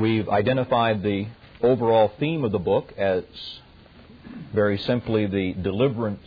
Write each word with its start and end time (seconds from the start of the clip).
We've 0.00 0.30
identified 0.30 1.02
the 1.02 1.26
overall 1.60 2.10
theme 2.18 2.42
of 2.44 2.52
the 2.52 2.58
book 2.58 2.94
as 2.96 3.22
very 4.54 4.78
simply 4.78 5.26
the 5.26 5.52
deliverance 5.52 6.26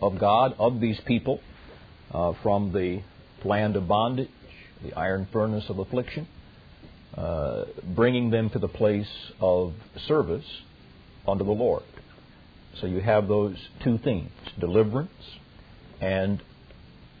of 0.00 0.20
God 0.20 0.54
of 0.56 0.78
these 0.78 1.00
people 1.00 1.40
uh, 2.12 2.34
from 2.44 2.70
the 2.70 3.02
land 3.44 3.74
of 3.74 3.88
bondage, 3.88 4.30
the 4.84 4.92
iron 4.92 5.26
furnace 5.32 5.68
of 5.68 5.80
affliction, 5.80 6.28
uh, 7.16 7.64
bringing 7.82 8.30
them 8.30 8.50
to 8.50 8.60
the 8.60 8.68
place 8.68 9.10
of 9.40 9.74
service 10.06 10.46
unto 11.26 11.42
the 11.42 11.50
Lord. 11.50 11.82
So 12.74 12.86
you 12.86 13.00
have 13.00 13.26
those 13.26 13.56
two 13.80 13.98
themes 13.98 14.30
deliverance 14.60 15.10
and 16.00 16.40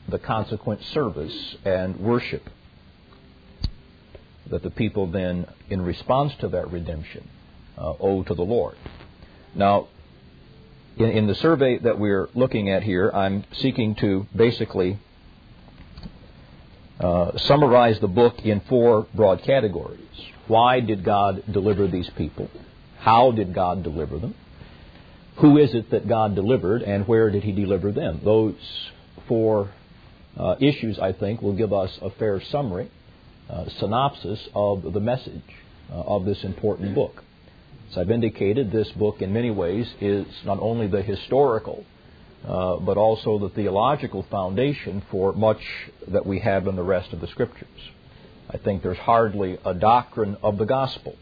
the 0.06 0.20
consequent 0.20 0.84
service 0.84 1.56
and 1.64 1.98
worship 1.98 2.48
that 4.52 4.62
the 4.62 4.70
people 4.70 5.06
then, 5.06 5.46
in 5.70 5.80
response 5.80 6.34
to 6.40 6.46
that 6.46 6.70
redemption, 6.70 7.26
uh, 7.78 7.94
owe 7.98 8.22
to 8.22 8.34
the 8.34 8.42
Lord. 8.42 8.76
Now, 9.54 9.88
in, 10.98 11.08
in, 11.08 11.26
the 11.26 11.34
survey 11.34 11.78
that 11.78 11.98
we're 11.98 12.28
looking 12.34 12.68
at 12.68 12.82
here, 12.82 13.10
I'm 13.10 13.44
seeking 13.54 13.94
to 13.96 14.26
basically 14.36 14.98
uh, 17.00 17.38
summarize 17.38 17.98
the 18.00 18.08
book 18.08 18.40
in 18.40 18.60
four 18.68 19.06
broad 19.14 19.42
categories. 19.42 19.98
Why 20.48 20.80
did 20.80 21.02
God 21.02 21.44
deliver 21.50 21.86
these 21.86 22.10
people? 22.10 22.50
How 22.98 23.32
did 23.32 23.54
God 23.54 23.82
deliver 23.82 24.18
them? 24.18 24.34
Who 25.36 25.56
is 25.56 25.72
it 25.72 25.90
that 25.92 26.06
God 26.06 26.34
delivered, 26.34 26.82
and 26.82 27.08
where 27.08 27.30
did 27.30 27.42
He 27.42 27.52
deliver 27.52 27.90
them? 27.90 28.20
Those 28.22 28.54
four 29.26 29.72
uh, 30.36 30.56
issues, 30.60 30.98
I 30.98 31.12
think, 31.12 31.40
will 31.40 31.54
give 31.54 31.72
us 31.72 31.98
a 32.02 32.10
fair 32.10 32.42
summary, 32.42 32.90
uh, 33.50 33.64
synopsis 33.78 34.40
of 34.54 34.92
the 34.92 35.00
message 35.00 35.42
uh, 35.90 35.96
of 35.96 36.24
this 36.24 36.42
important 36.44 36.94
book. 36.94 37.22
As 37.90 37.98
I've 37.98 38.10
indicated, 38.10 38.72
this 38.72 38.90
book 38.92 39.20
in 39.20 39.32
many 39.32 39.50
ways 39.50 39.86
is 40.00 40.26
not 40.44 40.58
only 40.60 40.86
the 40.86 41.02
historical, 41.02 41.84
uh, 42.46 42.76
but 42.76 42.96
also 42.96 43.38
the 43.38 43.50
theological 43.50 44.24
foundation 44.30 45.02
for 45.10 45.32
much 45.32 45.62
that 46.08 46.26
we 46.26 46.40
have 46.40 46.66
in 46.66 46.76
the 46.76 46.82
rest 46.82 47.12
of 47.12 47.20
the 47.20 47.28
Scriptures. 47.28 47.68
I 48.50 48.58
think 48.58 48.82
there's 48.82 48.98
hardly 48.98 49.58
a 49.64 49.74
doctrine 49.74 50.36
of 50.42 50.58
the 50.58 50.64
gospel 50.64 51.16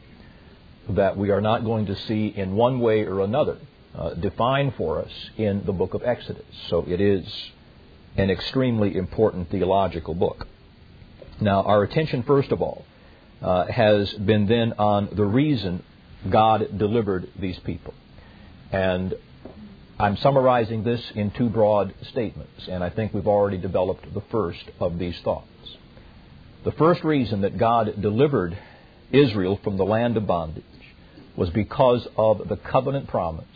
that 0.88 1.16
we 1.16 1.30
are 1.30 1.40
not 1.40 1.64
going 1.64 1.86
to 1.86 1.96
see 1.96 2.28
in 2.28 2.56
one 2.56 2.80
way 2.80 3.04
or 3.04 3.20
another 3.20 3.58
uh, 3.94 4.14
defined 4.14 4.74
for 4.76 5.00
us 5.00 5.12
in 5.36 5.64
the 5.64 5.72
book 5.72 5.94
of 5.94 6.02
Exodus. 6.04 6.44
So 6.68 6.84
it 6.88 7.00
is 7.00 7.26
an 8.16 8.30
extremely 8.30 8.96
important 8.96 9.50
theological 9.50 10.14
book. 10.14 10.46
Now, 11.40 11.62
our 11.62 11.82
attention, 11.82 12.22
first 12.22 12.52
of 12.52 12.60
all, 12.60 12.84
uh, 13.42 13.66
has 13.66 14.12
been 14.12 14.46
then 14.46 14.74
on 14.74 15.08
the 15.12 15.24
reason 15.24 15.82
God 16.28 16.78
delivered 16.78 17.30
these 17.38 17.58
people. 17.60 17.94
And 18.70 19.14
I'm 19.98 20.16
summarizing 20.18 20.84
this 20.84 21.02
in 21.14 21.30
two 21.30 21.48
broad 21.48 21.94
statements, 22.10 22.68
and 22.68 22.84
I 22.84 22.90
think 22.90 23.14
we've 23.14 23.26
already 23.26 23.58
developed 23.58 24.12
the 24.12 24.22
first 24.30 24.64
of 24.78 24.98
these 24.98 25.18
thoughts. 25.20 25.46
The 26.64 26.72
first 26.72 27.04
reason 27.04 27.40
that 27.40 27.56
God 27.56 28.00
delivered 28.00 28.56
Israel 29.12 29.58
from 29.64 29.78
the 29.78 29.84
land 29.84 30.16
of 30.16 30.26
bondage 30.26 30.64
was 31.36 31.48
because 31.50 32.06
of 32.16 32.48
the 32.48 32.56
covenant 32.56 33.08
promise 33.08 33.46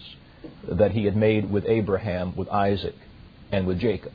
that 0.69 0.93
he 0.93 1.05
had 1.05 1.17
made 1.17 1.51
with 1.51 1.67
Abraham, 1.67 2.35
with 2.35 2.49
Isaac, 2.49 2.97
and 3.53 3.67
with 3.67 3.79
Jacob. 3.79 4.13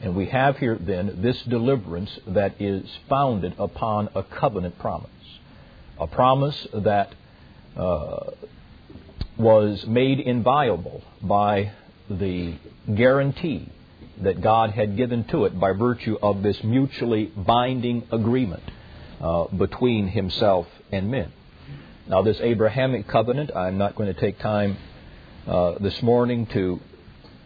And 0.00 0.14
we 0.14 0.26
have 0.26 0.58
here 0.58 0.76
then 0.78 1.22
this 1.22 1.40
deliverance 1.42 2.18
that 2.26 2.60
is 2.60 2.88
founded 3.08 3.54
upon 3.58 4.08
a 4.14 4.22
covenant 4.22 4.78
promise. 4.78 5.10
A 5.98 6.06
promise 6.06 6.66
that 6.74 7.14
uh, 7.76 8.30
was 9.38 9.86
made 9.86 10.20
inviolable 10.20 11.02
by 11.22 11.72
the 12.10 12.54
guarantee 12.94 13.68
that 14.22 14.40
God 14.40 14.70
had 14.70 14.96
given 14.96 15.24
to 15.24 15.44
it 15.46 15.58
by 15.58 15.72
virtue 15.72 16.16
of 16.22 16.42
this 16.42 16.62
mutually 16.62 17.26
binding 17.36 18.06
agreement 18.12 18.62
uh, 19.20 19.46
between 19.46 20.08
himself 20.08 20.66
and 20.92 21.10
men. 21.10 21.32
Now, 22.06 22.22
this 22.22 22.38
Abrahamic 22.40 23.08
covenant, 23.08 23.50
I'm 23.56 23.78
not 23.78 23.96
going 23.96 24.12
to 24.12 24.20
take 24.20 24.38
time 24.38 24.76
uh, 25.46 25.78
this 25.80 26.00
morning 26.02 26.46
to 26.46 26.80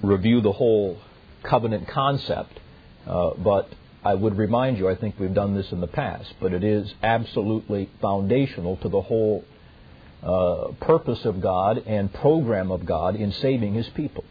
review 0.02 0.40
the 0.40 0.52
whole 0.52 0.98
covenant 1.42 1.88
concept, 1.88 2.58
uh, 3.06 3.30
but 3.38 3.68
I 4.04 4.14
would 4.14 4.36
remind 4.38 4.78
you, 4.78 4.88
I 4.88 4.94
think 4.94 5.16
we've 5.18 5.34
done 5.34 5.54
this 5.54 5.70
in 5.72 5.80
the 5.80 5.86
past, 5.86 6.32
but 6.40 6.52
it 6.52 6.62
is 6.62 6.92
absolutely 7.02 7.90
foundational 8.00 8.76
to 8.78 8.88
the 8.88 9.00
whole 9.00 9.44
uh, 10.22 10.72
purpose 10.80 11.24
of 11.24 11.40
God 11.40 11.82
and 11.86 12.12
program 12.12 12.70
of 12.70 12.84
God 12.86 13.16
in 13.16 13.32
saving 13.32 13.74
His 13.74 13.88
people. 13.90 14.24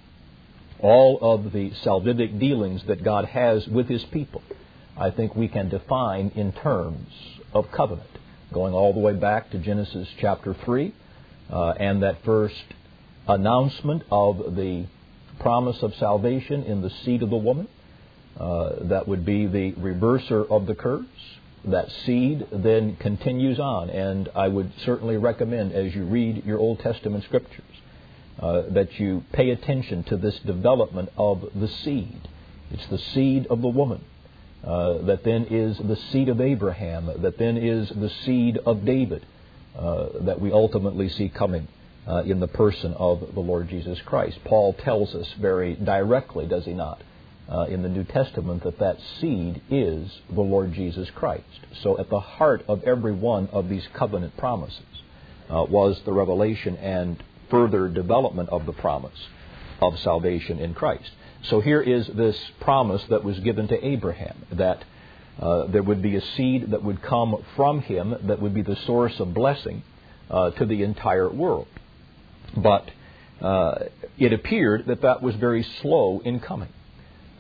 All 0.80 1.18
of 1.22 1.52
the 1.52 1.72
salvific 1.84 2.40
dealings 2.40 2.84
that 2.88 3.04
God 3.04 3.26
has 3.26 3.68
with 3.68 3.88
His 3.88 4.04
people, 4.06 4.42
I 4.98 5.12
think 5.12 5.36
we 5.36 5.48
can 5.48 5.70
define 5.70 6.32
in 6.36 6.54
terms 6.54 7.12
of 7.54 7.72
covenant, 7.72 8.10
going 8.54 8.74
all 8.74 8.94
the 8.94 9.00
way 9.00 9.14
back 9.14 9.50
to 9.52 9.58
Genesis 9.58 10.08
chapter 10.20 10.54
3 10.54 10.94
uh, 11.50 11.70
and 11.72 12.04
that 12.04 12.24
first 12.24 12.64
announcement 13.28 14.04
of 14.12 14.56
the 14.56 14.86
promise 15.40 15.82
of 15.82 15.96
salvation 15.96 16.64
in 16.64 16.82
the 16.82 16.90
seed 17.04 17.24
of 17.24 17.30
the 17.30 17.38
woman. 17.38 17.68
Uh, 18.40 18.70
that 18.82 19.08
would 19.08 19.26
be 19.26 19.48
the 19.48 19.72
reverser 19.74 20.48
of 20.50 20.68
the 20.68 20.76
curse 20.76 21.06
that 21.66 21.90
seed 22.06 22.48
then 22.52 22.96
continues 22.98 23.60
on. 23.60 23.90
And 23.90 24.30
I 24.36 24.48
would 24.48 24.72
certainly 24.86 25.18
recommend, 25.18 25.74
as 25.74 25.94
you 25.94 26.06
read 26.06 26.46
your 26.46 26.60
Old 26.60 26.80
Testament 26.80 27.24
scriptures, 27.26 27.64
uh, 28.40 28.64
that 28.70 29.00
you 29.00 29.24
pay 29.34 29.50
attention 29.50 30.04
to 30.06 30.18
this 30.18 30.38
development 30.40 31.10
of 31.18 31.50
the 31.56 31.68
seed. 31.68 32.28
It's 32.72 32.88
the 32.88 33.00
seed 33.00 33.48
of 33.48 33.62
the 33.62 33.70
woman. 33.70 34.04
Uh, 34.64 35.00
that 35.04 35.24
then 35.24 35.46
is 35.50 35.78
the 35.78 35.96
seed 36.12 36.30
of 36.30 36.42
Abraham, 36.42 37.10
that 37.22 37.38
then 37.38 37.58
is 37.58 37.90
the 37.90 38.10
seed 38.26 38.58
of 38.66 38.84
David, 38.86 39.26
uh, 39.78 40.08
that 40.22 40.42
we 40.42 40.52
ultimately 40.52 41.10
see 41.10 41.30
coming 41.30 41.68
uh, 42.08 42.24
in 42.24 42.40
the 42.40 42.48
person 42.48 42.94
of 42.94 43.34
the 43.34 43.40
Lord 43.40 43.70
Jesus 43.70 44.00
Christ. 44.06 44.40
Paul 44.46 44.74
tells 44.74 45.14
us 45.14 45.28
very 45.40 45.76
directly, 45.76 46.46
does 46.46 46.66
he 46.66 46.74
not, 46.74 47.02
uh, 47.50 47.66
in 47.70 47.82
the 47.82 47.90
New 47.90 48.04
Testament 48.04 48.64
that 48.64 48.80
that 48.80 48.98
seed 49.20 49.62
is 49.70 50.12
the 50.30 50.42
Lord 50.42 50.74
Jesus 50.74 51.10
Christ. 51.12 51.44
So 51.82 52.00
at 52.00 52.10
the 52.10 52.20
heart 52.20 52.64
of 52.68 52.84
every 52.84 53.14
one 53.14 53.48
of 53.52 53.70
these 53.70 53.88
covenant 53.94 54.36
promises 54.38 54.84
uh, 55.50 55.66
was 55.70 56.00
the 56.06 56.14
revelation 56.14 56.76
and 56.78 57.22
further 57.50 57.88
development 57.88 58.50
of 58.50 58.66
the 58.66 58.74
promise 58.74 59.28
of 59.82 59.98
salvation 60.00 60.60
in 60.60 60.74
Christ. 60.74 61.10
So 61.44 61.62
here 61.62 61.82
is 61.82 62.08
this 62.08 62.38
promise 62.60 63.04
that 63.10 63.24
was 63.24 63.40
given 63.40 63.68
to 63.70 63.86
Abraham 63.86 64.46
that 64.52 64.84
uh, 65.40 65.68
there 65.68 65.84
would 65.84 66.02
be 66.02 66.16
a 66.16 66.22
seed 66.36 66.72
that 66.72 66.84
would 66.84 67.02
come 67.02 67.44
from 67.56 67.82
him 67.82 68.16
that 68.24 68.42
would 68.42 68.54
be 68.54 68.64
the 68.64 68.76
source 68.88 69.20
of 69.20 69.34
blessing 69.34 69.84
uh, 70.30 70.50
to 70.52 70.66
the 70.66 70.84
entire 70.84 71.30
world. 71.30 71.68
But 72.56 72.90
uh, 73.42 73.86
it 74.18 74.34
appeared 74.34 74.88
that 74.88 75.02
that 75.02 75.22
was 75.22 75.36
very 75.36 75.64
slow 75.82 76.22
in 76.24 76.40
coming 76.40 76.70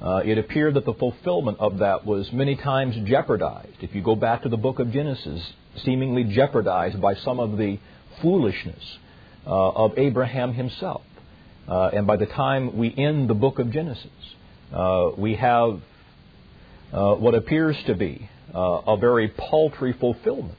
uh, 0.02 0.22
it 0.24 0.38
appeared 0.38 0.76
that 0.76 0.86
the 0.86 0.94
fulfillment 0.94 1.58
of 1.60 1.80
that 1.80 2.06
was 2.06 2.32
many 2.32 2.56
times 2.56 2.96
jeopardized. 3.08 3.78
If 3.82 3.96
you 3.96 4.04
go 4.04 4.16
back 4.16 4.44
to 4.44 4.50
the 4.50 4.58
book 4.58 4.80
of 4.80 4.92
Genesis, 4.92 5.42
seemingly 5.84 6.24
jeopardized 6.24 7.02
by 7.02 7.16
some 7.16 7.40
of 7.40 7.58
the 7.58 7.80
foolishness 8.22 8.98
uh, 9.46 9.50
of 9.50 9.98
Abraham 9.98 10.54
himself. 10.54 11.02
Uh, 11.68 11.90
and 11.94 12.06
by 12.06 12.16
the 12.16 12.28
time 12.28 12.78
we 12.78 12.94
end 12.96 13.30
the 13.30 13.34
book 13.34 13.60
of 13.60 13.72
Genesis, 13.72 14.12
uh, 14.72 15.10
we 15.18 15.36
have 15.36 15.82
uh, 16.94 17.16
what 17.16 17.34
appears 17.34 17.76
to 17.88 17.96
be 17.96 18.30
a 18.54 18.98
very 18.98 19.28
paltry 19.28 19.94
fulfillment 19.94 20.58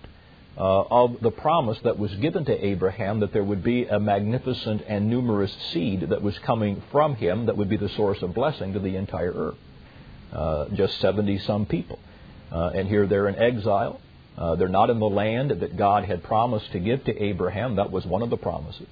of 0.61 1.21
the 1.21 1.31
promise 1.31 1.79
that 1.85 1.99
was 1.99 2.13
given 2.17 2.45
to 2.45 2.67
Abraham 2.67 3.21
that 3.21 3.33
there 3.33 3.45
would 3.45 3.63
be 3.63 3.85
a 3.85 4.01
magnificent 4.01 4.83
and 4.89 5.09
numerous 5.09 5.55
seed 5.73 6.09
that 6.09 6.21
was 6.21 6.39
coming 6.41 6.83
from 6.91 7.15
him 7.15 7.47
that 7.47 7.57
would 7.57 7.69
be 7.69 7.77
the 7.77 7.89
source 7.91 8.21
of 8.23 8.35
blessing 8.35 8.73
to 8.73 8.81
the 8.81 8.97
entire 8.97 9.33
earth. 9.33 9.59
Uh, 10.33 10.69
just 10.75 11.01
70 11.01 11.39
some 11.39 11.65
people. 11.65 11.99
Uh, 12.51 12.71
and 12.75 12.89
here 12.89 13.07
they're 13.07 13.29
in 13.29 13.37
exile. 13.37 14.01
Uh, 14.37 14.55
they're 14.57 14.69
not 14.69 14.91
in 14.91 14.99
the 15.01 15.09
land 15.09 15.51
that 15.51 15.77
God 15.77 16.05
had 16.05 16.23
promised 16.23 16.71
to 16.73 16.79
give 16.79 17.05
to 17.05 17.23
Abraham. 17.23 17.77
That 17.77 17.91
was 17.91 18.05
one 18.05 18.23
of 18.23 18.31
the 18.31 18.37
promises. 18.37 18.87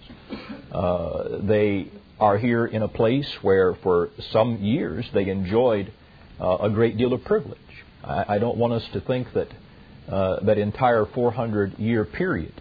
Uh, 0.72 1.38
they 1.42 1.88
are 2.18 2.38
here 2.38 2.66
in 2.66 2.82
a 2.82 2.88
place 2.88 3.30
where, 3.42 3.74
for 3.76 4.10
some 4.32 4.58
years, 4.62 5.06
they 5.12 5.28
enjoyed 5.28 5.92
uh, 6.40 6.56
a 6.62 6.70
great 6.70 6.96
deal 6.96 7.12
of 7.12 7.24
privilege. 7.24 7.58
I, 8.02 8.36
I 8.36 8.38
don't 8.38 8.56
want 8.56 8.72
us 8.72 8.84
to 8.94 9.00
think 9.00 9.32
that 9.34 9.48
uh, 10.10 10.40
that 10.44 10.58
entire 10.58 11.04
400 11.04 11.78
year 11.78 12.04
period 12.04 12.52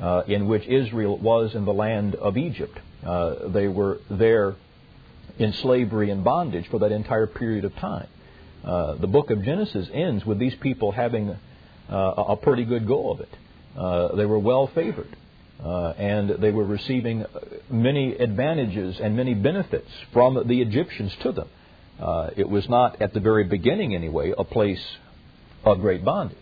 uh, 0.00 0.22
in 0.28 0.46
which 0.46 0.66
Israel 0.66 1.18
was 1.18 1.54
in 1.54 1.64
the 1.64 1.72
land 1.72 2.14
of 2.14 2.36
Egypt. 2.36 2.78
Uh, 3.04 3.48
they 3.48 3.66
were 3.66 3.98
there 4.08 4.54
in 5.38 5.52
slavery 5.54 6.10
and 6.10 6.22
bondage 6.22 6.68
for 6.68 6.78
that 6.80 6.92
entire 6.92 7.26
period 7.26 7.64
of 7.64 7.74
time. 7.76 8.06
Uh, 8.64 8.94
the 8.94 9.08
book 9.08 9.30
of 9.30 9.42
Genesis 9.42 9.88
ends 9.92 10.24
with 10.24 10.38
these 10.38 10.54
people 10.56 10.92
having 10.92 11.36
uh, 11.90 11.94
a 11.94 12.36
pretty 12.36 12.64
good 12.64 12.86
go 12.86 13.10
of 13.10 13.20
it. 13.20 14.16
They 14.16 14.26
were 14.26 14.38
well 14.38 14.68
favored. 14.68 15.16
And 15.60 16.30
they 16.40 16.52
were 16.52 16.64
receiving 16.64 17.24
many 17.68 18.14
advantages 18.14 19.00
and 19.00 19.16
many 19.16 19.34
benefits 19.34 19.90
from 20.12 20.46
the 20.46 20.62
Egyptians 20.62 21.16
to 21.22 21.32
them. 21.32 21.48
It 22.36 22.48
was 22.48 22.68
not, 22.68 23.02
at 23.02 23.12
the 23.12 23.20
very 23.20 23.44
beginning 23.44 23.94
anyway, 23.96 24.32
a 24.36 24.44
place 24.44 24.84
of 25.64 25.80
great 25.80 26.04
bondage. 26.04 26.38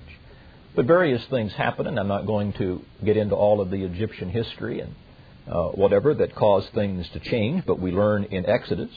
But 0.75 0.87
various 0.87 1.25
things 1.31 1.53
happen, 1.53 1.87
and 1.87 1.99
I'm 1.99 2.09
not 2.09 2.27
going 2.27 2.53
to 2.55 2.83
get 3.05 3.17
into 3.17 3.35
all 3.35 3.61
of 3.61 3.71
the 3.71 3.85
Egyptian 3.85 4.31
history 4.31 4.81
and 4.81 4.95
uh, 5.51 5.69
whatever 5.71 6.15
that 6.15 6.35
caused 6.35 6.73
things 6.75 7.09
to 7.13 7.21
change, 7.21 7.65
but 7.67 7.81
we 7.81 7.91
learn 7.91 8.25
in 8.25 8.47
Exodus, 8.47 8.91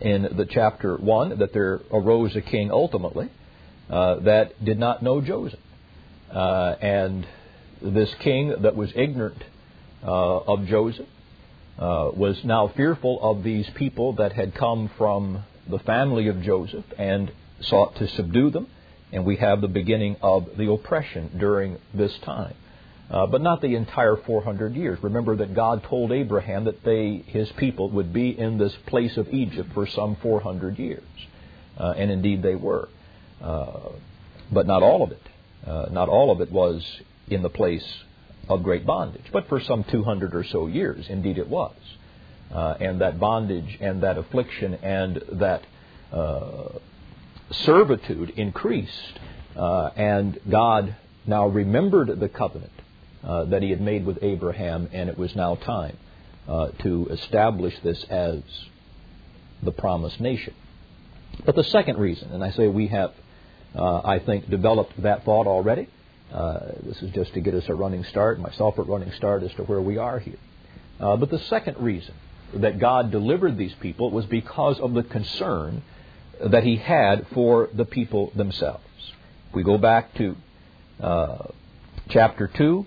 in 0.00 0.22
the 0.36 0.46
chapter 0.48 0.96
1, 0.96 1.38
that 1.38 1.52
there 1.52 1.80
arose 1.90 2.36
a 2.36 2.42
king 2.42 2.70
ultimately 2.70 3.30
uh, 3.88 4.16
that 4.20 4.62
did 4.64 4.78
not 4.78 5.02
know 5.02 5.20
Joseph. 5.20 5.58
Uh, 6.30 6.74
and 6.80 7.26
this 7.80 8.12
king 8.20 8.54
that 8.62 8.76
was 8.76 8.90
ignorant 8.94 9.42
uh, 10.02 10.38
of 10.38 10.66
Joseph 10.66 11.06
uh, 11.78 12.10
was 12.14 12.38
now 12.44 12.72
fearful 12.76 13.18
of 13.22 13.42
these 13.42 13.68
people 13.74 14.14
that 14.14 14.32
had 14.32 14.54
come 14.54 14.90
from 14.98 15.44
the 15.68 15.78
family 15.80 16.28
of 16.28 16.42
Joseph 16.42 16.84
and 16.98 17.32
sought 17.62 17.96
to 17.96 18.08
subdue 18.08 18.50
them. 18.50 18.66
And 19.12 19.26
we 19.26 19.36
have 19.36 19.60
the 19.60 19.68
beginning 19.68 20.16
of 20.22 20.56
the 20.56 20.70
oppression 20.70 21.36
during 21.38 21.78
this 21.94 22.16
time. 22.24 22.54
Uh, 23.10 23.26
but 23.26 23.42
not 23.42 23.60
the 23.60 23.74
entire 23.74 24.16
400 24.16 24.74
years. 24.74 24.98
Remember 25.02 25.36
that 25.36 25.54
God 25.54 25.84
told 25.84 26.12
Abraham 26.12 26.64
that 26.64 26.82
they, 26.82 27.22
his 27.26 27.50
people, 27.58 27.90
would 27.90 28.10
be 28.12 28.30
in 28.30 28.56
this 28.56 28.72
place 28.86 29.18
of 29.18 29.28
Egypt 29.28 29.70
for 29.74 29.86
some 29.86 30.16
400 30.16 30.78
years. 30.78 31.02
Uh, 31.78 31.92
and 31.96 32.10
indeed 32.10 32.42
they 32.42 32.54
were. 32.54 32.88
Uh, 33.42 33.90
but 34.50 34.66
not 34.66 34.82
all 34.82 35.02
of 35.02 35.10
it. 35.10 35.22
Uh, 35.66 35.86
not 35.90 36.08
all 36.08 36.30
of 36.30 36.40
it 36.40 36.50
was 36.50 36.82
in 37.28 37.42
the 37.42 37.50
place 37.50 37.86
of 38.48 38.62
great 38.62 38.86
bondage. 38.86 39.24
But 39.30 39.48
for 39.48 39.60
some 39.60 39.84
200 39.84 40.34
or 40.34 40.44
so 40.44 40.66
years, 40.66 41.06
indeed 41.08 41.36
it 41.36 41.48
was. 41.48 41.74
Uh, 42.52 42.76
and 42.80 43.00
that 43.00 43.18
bondage 43.18 43.78
and 43.80 44.02
that 44.02 44.18
affliction 44.18 44.74
and 44.74 45.22
that 45.32 45.62
uh, 46.12 46.78
servitude 47.52 48.30
increased. 48.30 49.18
Uh, 49.56 49.90
and 49.96 50.38
God 50.48 50.96
now 51.26 51.46
remembered 51.46 52.18
the 52.18 52.28
covenant 52.28 52.72
uh, 53.22 53.44
that 53.44 53.62
he 53.62 53.70
had 53.70 53.80
made 53.80 54.04
with 54.04 54.18
Abraham, 54.22 54.88
and 54.92 55.08
it 55.08 55.18
was 55.18 55.34
now 55.36 55.54
time 55.54 55.96
uh, 56.48 56.68
to 56.82 57.06
establish 57.10 57.74
this 57.82 58.02
as 58.04 58.40
the 59.62 59.72
promised 59.72 60.20
nation. 60.20 60.54
But 61.44 61.54
the 61.54 61.64
second 61.64 61.98
reason, 61.98 62.32
and 62.32 62.42
I 62.42 62.50
say 62.50 62.66
we 62.66 62.88
have, 62.88 63.12
uh, 63.74 64.00
I 64.04 64.18
think, 64.18 64.50
developed 64.50 65.00
that 65.02 65.24
thought 65.24 65.46
already, 65.46 65.88
uh, 66.32 66.60
this 66.82 67.02
is 67.02 67.10
just 67.12 67.34
to 67.34 67.40
get 67.40 67.54
us 67.54 67.64
a 67.68 67.74
running 67.74 68.04
start, 68.04 68.40
myself 68.40 68.78
a 68.78 68.82
running 68.82 69.12
start 69.12 69.42
as 69.42 69.52
to 69.54 69.62
where 69.64 69.80
we 69.80 69.98
are 69.98 70.18
here. 70.18 70.38
Uh, 70.98 71.16
but 71.16 71.30
the 71.30 71.38
second 71.38 71.78
reason 71.78 72.14
that 72.54 72.78
God 72.78 73.10
delivered 73.10 73.56
these 73.56 73.74
people 73.80 74.10
was 74.10 74.26
because 74.26 74.78
of 74.78 74.94
the 74.94 75.02
concern 75.02 75.82
that 76.50 76.64
He 76.64 76.76
had 76.76 77.26
for 77.34 77.68
the 77.72 77.84
people 77.84 78.32
themselves. 78.34 78.84
we 79.52 79.62
go 79.62 79.78
back 79.78 80.14
to 80.14 80.36
uh, 81.00 81.46
chapter 82.08 82.48
2, 82.48 82.86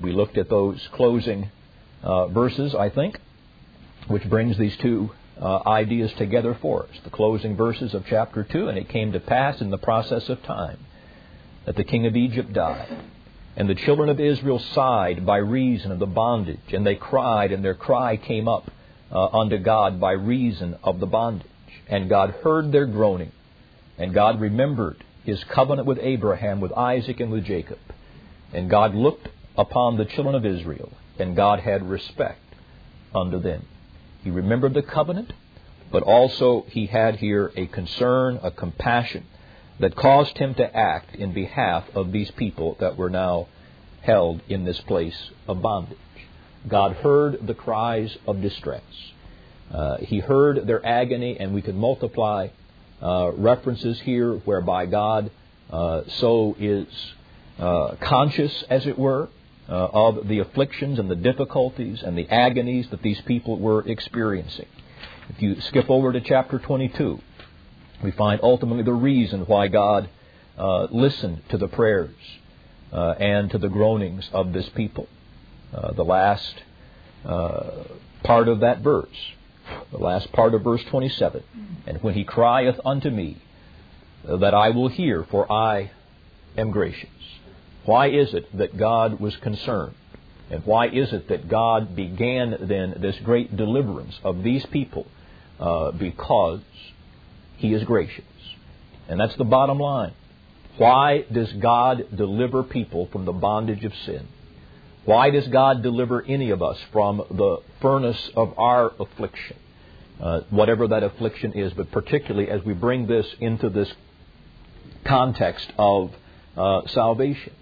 we 0.00 0.12
looked 0.12 0.38
at 0.38 0.48
those 0.48 0.86
closing 0.92 1.50
uh, 2.02 2.28
verses, 2.28 2.74
I 2.74 2.90
think, 2.90 3.18
which 4.08 4.28
brings 4.28 4.56
these 4.58 4.76
two 4.78 5.10
uh, 5.40 5.60
ideas 5.66 6.12
together 6.14 6.56
for 6.60 6.84
us. 6.84 6.96
The 7.04 7.10
closing 7.10 7.56
verses 7.56 7.94
of 7.94 8.04
chapter 8.08 8.44
2, 8.44 8.68
and 8.68 8.78
it 8.78 8.88
came 8.88 9.12
to 9.12 9.20
pass 9.20 9.60
in 9.60 9.70
the 9.70 9.78
process 9.78 10.28
of 10.28 10.42
time 10.42 10.78
that 11.64 11.76
the 11.76 11.84
king 11.84 12.06
of 12.06 12.16
Egypt 12.16 12.52
died. 12.52 12.96
And 13.56 13.68
the 13.68 13.74
children 13.74 14.08
of 14.08 14.20
Israel 14.20 14.58
sighed 14.58 15.24
by 15.24 15.38
reason 15.38 15.90
of 15.90 15.98
the 15.98 16.06
bondage, 16.06 16.72
and 16.72 16.86
they 16.86 16.94
cried, 16.94 17.52
and 17.52 17.64
their 17.64 17.74
cry 17.74 18.16
came 18.16 18.48
up 18.48 18.70
uh, 19.10 19.26
unto 19.26 19.58
God 19.58 19.98
by 19.98 20.12
reason 20.12 20.76
of 20.82 21.00
the 21.00 21.06
bondage. 21.06 21.46
And 21.88 22.08
God 22.08 22.30
heard 22.42 22.72
their 22.72 22.86
groaning, 22.86 23.32
and 23.98 24.12
God 24.12 24.40
remembered 24.40 25.04
his 25.24 25.42
covenant 25.44 25.86
with 25.86 25.98
Abraham, 26.00 26.60
with 26.60 26.72
Isaac, 26.72 27.20
and 27.20 27.30
with 27.30 27.44
Jacob. 27.44 27.78
And 28.52 28.70
God 28.70 28.94
looked 28.94 29.28
upon 29.56 29.96
the 29.96 30.04
children 30.04 30.34
of 30.34 30.46
Israel, 30.46 30.92
and 31.18 31.36
God 31.36 31.60
had 31.60 31.88
respect 31.88 32.40
unto 33.14 33.40
them. 33.40 33.66
He 34.22 34.30
remembered 34.30 34.74
the 34.74 34.82
covenant, 34.82 35.32
but 35.90 36.02
also 36.02 36.66
he 36.68 36.86
had 36.86 37.16
here 37.16 37.52
a 37.56 37.66
concern, 37.66 38.40
a 38.42 38.50
compassion 38.50 39.24
that 39.78 39.94
caused 39.94 40.38
him 40.38 40.54
to 40.54 40.76
act 40.76 41.14
in 41.14 41.32
behalf 41.32 41.84
of 41.94 42.12
these 42.12 42.30
people 42.32 42.76
that 42.80 42.96
were 42.96 43.10
now 43.10 43.46
held 44.02 44.40
in 44.48 44.64
this 44.64 44.80
place 44.80 45.30
of 45.46 45.62
bondage. 45.62 45.98
God 46.68 46.96
heard 46.96 47.46
the 47.46 47.54
cries 47.54 48.16
of 48.26 48.40
distress. 48.40 48.82
Uh, 49.72 49.98
he 49.98 50.20
heard 50.20 50.66
their 50.66 50.84
agony, 50.84 51.38
and 51.38 51.52
we 51.52 51.62
could 51.62 51.74
multiply 51.74 52.48
uh, 53.02 53.30
references 53.36 54.00
here 54.00 54.34
whereby 54.34 54.86
God 54.86 55.30
uh, 55.70 56.02
so 56.18 56.56
is 56.58 56.86
uh, 57.58 57.96
conscious, 58.00 58.64
as 58.70 58.86
it 58.86 58.98
were, 58.98 59.28
uh, 59.68 59.72
of 59.72 60.28
the 60.28 60.38
afflictions 60.38 60.98
and 60.98 61.10
the 61.10 61.16
difficulties 61.16 62.02
and 62.02 62.16
the 62.16 62.28
agonies 62.28 62.88
that 62.90 63.02
these 63.02 63.20
people 63.22 63.58
were 63.58 63.86
experiencing. 63.88 64.68
If 65.28 65.42
you 65.42 65.60
skip 65.60 65.90
over 65.90 66.12
to 66.12 66.20
chapter 66.20 66.58
22, 66.58 67.20
we 68.04 68.12
find 68.12 68.40
ultimately 68.42 68.84
the 68.84 68.92
reason 68.92 69.40
why 69.42 69.66
God 69.66 70.08
uh, 70.56 70.84
listened 70.84 71.42
to 71.48 71.58
the 71.58 71.68
prayers 71.68 72.14
and 72.92 73.50
to 73.50 73.58
the 73.58 73.68
groanings 73.68 74.30
of 74.32 74.52
this 74.52 74.68
people. 74.70 75.08
The 75.72 76.04
last 76.04 76.54
part 77.24 78.48
of 78.48 78.60
that 78.60 78.80
verse, 78.80 79.08
the 79.90 79.98
last 79.98 80.32
part 80.32 80.54
of 80.54 80.62
verse 80.62 80.82
27, 80.90 81.42
and 81.86 82.02
when 82.02 82.14
he 82.14 82.24
crieth 82.24 82.80
unto 82.84 83.10
me, 83.10 83.38
that 84.24 84.54
I 84.54 84.70
will 84.70 84.88
hear, 84.88 85.24
for 85.30 85.50
I 85.50 85.90
am 86.56 86.70
gracious. 86.70 87.08
Why 87.84 88.08
is 88.08 88.34
it 88.34 88.56
that 88.58 88.76
God 88.76 89.20
was 89.20 89.36
concerned? 89.36 89.94
And 90.50 90.64
why 90.64 90.88
is 90.88 91.12
it 91.12 91.28
that 91.28 91.48
God 91.48 91.96
began 91.96 92.56
then 92.60 92.96
this 93.00 93.16
great 93.24 93.56
deliverance 93.56 94.18
of 94.24 94.42
these 94.42 94.64
people? 94.66 95.06
Uh, 95.58 95.90
because 95.92 96.60
he 97.56 97.72
is 97.72 97.82
gracious. 97.84 98.24
And 99.08 99.18
that's 99.18 99.36
the 99.36 99.44
bottom 99.44 99.78
line. 99.78 100.12
Why 100.76 101.24
does 101.32 101.50
God 101.54 102.06
deliver 102.14 102.62
people 102.62 103.08
from 103.10 103.24
the 103.24 103.32
bondage 103.32 103.84
of 103.84 103.92
sin? 104.04 104.28
Why 105.06 105.30
does 105.30 105.46
God 105.46 105.82
deliver 105.82 106.20
any 106.20 106.50
of 106.50 106.62
us 106.62 106.78
from 106.92 107.18
the 107.30 107.58
furnace 107.80 108.28
of 108.34 108.58
our 108.58 108.92
affliction? 108.98 109.56
Uh, 110.20 110.40
whatever 110.50 110.88
that 110.88 111.04
affliction 111.04 111.52
is, 111.52 111.72
but 111.74 111.92
particularly 111.92 112.50
as 112.50 112.64
we 112.64 112.74
bring 112.74 113.06
this 113.06 113.26
into 113.38 113.70
this 113.70 113.92
context 115.04 115.72
of 115.78 116.12
uh, 116.56 116.88
salvation, 116.88 117.52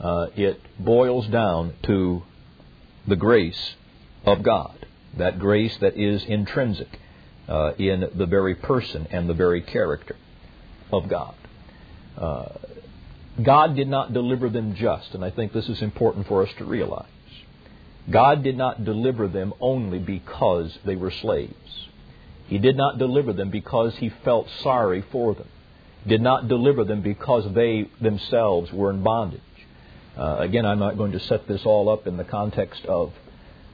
uh, 0.00 0.26
it 0.36 0.60
boils 0.78 1.26
down 1.26 1.74
to 1.82 2.22
the 3.08 3.16
grace 3.16 3.74
of 4.24 4.44
God, 4.44 4.86
that 5.16 5.40
grace 5.40 5.76
that 5.78 5.96
is 5.96 6.22
intrinsic 6.24 7.00
uh, 7.48 7.72
in 7.78 8.08
the 8.14 8.26
very 8.26 8.54
person 8.54 9.08
and 9.10 9.28
the 9.28 9.34
very 9.34 9.60
character 9.60 10.14
of 10.92 11.08
God. 11.08 11.34
God 13.40 13.76
did 13.76 13.88
not 13.88 14.12
deliver 14.12 14.50
them 14.50 14.74
just, 14.74 15.14
and 15.14 15.24
I 15.24 15.30
think 15.30 15.52
this 15.52 15.68
is 15.68 15.80
important 15.80 16.26
for 16.26 16.42
us 16.42 16.50
to 16.58 16.64
realize. 16.64 17.06
God 18.10 18.42
did 18.42 18.58
not 18.58 18.84
deliver 18.84 19.28
them 19.28 19.54
only 19.60 19.98
because 19.98 20.76
they 20.84 20.96
were 20.96 21.10
slaves. 21.10 21.88
He 22.48 22.58
did 22.58 22.76
not 22.76 22.98
deliver 22.98 23.32
them 23.32 23.50
because 23.50 23.96
he 23.96 24.10
felt 24.24 24.48
sorry 24.62 25.04
for 25.12 25.34
them. 25.34 25.48
Did 26.06 26.20
not 26.20 26.48
deliver 26.48 26.84
them 26.84 27.00
because 27.00 27.50
they 27.54 27.88
themselves 28.00 28.72
were 28.72 28.90
in 28.90 29.02
bondage. 29.02 29.40
Uh, 30.18 30.36
again, 30.40 30.66
I'm 30.66 30.80
not 30.80 30.98
going 30.98 31.12
to 31.12 31.20
set 31.20 31.46
this 31.48 31.64
all 31.64 31.88
up 31.88 32.06
in 32.06 32.16
the 32.16 32.24
context 32.24 32.84
of 32.84 33.12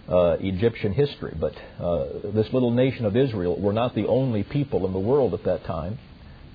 uh, 0.09 0.37
Egyptian 0.41 0.93
history. 0.93 1.37
But 1.39 1.55
uh, 1.81 2.07
this 2.33 2.53
little 2.53 2.71
nation 2.71 3.07
of 3.07 3.17
Israel 3.17 3.59
were 3.59 3.73
not 3.73 3.95
the 3.95 4.07
only 4.07 4.45
people 4.45 4.87
in 4.87 4.93
the 4.93 4.99
world 4.99 5.35
at 5.35 5.45
that 5.45 5.65
time 5.65 5.99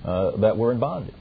uh, 0.04 0.36
that 0.38 0.56
were 0.56 0.72
in 0.72 0.78
bondage. 0.78 1.14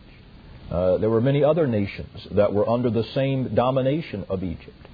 Uh, 0.72 0.98
there 0.98 1.10
were 1.10 1.22
many 1.22 1.43
other 1.43 1.67
nations 1.67 2.27
that 2.32 2.53
were 2.53 2.67
under 2.67 2.89
the 2.89 3.03
same 3.13 3.53
domination 3.53 4.25
of 4.29 4.43
Egypt 4.43 4.88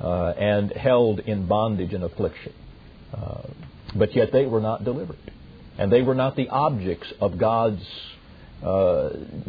uh, 0.00 0.30
and 0.30 0.70
held 0.72 1.20
in 1.20 1.46
bondage 1.46 1.92
and 1.92 2.04
affliction. 2.04 2.52
Uh, 3.12 3.42
but 3.94 4.14
yet 4.14 4.32
they 4.32 4.46
were 4.46 4.60
not 4.60 4.84
delivered. 4.84 5.16
And 5.78 5.90
they 5.90 6.02
were 6.02 6.14
not 6.14 6.36
the 6.36 6.48
objects 6.48 7.12
of 7.20 7.38
God's 7.38 7.84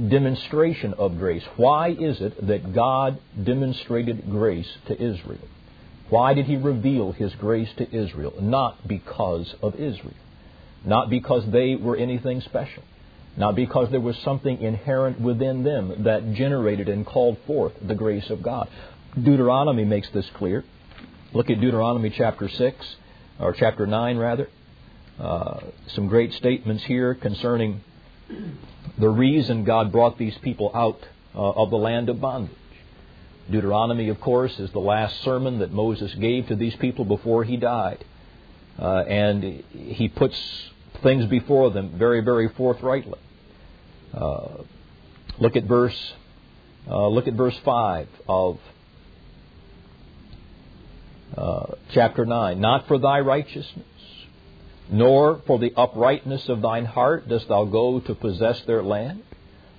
demonstration 0.09 0.93
of 0.95 1.17
grace. 1.17 1.43
Why 1.55 1.89
is 1.89 2.19
it 2.19 2.47
that 2.47 2.73
God 2.73 3.17
demonstrated 3.41 4.29
grace 4.29 4.67
to 4.87 4.93
Israel? 4.93 5.47
Why 6.09 6.33
did 6.33 6.45
he 6.45 6.57
reveal 6.57 7.13
his 7.13 7.33
grace 7.35 7.69
to 7.77 7.95
Israel? 7.95 8.33
Not 8.39 8.87
because 8.87 9.55
of 9.61 9.75
Israel. 9.75 10.13
Not 10.83 11.09
because 11.09 11.49
they 11.51 11.75
were 11.75 11.95
anything 11.95 12.41
special. 12.41 12.83
Not 13.37 13.55
because 13.55 13.89
there 13.91 13.99
was 13.99 14.17
something 14.19 14.61
inherent 14.61 15.19
within 15.19 15.63
them 15.63 16.03
that 16.03 16.33
generated 16.33 16.87
and 16.87 17.05
called 17.05 17.37
forth 17.45 17.73
the 17.81 17.95
grace 17.95 18.29
of 18.29 18.41
God. 18.41 18.69
Deuteronomy 19.21 19.83
makes 19.83 20.09
this 20.09 20.29
clear. 20.35 20.63
Look 21.33 21.49
at 21.49 21.59
Deuteronomy 21.59 22.11
chapter 22.11 22.47
6, 22.47 22.95
or 23.39 23.53
chapter 23.53 23.85
9, 23.85 24.17
rather. 24.17 24.49
Uh, 25.19 25.59
some 25.87 26.07
great 26.07 26.33
statements 26.33 26.83
here 26.83 27.13
concerning 27.13 27.81
the 28.97 29.09
reason 29.09 29.63
God 29.63 29.91
brought 29.91 30.17
these 30.17 30.37
people 30.39 30.71
out 30.73 30.99
uh, 31.33 31.39
of 31.39 31.69
the 31.69 31.77
land 31.77 32.09
of 32.09 32.21
bondage. 32.21 32.55
Deuteronomy, 33.49 34.09
of 34.09 34.19
course, 34.19 34.57
is 34.59 34.71
the 34.71 34.79
last 34.79 35.21
sermon 35.23 35.59
that 35.59 35.71
Moses 35.71 36.13
gave 36.15 36.47
to 36.47 36.55
these 36.55 36.75
people 36.77 37.05
before 37.05 37.43
he 37.43 37.57
died. 37.57 38.03
Uh, 38.79 38.99
and 39.01 39.43
he 39.71 40.09
puts 40.09 40.37
things 41.03 41.25
before 41.27 41.69
them 41.71 41.97
very, 41.97 42.21
very 42.21 42.49
forthrightly. 42.49 43.19
Uh, 44.15 44.63
look 45.39 45.55
at 45.55 45.65
verse. 45.65 46.13
Uh, 46.87 47.07
look 47.07 47.27
at 47.27 47.33
verse 47.33 47.57
five 47.65 48.07
of 48.27 48.59
uh, 51.35 51.75
chapter 51.91 52.25
nine. 52.25 52.61
Not 52.61 52.87
for 52.87 52.97
thy 52.97 53.19
righteousness, 53.19 53.85
nor 54.89 55.41
for 55.47 55.59
the 55.59 55.73
uprightness 55.75 56.47
of 56.47 56.61
thine 56.61 56.85
heart 56.85 57.27
dost 57.27 57.47
thou 57.47 57.65
go 57.65 57.99
to 57.99 58.15
possess 58.15 58.61
their 58.61 58.83
land, 58.83 59.23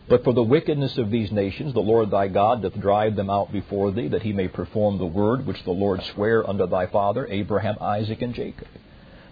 but 0.09 0.25
for 0.25 0.33
the 0.33 0.43
wickedness 0.43 0.99
of 0.99 1.11
these 1.11 1.33
nations, 1.33 1.73
the 1.75 1.81
Lord 1.81 2.11
thy 2.11 2.29
God 2.29 2.63
doth 2.63 2.79
drive 2.79 3.17
them 3.17 3.31
out 3.31 3.53
before 3.53 3.91
thee, 3.91 4.09
that 4.09 4.23
he 4.23 4.33
may 4.33 4.49
perform 4.49 4.99
the 4.99 5.07
word 5.07 5.47
which 5.47 5.63
the 5.65 5.71
Lord 5.73 6.03
sware 6.15 6.49
unto 6.49 6.67
thy 6.67 6.87
father 6.87 7.27
Abraham, 7.29 7.77
Isaac, 7.81 8.21
and 8.21 8.35
Jacob. 8.35 8.69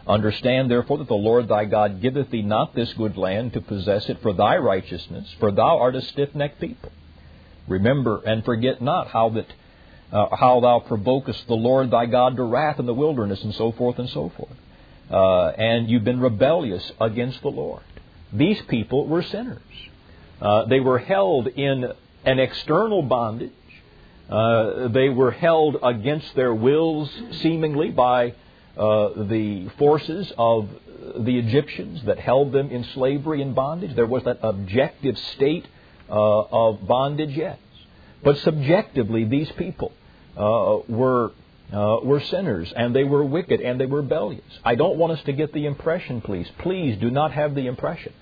Understand 0.06 0.70
therefore 0.70 0.98
that 0.98 1.08
the 1.08 1.14
Lord 1.14 1.48
thy 1.48 1.64
God 1.64 2.02
giveth 2.02 2.30
thee 2.30 2.42
not 2.42 2.74
this 2.74 2.92
good 2.94 3.16
land 3.16 3.54
to 3.54 3.60
possess 3.60 4.08
it 4.08 4.20
for 4.20 4.34
thy 4.34 4.56
righteousness, 4.58 5.34
for 5.40 5.50
thou 5.50 5.78
art 5.78 5.96
a 5.96 6.02
stiff 6.02 6.34
necked 6.34 6.60
people. 6.60 6.92
Remember 7.66 8.20
and 8.26 8.44
forget 8.44 8.82
not 8.82 9.08
how 9.08 9.30
that 9.30 9.46
uh, 10.12 10.36
how 10.36 10.60
thou 10.60 10.80
provokest 10.86 11.46
the 11.46 11.54
Lord 11.54 11.90
thy 11.90 12.06
God 12.06 12.36
to 12.36 12.44
wrath 12.44 12.78
in 12.78 12.86
the 12.86 12.94
wilderness, 12.94 13.42
and 13.42 13.54
so 13.54 13.72
forth 13.72 13.98
and 13.98 14.08
so 14.10 14.30
forth. 14.36 14.56
Uh, 15.10 15.48
and 15.48 15.88
you've 15.90 16.04
been 16.04 16.20
rebellious 16.20 16.92
against 17.00 17.40
the 17.42 17.48
Lord. 17.48 17.82
These 18.32 18.60
people 18.68 19.06
were 19.06 19.22
sinners. 19.22 19.60
Uh, 20.40 20.66
they 20.66 20.80
were 20.80 20.98
held 20.98 21.46
in 21.46 21.92
an 22.24 22.38
external 22.38 23.02
bondage. 23.02 23.52
Uh, 24.28 24.88
they 24.88 25.08
were 25.08 25.30
held 25.30 25.76
against 25.82 26.34
their 26.34 26.54
wills, 26.54 27.10
seemingly, 27.42 27.90
by 27.90 28.34
uh, 28.76 29.10
the 29.24 29.68
forces 29.78 30.32
of 30.36 30.68
the 31.16 31.38
Egyptians 31.38 32.02
that 32.06 32.18
held 32.18 32.52
them 32.52 32.70
in 32.70 32.84
slavery 32.94 33.40
and 33.40 33.54
bondage. 33.54 33.94
There 33.94 34.06
was 34.06 34.24
that 34.24 34.38
objective 34.42 35.16
state 35.36 35.66
uh, 36.08 36.12
of 36.12 36.86
bondage, 36.86 37.36
yes. 37.36 37.58
But 38.22 38.38
subjectively, 38.38 39.24
these 39.24 39.50
people 39.52 39.92
uh, 40.36 40.78
were 40.88 41.32
uh, 41.72 41.98
were 42.02 42.20
sinners 42.20 42.72
and 42.76 42.94
they 42.94 43.04
were 43.04 43.24
wicked 43.24 43.60
and 43.60 43.80
they 43.80 43.86
were 43.86 44.02
rebellious. 44.02 44.44
I 44.64 44.74
don't 44.74 44.96
want 44.96 45.12
us 45.12 45.22
to 45.24 45.32
get 45.32 45.52
the 45.52 45.66
impression, 45.66 46.20
please, 46.20 46.48
please 46.58 46.98
do 46.98 47.10
not 47.10 47.32
have 47.32 47.54
the 47.54 47.66
impression 47.66 48.12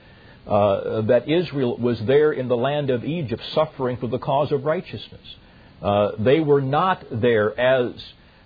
uh, 0.47 1.03
that 1.03 1.29
Israel 1.29 1.77
was 1.77 2.01
there 2.03 2.33
in 2.33 2.49
the 2.49 2.57
land 2.57 2.91
of 2.91 3.05
Egypt 3.05 3.43
suffering 3.53 3.97
for 3.97 4.07
the 4.07 4.19
cause 4.19 4.53
of 4.53 4.65
righteousness. 4.65 5.37
They 6.19 6.41
were 6.41 6.61
not 6.61 7.05
there 7.11 7.59
as 7.59 7.93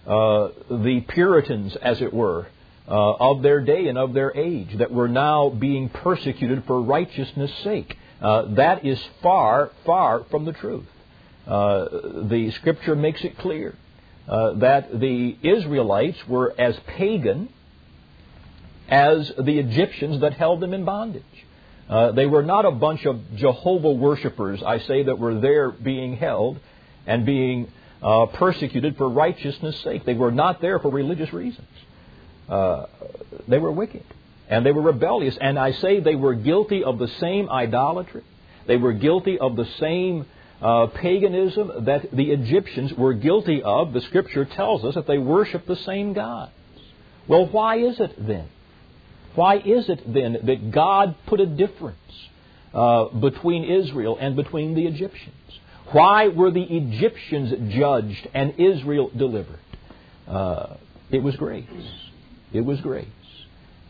the 0.07 1.05
Puritans, 1.09 1.77
as 1.77 2.01
it 2.01 2.13
were, 2.13 2.47
uh, 2.89 3.13
of 3.15 3.43
their 3.43 3.61
day 3.61 3.89
and 3.89 3.99
of 3.99 4.13
their 4.15 4.37
age, 4.37 4.79
that 4.79 4.93
were 4.93 5.09
now 5.09 5.49
being 5.49 5.89
persecuted 5.89 6.65
for 6.67 6.81
righteousness' 6.81 7.53
sake. 7.65 7.97
Uh, 8.21 8.55
that 8.55 8.85
is 8.85 9.03
far, 9.23 9.71
far 9.85 10.25
from 10.31 10.45
the 10.45 10.53
truth. 10.53 10.87
the 11.47 12.53
Scripture 12.57 12.97
makes 12.97 13.23
it 13.25 13.39
clear 13.39 13.75
that 14.27 14.99
the 14.99 15.37
Israelites 15.43 16.19
were 16.27 16.55
as 16.59 16.77
pagan 16.87 17.49
as 18.89 19.33
the 19.39 19.59
Egyptians 19.59 20.21
that 20.21 20.35
held 20.35 20.61
them 20.61 20.73
in 20.73 20.85
bondage. 20.85 21.23
Uh, 21.89 22.13
they 22.13 22.27
were 22.27 22.43
not 22.43 22.65
a 22.65 22.71
bunch 22.71 23.05
of 23.07 23.37
Jehovah 23.37 23.93
worshippers, 23.93 24.63
I 24.63 24.79
say, 24.81 25.05
that 25.05 25.19
were 25.19 25.39
there 25.39 25.71
being 25.71 26.17
held 26.17 26.59
and 27.07 27.25
being 27.25 27.71
uh, 28.03 28.27
persecuted 28.27 28.97
for 28.97 29.09
righteousness' 29.09 29.81
sake. 29.83 30.05
They 30.05 30.15
were 30.15 30.31
not 30.31 30.61
there 30.61 30.79
for 30.79 30.91
religious 30.91 31.33
reasons. 31.33 31.67
Uh, 32.49 32.87
they 33.49 33.59
were 33.59 33.73
wicked 33.73 34.05
and 34.49 34.65
they 34.65 34.73
were 34.73 34.83
rebellious. 34.83 35.37
And 35.41 35.59
I 35.59 35.73
say 35.73 36.01
they 36.01 36.15
were 36.15 36.35
guilty 36.35 36.85
of 36.85 36.99
the 36.99 37.09
same 37.21 37.49
idolatry. 37.49 38.23
They 38.67 38.77
were 38.77 38.93
guilty 38.93 39.39
of 39.39 39.57
the 39.57 39.67
same 39.81 40.27
uh, 40.61 40.87
paganism 40.89 41.85
that 41.85 42.11
the 42.13 42.31
Egyptians 42.31 42.93
were 42.95 43.15
guilty 43.15 43.63
of. 43.63 43.93
The 43.93 44.01
Scripture 44.03 44.45
tells 44.45 44.85
us 44.85 44.95
that 44.95 45.07
they 45.07 45.19
worship 45.19 45.67
the 45.67 45.77
same 45.77 46.13
gods. 46.13 46.53
Well, 47.29 47.47
why 47.47 47.79
is 47.79 47.99
it 48.01 48.15
then? 48.27 48.49
Why 49.35 49.57
is 49.59 49.89
it 49.89 50.13
then 50.13 50.39
that 50.45 50.71
God 50.71 51.17
put 51.27 51.41
a 51.41 51.47
difference 51.47 51.99
uh, 52.73 53.07
between 53.09 53.65
Israel 53.65 54.17
and 54.19 54.35
between 54.35 54.75
the 54.75 54.87
Egyptians? 54.87 55.35
Why 55.93 56.29
were 56.29 56.51
the 56.51 56.63
Egyptians 56.63 57.73
judged 57.73 58.29
and 58.35 58.55
Israel 58.59 59.11
delivered? 59.17 59.61
Uh, 60.27 60.75
it 61.11 61.23
was 61.23 61.37
grace. 61.37 61.65
It 62.53 62.63
was 62.63 62.81
grace. 62.81 63.07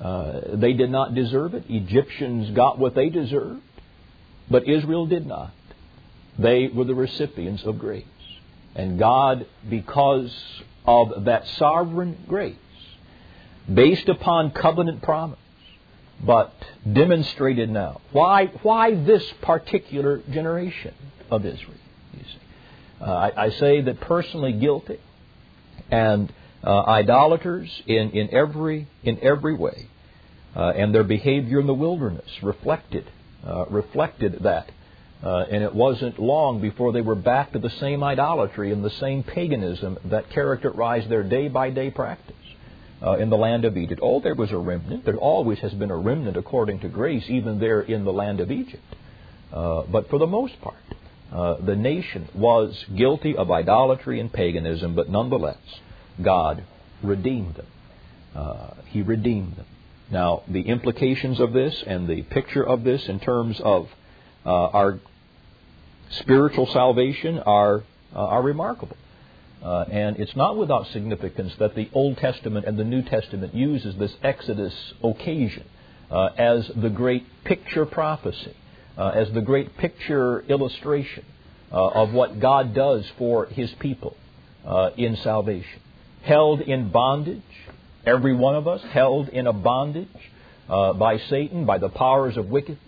Uh, 0.01 0.41
they 0.55 0.75
did 0.75 0.91
not 0.91 1.15
deserve 1.15 1.55
it. 1.55 1.65
Egyptians 1.71 2.51
got 2.51 2.79
what 2.79 2.95
they 2.95 3.09
deserved, 3.09 3.63
but 4.51 4.69
Israel 4.69 5.07
did 5.07 5.27
not. 5.27 5.53
They 6.39 6.69
were 6.69 6.85
the 6.85 6.95
recipients 6.95 7.65
of 7.65 7.79
grace. 7.79 8.05
And 8.75 8.99
God, 8.99 9.47
because 9.71 10.35
of 10.85 11.25
that 11.25 11.47
sovereign 11.57 12.19
grace, 12.29 12.57
based 13.73 14.11
upon 14.11 14.51
covenant 14.51 15.03
promise, 15.03 15.39
but 16.23 16.53
demonstrated 16.91 17.71
now. 17.71 18.03
Why, 18.13 18.47
why 18.63 18.95
this 18.95 19.25
particular 19.41 20.19
generation 20.31 20.95
of 21.31 21.47
Israel? 21.47 21.79
Uh, 23.01 23.05
I, 23.05 23.45
I, 23.45 23.51
say 23.51 23.83
that 23.83 24.01
personally 24.01 24.53
guilty 24.53 24.99
and 25.91 26.33
uh, 26.65 26.83
idolaters 26.85 27.71
in, 27.87 28.11
in 28.13 28.35
every 28.35 28.89
in 29.05 29.19
every 29.21 29.55
way, 29.55 29.89
uh, 30.55 30.73
and 30.75 30.95
their 30.95 31.05
behavior 31.05 31.61
in 31.61 31.67
the 31.67 31.75
wilderness 31.75 32.31
reflected 32.43 33.11
uh, 33.47 33.67
reflected 33.67 34.39
that. 34.43 34.71
Uh, 35.23 35.45
and 35.51 35.63
it 35.63 35.75
wasn't 35.75 36.19
long 36.19 36.61
before 36.61 36.93
they 36.93 37.01
were 37.01 37.15
back 37.15 37.53
to 37.53 37.59
the 37.59 37.71
same 37.71 38.03
idolatry 38.03 38.73
and 38.73 38.85
the 38.85 38.91
same 38.91 39.23
paganism 39.23 39.99
that 40.05 40.29
characterized 40.31 41.09
their 41.09 41.23
day 41.23 41.49
by 41.49 41.71
day 41.71 41.91
practice 41.91 42.35
uh, 43.03 43.13
in 43.13 43.29
the 43.31 43.37
land 43.37 43.65
of 43.65 43.77
Egypt. 43.77 44.01
Oh, 44.03 44.21
there 44.21 44.35
was 44.35 44.53
a 44.53 44.59
remnant. 44.59 45.05
There 45.05 45.17
always 45.17 45.59
has 45.59 45.73
been 45.73 45.91
a 45.91 45.97
remnant 45.97 46.37
according 46.37 46.81
to 46.81 46.89
grace, 46.89 47.25
even 47.29 47.59
there 47.59 47.81
in 47.81 48.05
the 48.05 48.13
land 48.13 48.41
of 48.41 48.51
Egypt. 48.51 48.83
But 49.51 50.09
for 50.09 50.19
the 50.19 50.27
most 50.27 50.61
part, 50.61 50.77
uh, 51.37 51.57
the 51.61 51.77
nation 51.77 52.27
was 52.35 52.87
guilty 52.97 53.37
of 53.37 53.51
idolatry 53.51 54.21
and 54.21 54.33
paganism, 54.33 54.95
but 54.95 55.11
nonetheless, 55.11 55.59
God 56.23 56.65
redeemed 57.03 57.57
them. 57.57 57.67
Uh, 58.35 58.71
he 58.87 59.03
redeemed 59.03 59.57
them. 59.57 59.67
Now, 60.11 60.45
the 60.49 60.63
implications 60.63 61.39
of 61.39 61.53
this 61.53 61.85
and 61.87 62.09
the 62.09 62.23
picture 62.23 62.67
of 62.67 62.85
this 62.85 63.07
in 63.07 63.21
terms 63.21 63.61
of 63.61 63.87
uh, 64.47 64.51
our 64.51 64.99
spiritual 66.09 66.69
salvation 66.69 67.39
are, 67.41 67.85
uh, 68.15 68.19
are 68.19 68.43
remarkable. 68.43 68.97
Uh, 69.63 69.85
and 69.91 70.19
it's 70.19 70.37
not 70.37 70.57
without 70.57 70.87
significance 70.87 71.53
that 71.59 71.75
the 71.75 71.91
Old 71.93 72.17
Testament 72.17 72.65
and 72.65 72.79
the 72.79 72.85
New 72.85 73.03
Testament 73.03 73.55
uses 73.55 73.95
this 73.97 74.15
Exodus 74.23 74.73
occasion 75.05 75.65
as 76.11 76.71
the 76.77 76.89
great 76.89 77.27
picture 77.45 77.85
prophecy, 77.85 78.55
uh, 78.97 79.09
as 79.09 79.31
the 79.33 79.41
great 79.41 79.77
picture 79.77 80.41
illustration 80.49 81.25
uh, 81.73 81.89
of 81.89 82.13
what 82.13 82.41
God 82.41 82.75
does 82.75 83.05
for 83.19 83.47
His 83.47 83.71
people 83.81 84.17
uh, 84.65 84.91
in 84.97 85.17
salvation. 85.17 85.81
Held 86.23 86.61
in 86.61 86.91
bondage, 86.91 87.43
every 88.05 88.35
one 88.35 88.55
of 88.55 88.67
us 88.67 88.83
held 88.91 89.29
in 89.29 89.47
a 89.47 89.53
bondage 89.53 90.09
uh, 90.69 90.93
by 90.93 91.19
Satan, 91.19 91.67
by 91.67 91.79
the 91.79 91.89
powers 91.89 92.37
of 92.37 92.49
wickedness, 92.49 92.81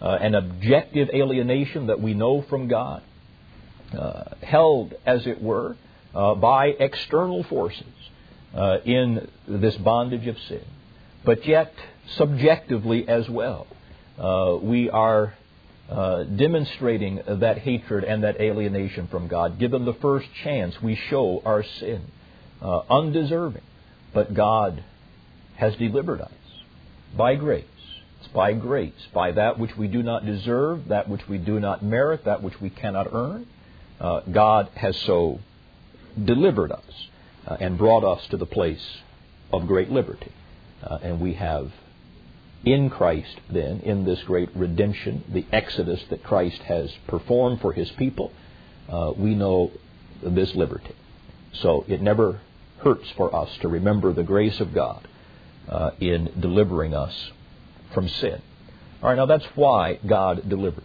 an 0.00 0.34
objective 0.34 1.08
alienation 1.14 1.86
that 1.86 1.98
we 2.00 2.12
know 2.12 2.42
from 2.42 2.68
God, 2.68 3.02
held, 4.42 4.94
as 5.06 5.26
it 5.26 5.40
were, 5.40 5.76
uh, 6.14 6.34
by 6.34 6.66
external 6.66 7.42
forces 7.44 7.84
uh, 8.54 8.78
in 8.84 9.28
this 9.48 9.76
bondage 9.76 10.26
of 10.26 10.38
sin. 10.48 10.64
But 11.24 11.46
yet, 11.46 11.74
subjectively 12.16 13.08
as 13.08 13.28
well, 13.28 13.66
uh, 14.18 14.56
we 14.60 14.90
are 14.90 15.34
uh, 15.90 16.24
demonstrating 16.24 17.20
that 17.26 17.58
hatred 17.58 18.04
and 18.04 18.24
that 18.24 18.40
alienation 18.40 19.08
from 19.08 19.28
God. 19.28 19.58
Given 19.58 19.84
the 19.84 19.94
first 19.94 20.26
chance, 20.42 20.80
we 20.82 20.98
show 21.10 21.42
our 21.44 21.62
sin, 21.62 22.02
uh, 22.62 22.80
undeserving. 22.88 23.62
But 24.12 24.32
God 24.32 24.82
has 25.56 25.74
delivered 25.76 26.20
us 26.20 26.32
by 27.16 27.34
grace. 27.34 27.64
It's 28.20 28.32
by 28.32 28.54
grace, 28.54 28.92
by 29.12 29.32
that 29.32 29.58
which 29.58 29.76
we 29.76 29.88
do 29.88 30.02
not 30.02 30.24
deserve, 30.24 30.88
that 30.88 31.08
which 31.08 31.28
we 31.28 31.38
do 31.38 31.60
not 31.60 31.82
merit, 31.82 32.24
that 32.24 32.42
which 32.42 32.60
we 32.60 32.70
cannot 32.70 33.08
earn. 33.12 33.46
Uh, 34.00 34.20
God 34.20 34.70
has 34.74 34.96
so 35.02 35.40
delivered 36.22 36.72
us 36.72 37.08
uh, 37.46 37.56
and 37.60 37.76
brought 37.76 38.04
us 38.04 38.26
to 38.28 38.36
the 38.36 38.46
place 38.46 38.84
of 39.52 39.66
great 39.66 39.90
liberty. 39.90 40.32
Uh, 40.82 40.98
and 41.02 41.20
we 41.20 41.34
have 41.34 41.70
in 42.64 42.90
Christ, 42.90 43.40
then, 43.50 43.80
in 43.80 44.04
this 44.04 44.22
great 44.22 44.50
redemption, 44.54 45.24
the 45.28 45.44
exodus 45.52 46.02
that 46.10 46.22
Christ 46.22 46.60
has 46.62 46.90
performed 47.06 47.60
for 47.60 47.72
his 47.72 47.90
people, 47.92 48.32
uh, 48.88 49.12
we 49.16 49.34
know 49.34 49.70
this 50.22 50.54
liberty. 50.54 50.94
So 51.52 51.84
it 51.88 52.02
never 52.02 52.40
hurts 52.78 53.10
for 53.16 53.34
us 53.34 53.48
to 53.62 53.68
remember 53.68 54.12
the 54.12 54.22
grace 54.22 54.60
of 54.60 54.74
God 54.74 55.06
uh, 55.68 55.90
in 56.00 56.32
delivering 56.40 56.94
us 56.94 57.30
from 57.92 58.08
sin. 58.08 58.40
All 59.02 59.08
right, 59.08 59.16
now 59.16 59.26
that's 59.26 59.46
why 59.54 59.98
God 60.06 60.48
delivered. 60.48 60.84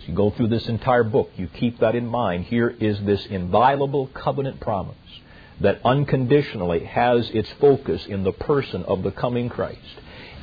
As 0.00 0.08
you 0.08 0.14
go 0.14 0.30
through 0.30 0.48
this 0.48 0.66
entire 0.66 1.04
book, 1.04 1.30
you 1.36 1.48
keep 1.48 1.80
that 1.80 1.94
in 1.94 2.06
mind. 2.06 2.44
Here 2.44 2.68
is 2.68 3.00
this 3.00 3.24
inviolable 3.26 4.08
covenant 4.08 4.60
promise 4.60 4.96
that 5.60 5.80
unconditionally 5.84 6.84
has 6.84 7.30
its 7.30 7.50
focus 7.60 8.04
in 8.06 8.24
the 8.24 8.32
person 8.32 8.82
of 8.84 9.02
the 9.02 9.12
coming 9.12 9.48
Christ 9.48 9.80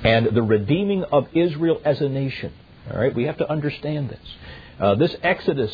and 0.03 0.35
the 0.35 0.41
redeeming 0.41 1.03
of 1.03 1.27
Israel 1.33 1.81
as 1.83 2.01
a 2.01 2.09
nation. 2.09 2.53
All 2.91 2.99
right, 2.99 3.13
we 3.13 3.25
have 3.25 3.37
to 3.37 3.49
understand 3.49 4.09
this. 4.09 4.35
Uh, 4.79 4.95
this 4.95 5.15
Exodus, 5.21 5.71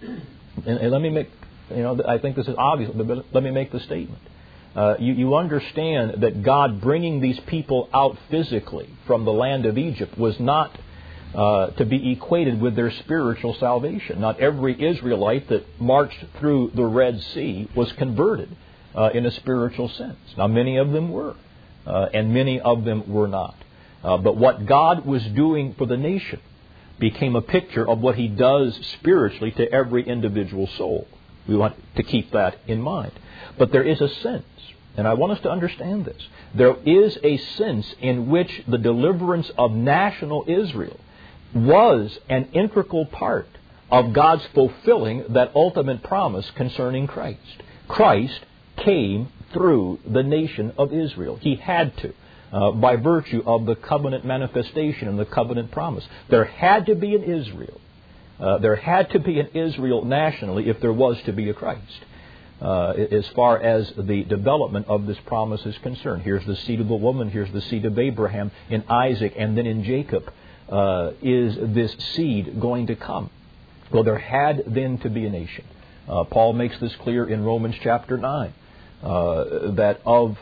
and, 0.00 0.78
and, 0.78 0.90
let 0.90 1.02
me 1.02 1.10
make, 1.10 1.30
you 1.70 1.82
know, 1.82 2.00
I 2.06 2.18
think 2.18 2.36
this 2.36 2.48
is 2.48 2.54
obvious, 2.56 2.90
but 2.94 3.06
let 3.32 3.42
me 3.42 3.50
make 3.50 3.70
the 3.70 3.80
statement. 3.80 4.22
Uh, 4.74 4.96
you, 4.98 5.12
you 5.12 5.34
understand 5.36 6.22
that 6.22 6.42
God 6.42 6.80
bringing 6.80 7.20
these 7.20 7.38
people 7.40 7.88
out 7.92 8.16
physically 8.30 8.88
from 9.06 9.24
the 9.24 9.32
land 9.32 9.66
of 9.66 9.78
Egypt 9.78 10.16
was 10.18 10.38
not 10.40 10.76
uh, 11.34 11.68
to 11.72 11.84
be 11.84 12.12
equated 12.12 12.60
with 12.60 12.76
their 12.76 12.90
spiritual 12.90 13.54
salvation. 13.54 14.20
Not 14.20 14.40
every 14.40 14.82
Israelite 14.82 15.48
that 15.48 15.80
marched 15.80 16.24
through 16.38 16.72
the 16.74 16.84
Red 16.84 17.20
Sea 17.20 17.68
was 17.74 17.92
converted 17.92 18.54
uh, 18.94 19.10
in 19.12 19.26
a 19.26 19.30
spiritual 19.30 19.88
sense. 19.90 20.18
Now, 20.38 20.46
many 20.46 20.78
of 20.78 20.92
them 20.92 21.10
were, 21.10 21.34
uh, 21.86 22.06
and 22.14 22.32
many 22.32 22.60
of 22.60 22.84
them 22.84 23.12
were 23.12 23.28
not. 23.28 23.54
Uh, 24.06 24.16
but 24.16 24.36
what 24.36 24.66
God 24.66 25.04
was 25.04 25.24
doing 25.24 25.74
for 25.76 25.84
the 25.84 25.96
nation 25.96 26.40
became 27.00 27.34
a 27.34 27.42
picture 27.42 27.86
of 27.86 27.98
what 27.98 28.14
He 28.14 28.28
does 28.28 28.78
spiritually 29.00 29.50
to 29.50 29.70
every 29.72 30.06
individual 30.06 30.68
soul. 30.78 31.08
We 31.48 31.56
want 31.56 31.74
to 31.96 32.04
keep 32.04 32.30
that 32.30 32.56
in 32.68 32.80
mind. 32.80 33.10
But 33.58 33.72
there 33.72 33.82
is 33.82 34.00
a 34.00 34.08
sense, 34.08 34.44
and 34.96 35.08
I 35.08 35.14
want 35.14 35.32
us 35.32 35.40
to 35.40 35.50
understand 35.50 36.04
this. 36.04 36.22
There 36.54 36.76
is 36.86 37.18
a 37.24 37.36
sense 37.36 37.92
in 38.00 38.30
which 38.30 38.62
the 38.68 38.78
deliverance 38.78 39.50
of 39.58 39.72
national 39.72 40.44
Israel 40.46 41.00
was 41.52 42.16
an 42.28 42.50
integral 42.52 43.06
part 43.06 43.48
of 43.90 44.12
God's 44.12 44.46
fulfilling 44.54 45.24
that 45.30 45.50
ultimate 45.56 46.04
promise 46.04 46.48
concerning 46.54 47.08
Christ. 47.08 47.40
Christ 47.88 48.38
came 48.76 49.30
through 49.52 49.98
the 50.06 50.22
nation 50.22 50.74
of 50.78 50.92
Israel. 50.92 51.38
He 51.40 51.56
had 51.56 51.96
to 51.98 52.14
uh, 52.52 52.70
by 52.72 52.96
virtue 52.96 53.42
of 53.46 53.66
the 53.66 53.74
covenant 53.76 54.24
manifestation 54.24 55.08
and 55.08 55.18
the 55.18 55.26
covenant 55.26 55.70
promise. 55.70 56.06
There 56.28 56.44
had 56.44 56.86
to 56.86 56.94
be 56.94 57.14
an 57.14 57.22
Israel. 57.22 57.80
Uh, 58.38 58.58
there 58.58 58.76
had 58.76 59.10
to 59.10 59.18
be 59.18 59.40
an 59.40 59.48
Israel 59.54 60.04
nationally 60.04 60.68
if 60.68 60.80
there 60.80 60.92
was 60.92 61.20
to 61.22 61.32
be 61.32 61.48
a 61.48 61.54
Christ. 61.54 62.00
Uh, 62.60 62.90
as 63.10 63.26
far 63.28 63.60
as 63.60 63.92
the 63.98 64.24
development 64.24 64.86
of 64.88 65.06
this 65.06 65.18
promise 65.26 65.64
is 65.66 65.76
concerned. 65.78 66.22
Here's 66.22 66.44
the 66.46 66.56
seed 66.56 66.80
of 66.80 66.88
the 66.88 66.94
woman, 66.94 67.30
here's 67.30 67.52
the 67.52 67.60
seed 67.60 67.84
of 67.84 67.98
Abraham, 67.98 68.50
in 68.70 68.82
Isaac, 68.88 69.34
and 69.36 69.58
then 69.58 69.66
in 69.66 69.84
Jacob 69.84 70.32
uh, 70.70 71.10
is 71.20 71.54
this 71.74 71.94
seed 72.14 72.58
going 72.58 72.86
to 72.86 72.96
come. 72.96 73.28
Well, 73.92 74.04
there 74.04 74.18
had 74.18 74.64
then 74.66 74.98
to 74.98 75.10
be 75.10 75.26
a 75.26 75.30
nation. 75.30 75.64
Uh, 76.08 76.24
Paul 76.24 76.54
makes 76.54 76.78
this 76.78 76.94
clear 76.96 77.28
in 77.28 77.44
Romans 77.44 77.74
chapter 77.82 78.16
9 78.16 78.54
uh, 79.02 79.44
that 79.72 80.00
of 80.06 80.38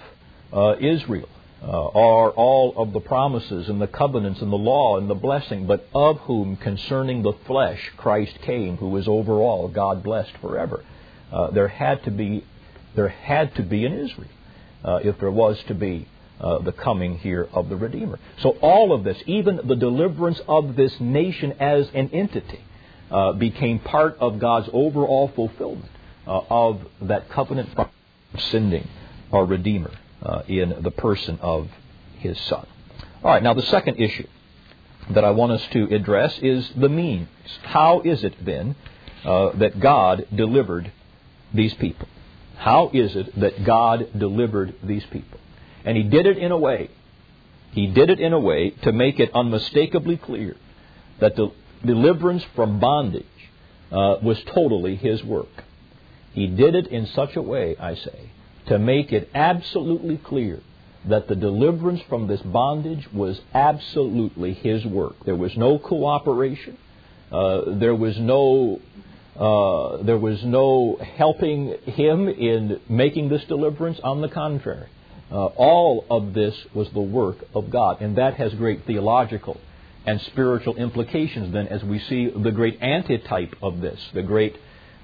uh, 0.53 0.77
Israel, 0.81 1.29
uh, 1.63 1.67
are 1.67 2.31
all 2.31 2.75
of 2.77 2.93
the 2.93 3.01
promises 3.01 3.69
and 3.69 3.81
the 3.81 3.87
covenants 3.87 4.41
and 4.43 4.53
the 4.53 4.57
law 4.57 4.99
and 4.99 5.09
the 5.09 5.15
blessing, 5.15 5.67
but 5.67 5.89
of 5.95 6.19
whom 6.21 6.57
concerning 6.57 7.23
the 7.23 7.33
flesh 7.47 7.81
Christ 7.97 8.39
came, 8.43 8.77
who 8.77 8.97
is 8.97 9.09
over 9.09 9.35
all, 9.35 9.69
God 9.69 10.03
blessed 10.03 10.37
forever. 10.41 10.85
Uh, 11.33 11.51
there 11.51 11.69
had 11.69 12.03
to 12.05 12.11
be 12.11 12.45
there 12.95 13.09
had 13.09 13.55
to 13.57 13.63
be 13.63 13.85
an 13.85 13.93
Israel 13.93 14.29
uh, 14.85 15.01
if 15.03 15.19
there 15.19 15.31
was 15.31 15.61
to 15.65 15.75
be 15.75 16.07
uh, 16.41 16.59
the 16.59 16.73
coming 16.73 17.19
here 17.19 17.49
of 17.53 17.69
the 17.69 17.77
Redeemer. 17.77 18.19
So 18.41 18.51
all 18.61 18.93
of 18.93 19.03
this, 19.03 19.21
even 19.27 19.61
the 19.65 19.77
deliverance 19.77 20.41
of 20.47 20.77
this 20.77 20.93
nation 21.01 21.53
as 21.59 21.89
an 21.95 22.11
entity, 22.13 22.61
uh, 23.11 23.33
became 23.33 23.79
part 23.79 24.17
of 24.19 24.39
God's 24.39 24.69
overall 24.73 25.31
fulfillment 25.35 25.91
uh, 26.27 26.41
of 26.51 26.87
that 27.03 27.31
covenant 27.31 27.71
sending 28.39 28.89
our 29.33 29.45
Redeemer 29.45 29.91
uh, 30.25 30.43
in 30.49 30.83
the 30.83 30.91
person 30.91 31.39
of 31.41 31.69
his 32.19 32.39
Son. 32.43 32.67
All 33.23 33.31
right, 33.33 33.43
now 33.43 33.55
the 33.55 33.63
second 33.63 33.99
issue 33.99 34.27
that 35.11 35.25
I 35.25 35.31
want 35.31 35.53
us 35.53 35.63
to 35.73 35.95
address 35.95 36.39
is 36.41 36.69
the 36.77 36.89
means. 36.89 37.29
How 37.63 38.01
is 38.01 38.25
it 38.25 38.45
then 38.45 38.75
uh, 39.25 39.51
that 39.57 39.81
God 39.81 40.27
delivered 40.35 40.91
these 41.53 41.75
people? 41.75 42.09
How 42.57 42.91
is 42.93 43.15
it 43.15 43.39
that 43.41 43.65
God 43.65 44.19
delivered 44.19 44.75
these 44.83 45.05
people? 45.07 45.39
And 45.85 45.97
He 45.97 46.05
did 46.05 46.27
it 46.27 46.39
in 46.39 46.53
a 46.53 46.57
way, 46.59 46.91
He 47.73 47.87
did 47.89 48.11
it 48.11 48.21
in 48.21 48.33
a 48.33 48.41
way 48.41 48.71
to 48.83 48.93
make 48.93 49.21
it 49.21 49.31
unmistakably 49.35 50.17
clear 50.17 50.57
that 51.21 51.37
the 51.37 51.51
deliverance 51.85 52.45
from 52.55 52.81
bondage 52.81 53.27
uh, 53.93 54.17
was 54.23 54.43
totally 54.55 54.97
His 54.97 55.23
work. 55.23 55.65
He 56.33 56.47
did 56.47 56.75
it 56.75 56.87
in 56.89 57.07
such 57.09 57.37
a 57.37 57.43
way, 57.43 57.77
I 57.79 57.95
say, 57.95 58.31
to 58.67 58.79
make 58.79 59.13
it 59.13 59.31
absolutely 59.35 60.17
clear 60.17 60.61
that 61.07 61.29
the 61.29 61.37
deliverance 61.37 62.01
from 62.09 62.27
this 62.27 62.41
bondage 62.41 63.07
was 63.13 63.41
absolutely 63.53 64.55
his 64.55 64.85
work. 64.87 65.17
There 65.25 65.37
was 65.37 65.57
no 65.57 65.79
cooperation. 65.79 66.79
Uh, 67.31 67.79
there 67.79 67.95
was 67.95 68.19
no 68.19 68.81
uh, 69.37 70.03
there 70.05 70.19
was 70.19 70.43
no 70.45 70.97
helping 71.17 71.75
him 71.87 72.29
in 72.29 72.81
making 72.89 73.29
this 73.29 73.45
deliverance. 73.47 73.99
On 74.05 74.21
the 74.21 74.29
contrary, 74.29 74.89
uh, 75.31 75.47
all 75.47 76.07
of 76.09 76.35
this 76.35 76.55
was 76.73 76.89
the 76.91 77.01
work 77.01 77.39
of 77.55 77.69
God, 77.71 78.01
and 78.01 78.17
that 78.17 78.35
has 78.35 78.55
great 78.55 78.87
theological 78.87 79.61
and 80.07 80.21
spiritual 80.23 80.77
implications. 80.77 81.53
Then, 81.53 81.67
as 81.67 81.83
we 81.83 81.99
see 81.99 82.31
the 82.31 82.53
great 82.53 82.81
antitype 82.81 83.57
of 83.61 83.81
this, 83.81 84.01
the 84.15 84.23
great 84.23 84.57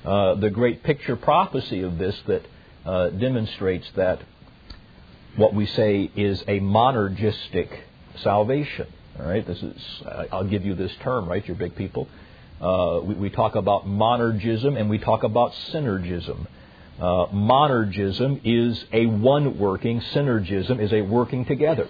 uh, 0.05 0.37
the 0.37 0.51
great 0.51 0.83
picture 0.83 1.17
prophecy 1.17 1.83
of 1.83 1.99
this 1.99 2.17
that 2.27 2.43
uh, 2.91 3.11
demonstrates 3.11 3.89
that 3.95 4.21
what 5.37 5.55
we 5.55 5.65
say 5.65 6.11
is 6.17 6.43
a 6.43 6.59
monergistic 6.59 7.69
salvation. 8.17 8.89
All 9.17 9.27
right, 9.27 9.47
this 9.47 9.63
is 9.63 10.03
I'll 10.33 10.51
give 10.55 10.65
you 10.65 10.75
this 10.75 10.91
term, 11.01 11.29
right? 11.29 11.47
You're 11.47 11.57
big 11.57 11.77
people. 11.77 12.09
Uh, 12.61 13.01
we, 13.05 13.15
we, 13.15 13.31
talk 13.31 13.55
about 13.55 13.87
monergism 13.87 14.77
and 14.77 14.91
we 14.91 14.99
talk 14.99 15.23
about 15.23 15.53
synergism. 15.73 16.49
Uh, 16.99 17.27
monergism 17.33 18.41
is 18.43 18.85
a 18.93 19.07
one 19.07 19.57
working, 19.57 20.01
synergism 20.13 20.81
is 20.81 20.93
a 20.93 21.03
working 21.03 21.45
together. 21.45 21.87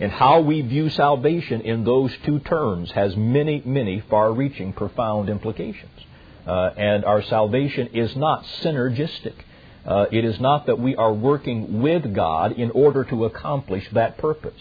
And 0.00 0.10
how 0.10 0.40
we 0.40 0.62
view 0.62 0.90
salvation 0.90 1.60
in 1.60 1.84
those 1.84 2.10
two 2.26 2.40
terms 2.40 2.90
has 2.90 3.16
many, 3.16 3.62
many 3.64 4.00
far 4.10 4.32
reaching, 4.32 4.72
profound 4.72 5.28
implications. 5.28 6.00
Uh, 6.44 6.70
and 6.76 7.04
our 7.04 7.22
salvation 7.22 7.86
is 7.94 8.16
not 8.16 8.44
synergistic. 8.62 9.34
Uh, 9.86 10.06
it 10.12 10.24
is 10.24 10.38
not 10.40 10.66
that 10.66 10.78
we 10.78 10.94
are 10.96 11.12
working 11.12 11.80
with 11.80 12.14
God 12.14 12.52
in 12.52 12.70
order 12.72 13.04
to 13.04 13.24
accomplish 13.24 13.88
that 13.92 14.18
purpose. 14.18 14.60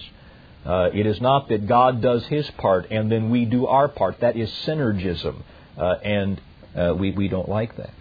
Uh, 0.66 0.90
it 0.94 1.06
is 1.06 1.20
not 1.20 1.50
that 1.50 1.68
God 1.68 2.02
does 2.02 2.26
His 2.28 2.50
part 2.52 2.92
and 2.92 3.12
then 3.12 3.30
we 3.30 3.46
do 3.46 3.68
our 3.68 3.88
part. 3.88 4.20
That 4.22 4.36
is 4.36 4.50
synergism, 4.66 5.42
uh, 5.78 5.96
and 6.04 6.42
uh, 6.76 6.94
we, 6.98 7.12
we 7.12 7.28
don't 7.28 7.50
like 7.50 7.76
that. 7.78 7.94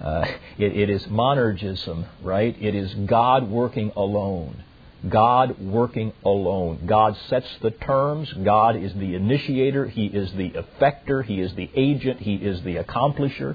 Uh, 0.00 0.26
it, 0.58 0.76
it 0.76 0.90
is 0.90 1.02
monergism, 1.04 2.06
right? 2.22 2.56
It 2.60 2.74
is 2.74 2.92
God 2.94 3.50
working 3.50 3.92
alone. 3.96 4.62
God 5.08 5.60
working 5.60 6.12
alone. 6.24 6.86
God 6.86 7.16
sets 7.28 7.48
the 7.62 7.70
terms. 7.70 8.32
God 8.32 8.76
is 8.76 8.92
the 8.94 9.14
initiator. 9.14 9.86
He 9.86 10.06
is 10.06 10.32
the 10.32 10.50
effector. 10.50 11.24
He 11.24 11.40
is 11.40 11.54
the 11.54 11.70
agent. 11.74 12.20
He 12.20 12.34
is 12.34 12.62
the 12.62 12.76
accomplisher 12.76 13.54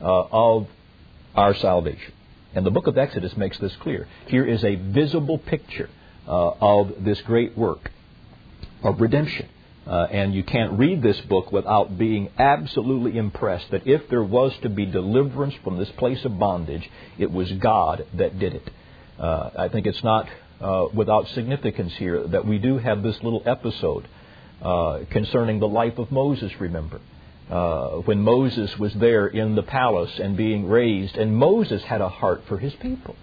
uh, 0.00 0.04
of 0.04 0.66
our 1.34 1.54
salvation. 1.54 2.12
And 2.54 2.64
the 2.64 2.70
book 2.70 2.86
of 2.86 2.96
Exodus 2.96 3.36
makes 3.36 3.58
this 3.58 3.74
clear. 3.76 4.08
Here 4.26 4.44
is 4.44 4.64
a 4.64 4.74
visible 4.76 5.38
picture 5.38 5.90
uh, 6.26 6.50
of 6.60 7.04
this 7.04 7.20
great 7.22 7.56
work 7.56 7.90
of 8.82 9.00
redemption. 9.00 9.48
Uh, 9.86 10.06
and 10.10 10.34
you 10.34 10.42
can't 10.42 10.78
read 10.78 11.02
this 11.02 11.18
book 11.22 11.50
without 11.50 11.96
being 11.96 12.28
absolutely 12.38 13.16
impressed 13.16 13.70
that 13.70 13.86
if 13.86 14.06
there 14.10 14.22
was 14.22 14.52
to 14.60 14.68
be 14.68 14.84
deliverance 14.84 15.54
from 15.64 15.78
this 15.78 15.88
place 15.92 16.22
of 16.26 16.38
bondage, 16.38 16.88
it 17.18 17.30
was 17.30 17.50
God 17.52 18.04
that 18.14 18.38
did 18.38 18.54
it. 18.54 18.70
Uh, 19.18 19.50
I 19.58 19.68
think 19.68 19.86
it's 19.86 20.04
not 20.04 20.28
uh, 20.60 20.86
without 20.92 21.28
significance 21.28 21.94
here 21.96 22.26
that 22.28 22.46
we 22.46 22.58
do 22.58 22.76
have 22.76 23.02
this 23.02 23.16
little 23.22 23.42
episode 23.46 24.06
uh, 24.60 25.00
concerning 25.10 25.58
the 25.58 25.68
life 25.68 25.96
of 25.98 26.12
Moses, 26.12 26.52
remember. 26.60 27.00
Uh, 27.50 27.88
when 28.04 28.20
Moses 28.20 28.76
was 28.78 28.92
there 28.94 29.26
in 29.26 29.54
the 29.54 29.62
palace 29.62 30.18
and 30.18 30.36
being 30.36 30.68
raised, 30.68 31.16
and 31.16 31.34
Moses 31.34 31.82
had 31.82 32.00
a 32.00 32.08
heart 32.08 32.42
for 32.46 32.58
his 32.58 32.74
people. 32.74 33.16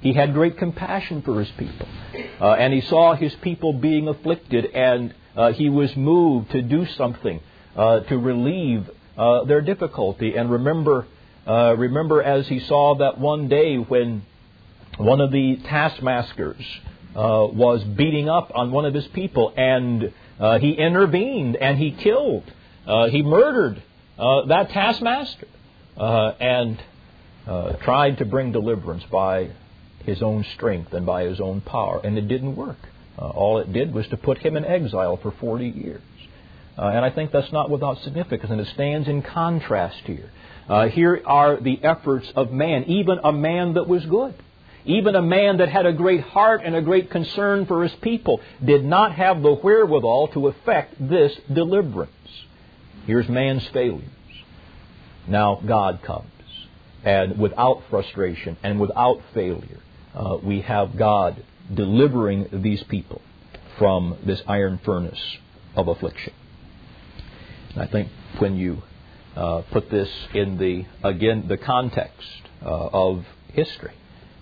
He 0.00 0.14
had 0.14 0.34
great 0.34 0.58
compassion 0.58 1.22
for 1.22 1.38
his 1.38 1.50
people. 1.56 1.86
Uh, 2.40 2.54
and 2.54 2.72
he 2.72 2.80
saw 2.80 3.14
his 3.14 3.32
people 3.36 3.74
being 3.74 4.08
afflicted, 4.08 4.66
and 4.66 5.14
uh, 5.36 5.52
he 5.52 5.68
was 5.68 5.94
moved 5.96 6.50
to 6.50 6.62
do 6.62 6.86
something 6.96 7.40
uh, 7.76 8.00
to 8.00 8.18
relieve 8.18 8.90
uh, 9.16 9.44
their 9.44 9.60
difficulty. 9.60 10.34
And 10.34 10.50
remember, 10.50 11.06
remember 11.46 12.20
as 12.20 12.48
he 12.48 12.58
saw 12.58 12.96
that 12.96 13.18
one 13.18 13.48
day 13.48 13.76
when 13.76 14.22
one 14.96 15.20
of 15.20 15.30
the 15.30 15.58
taskmasters 15.68 16.64
was 17.14 17.84
beating 17.84 18.28
up 18.28 18.50
on 18.54 18.72
one 18.72 18.86
of 18.86 18.94
his 18.94 19.06
people, 19.08 19.54
and 19.56 20.12
he 20.60 20.72
intervened 20.72 21.54
and 21.54 21.78
he 21.78 21.92
killed, 21.92 22.42
he 23.10 23.22
murdered 23.22 23.82
that 24.18 24.70
taskmaster, 24.70 25.48
and 25.96 26.82
tried 27.80 28.18
to 28.18 28.24
bring 28.24 28.52
deliverance 28.52 29.04
by 29.10 29.50
his 30.04 30.22
own 30.22 30.44
strength 30.54 30.92
and 30.92 31.06
by 31.06 31.24
his 31.24 31.40
own 31.40 31.60
power, 31.60 32.00
and 32.02 32.18
it 32.18 32.28
didn't 32.28 32.56
work. 32.56 32.78
Uh, 33.18 33.28
all 33.28 33.58
it 33.58 33.72
did 33.72 33.92
was 33.92 34.06
to 34.08 34.16
put 34.16 34.38
him 34.38 34.56
in 34.56 34.64
exile 34.64 35.16
for 35.16 35.32
40 35.32 35.68
years. 35.68 36.02
Uh, 36.78 36.86
and 36.86 37.04
I 37.04 37.10
think 37.10 37.30
that's 37.30 37.52
not 37.52 37.70
without 37.70 38.00
significance, 38.02 38.50
and 38.50 38.60
it 38.60 38.68
stands 38.68 39.06
in 39.06 39.22
contrast 39.22 39.98
here. 40.04 40.30
Uh, 40.68 40.88
here 40.88 41.20
are 41.26 41.60
the 41.60 41.84
efforts 41.84 42.30
of 42.34 42.50
man, 42.50 42.84
even 42.84 43.18
a 43.22 43.32
man 43.32 43.74
that 43.74 43.86
was 43.86 44.04
good. 44.06 44.34
Even 44.84 45.14
a 45.14 45.22
man 45.22 45.58
that 45.58 45.68
had 45.68 45.86
a 45.86 45.92
great 45.92 46.22
heart 46.22 46.62
and 46.64 46.74
a 46.74 46.82
great 46.82 47.10
concern 47.10 47.66
for 47.66 47.82
his 47.84 47.92
people 48.00 48.40
did 48.64 48.84
not 48.84 49.14
have 49.14 49.42
the 49.42 49.52
wherewithal 49.52 50.28
to 50.28 50.48
effect 50.48 50.94
this 50.98 51.32
deliverance. 51.52 52.10
Here's 53.06 53.28
man's 53.28 53.66
failures. 53.68 54.08
Now 55.26 55.60
God 55.66 56.02
comes. 56.02 56.28
And 57.04 57.38
without 57.38 57.82
frustration 57.90 58.56
and 58.62 58.78
without 58.78 59.20
failure, 59.34 59.80
uh, 60.14 60.38
we 60.42 60.60
have 60.60 60.96
God 60.96 61.42
delivering 61.72 62.48
these 62.62 62.82
people 62.84 63.20
from 63.78 64.18
this 64.24 64.40
iron 64.46 64.78
furnace 64.84 65.20
of 65.74 65.88
affliction. 65.88 66.32
And 67.74 67.82
I 67.82 67.86
think 67.86 68.08
when 68.38 68.56
you 68.56 68.82
uh, 69.34 69.62
put 69.72 69.90
this 69.90 70.10
in 70.34 70.58
the 70.58 70.84
again 71.02 71.48
the 71.48 71.56
context 71.56 72.28
uh, 72.64 72.68
of 72.92 73.24
history, 73.52 73.94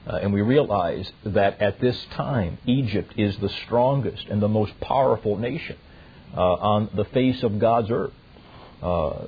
uh, 0.07 0.17
and 0.17 0.33
we 0.33 0.43
realize 0.43 1.11
that 1.25 1.61
at 1.61 1.81
this 1.81 1.97
time 2.13 2.59
Egypt 2.67 3.15
is 3.17 3.37
the 3.39 3.49
strongest 3.65 4.27
and 4.29 4.43
the 4.43 4.49
most 4.49 4.79
powerful 4.81 5.37
nation 5.37 5.77
uh, 6.37 6.41
on 6.41 6.91
the 6.95 7.05
face 7.07 7.43
of 7.43 7.59
God's 7.59 7.91
earth. 7.91 8.13
Uh, 8.83 9.27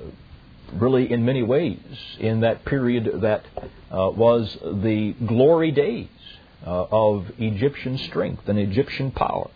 really, 0.73 1.11
in 1.11 1.25
many 1.25 1.43
ways, 1.43 1.79
in 2.19 2.41
that 2.41 2.65
period 2.65 3.21
that 3.21 3.43
uh, 3.91 4.09
was 4.09 4.57
the 4.61 5.13
glory 5.25 5.71
days 5.71 6.07
uh, 6.65 6.85
of 6.91 7.25
Egyptian 7.37 7.97
strength 7.97 8.47
and 8.47 8.57
Egyptian 8.57 9.11
power 9.11 9.49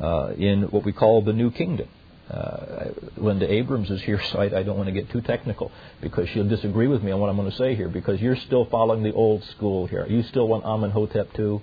uh, 0.00 0.32
in 0.36 0.62
what 0.64 0.84
we 0.84 0.92
call 0.92 1.22
the 1.22 1.32
New 1.32 1.50
Kingdom. 1.50 1.88
Uh, 2.30 2.86
Linda 3.16 3.50
Abrams 3.50 3.90
is 3.90 4.02
here, 4.02 4.20
so 4.32 4.40
I, 4.40 4.44
I, 4.44 4.62
don't 4.62 4.76
want 4.76 4.88
to 4.88 4.92
get 4.92 5.10
too 5.10 5.20
technical 5.20 5.70
because 6.00 6.28
she'll 6.30 6.48
disagree 6.48 6.88
with 6.88 7.02
me 7.02 7.12
on 7.12 7.20
what 7.20 7.30
I'm 7.30 7.36
going 7.36 7.50
to 7.50 7.56
say 7.56 7.76
here 7.76 7.88
because 7.88 8.20
you're 8.20 8.36
still 8.36 8.64
following 8.64 9.04
the 9.04 9.12
old 9.12 9.44
school 9.44 9.86
here. 9.86 10.06
You 10.08 10.22
still 10.24 10.48
want 10.48 10.64
Amenhotep 10.64 11.38
II? 11.38 11.60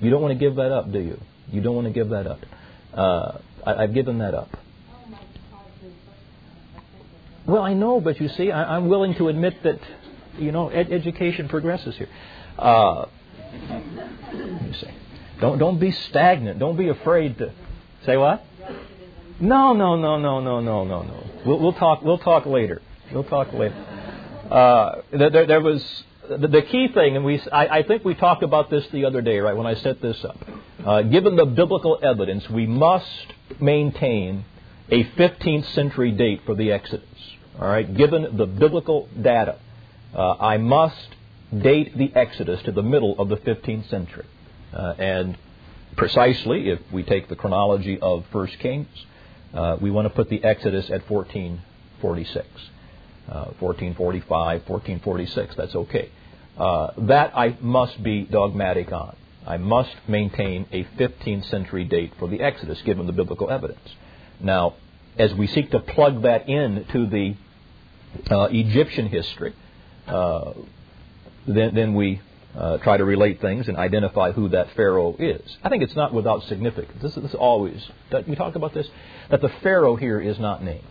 You 0.00 0.10
don't 0.10 0.22
want 0.22 0.32
to 0.32 0.38
give 0.38 0.56
that 0.56 0.70
up, 0.70 0.92
do 0.92 1.00
you? 1.00 1.20
You 1.50 1.60
don't 1.62 1.74
want 1.74 1.88
to 1.88 1.92
give 1.92 2.10
that 2.10 2.26
up. 2.26 2.40
Uh, 2.94 3.38
I, 3.66 3.82
I've 3.84 3.94
given 3.94 4.18
that 4.18 4.34
up. 4.34 4.56
Well, 7.46 7.62
I 7.62 7.74
know, 7.74 8.00
but 8.00 8.20
you 8.20 8.28
see, 8.28 8.50
I, 8.50 8.76
am 8.76 8.88
willing 8.88 9.14
to 9.16 9.28
admit 9.28 9.62
that, 9.64 9.80
you 10.38 10.52
know, 10.52 10.68
ed- 10.68 10.92
education 10.92 11.48
progresses 11.48 11.96
here. 11.96 12.08
Uh, 12.58 13.06
you 13.52 14.72
say. 14.74 14.94
Don't 15.40 15.58
don't 15.58 15.80
be 15.80 15.90
stagnant. 15.90 16.60
Don't 16.60 16.76
be 16.76 16.88
afraid 16.88 17.38
to 17.38 17.52
say 18.06 18.16
what? 18.16 18.44
No, 19.40 19.72
no, 19.72 19.96
no, 19.96 20.16
no, 20.16 20.38
no, 20.38 20.60
no, 20.60 20.84
no, 20.84 21.02
no. 21.02 21.30
We'll, 21.44 21.58
we'll 21.58 21.72
talk. 21.72 22.02
We'll 22.02 22.18
talk 22.18 22.46
later. 22.46 22.80
We'll 23.12 23.24
talk 23.24 23.52
later. 23.52 23.74
Uh, 24.48 25.02
there, 25.10 25.46
there 25.46 25.60
was 25.60 26.04
the, 26.28 26.46
the, 26.46 26.62
key 26.62 26.88
thing, 26.94 27.16
and 27.16 27.24
we 27.24 27.40
I, 27.50 27.78
I, 27.78 27.82
think 27.82 28.04
we 28.04 28.14
talked 28.14 28.44
about 28.44 28.70
this 28.70 28.86
the 28.92 29.04
other 29.06 29.20
day, 29.20 29.40
right? 29.40 29.56
When 29.56 29.66
I 29.66 29.74
set 29.74 30.00
this 30.00 30.24
up, 30.24 30.38
uh, 30.86 31.02
given 31.02 31.34
the 31.34 31.46
biblical 31.46 31.98
evidence, 32.00 32.48
we 32.48 32.66
must 32.66 33.26
maintain 33.60 34.44
a 34.92 35.04
15th 35.04 35.72
century 35.72 36.12
date 36.12 36.42
for 36.44 36.54
the 36.54 36.70
Exodus. 36.70 37.08
All 37.58 37.66
right, 37.66 37.96
given 37.96 38.36
the 38.36 38.44
biblical 38.44 39.08
data, 39.18 39.58
uh, 40.14 40.32
I 40.32 40.58
must 40.58 41.08
date 41.56 41.96
the 41.96 42.12
Exodus 42.14 42.62
to 42.64 42.72
the 42.72 42.82
middle 42.82 43.18
of 43.18 43.30
the 43.30 43.38
15th 43.38 43.88
century. 43.88 44.26
Uh, 44.70 44.92
and 44.98 45.38
precisely, 45.96 46.68
if 46.68 46.80
we 46.92 47.02
take 47.02 47.30
the 47.30 47.36
chronology 47.36 47.98
of 48.00 48.26
1 48.32 48.46
Kings, 48.60 48.86
uh, 49.54 49.78
we 49.80 49.90
want 49.90 50.04
to 50.04 50.10
put 50.10 50.28
the 50.28 50.44
Exodus 50.44 50.90
at 50.90 51.08
1446. 51.10 52.46
Uh, 53.28 53.44
1445, 53.60 54.68
1446, 54.68 55.56
that's 55.56 55.74
okay. 55.74 56.10
Uh, 56.58 56.90
that 56.98 57.32
I 57.34 57.56
must 57.62 58.02
be 58.02 58.24
dogmatic 58.24 58.92
on. 58.92 59.16
I 59.46 59.56
must 59.56 59.94
maintain 60.06 60.66
a 60.70 60.84
15th 60.84 61.48
century 61.48 61.84
date 61.84 62.12
for 62.18 62.28
the 62.28 62.40
Exodus, 62.40 62.82
given 62.82 63.06
the 63.06 63.12
biblical 63.14 63.50
evidence. 63.50 63.88
Now, 64.42 64.74
as 65.18 65.34
we 65.34 65.46
seek 65.46 65.70
to 65.70 65.80
plug 65.80 66.22
that 66.22 66.48
in 66.48 66.84
to 66.92 67.06
the 67.06 67.36
uh, 68.30 68.48
Egyptian 68.50 69.08
history, 69.08 69.54
uh, 70.06 70.52
then, 71.46 71.74
then 71.74 71.94
we 71.94 72.20
uh, 72.56 72.78
try 72.78 72.96
to 72.96 73.04
relate 73.04 73.40
things 73.40 73.68
and 73.68 73.76
identify 73.76 74.32
who 74.32 74.48
that 74.50 74.74
Pharaoh 74.76 75.16
is. 75.18 75.56
I 75.62 75.68
think 75.68 75.82
it's 75.82 75.96
not 75.96 76.12
without 76.12 76.44
significance. 76.44 77.02
This, 77.02 77.16
is 77.16 77.34
always, 77.34 77.82
we 78.26 78.36
talk 78.36 78.56
about 78.56 78.74
this, 78.74 78.86
that 79.30 79.40
the 79.40 79.48
Pharaoh 79.62 79.96
here 79.96 80.20
is 80.20 80.38
not 80.38 80.62
named. 80.62 80.84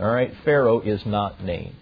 All 0.00 0.10
right? 0.10 0.34
Pharaoh 0.44 0.80
is 0.80 1.04
not 1.06 1.42
named. 1.42 1.76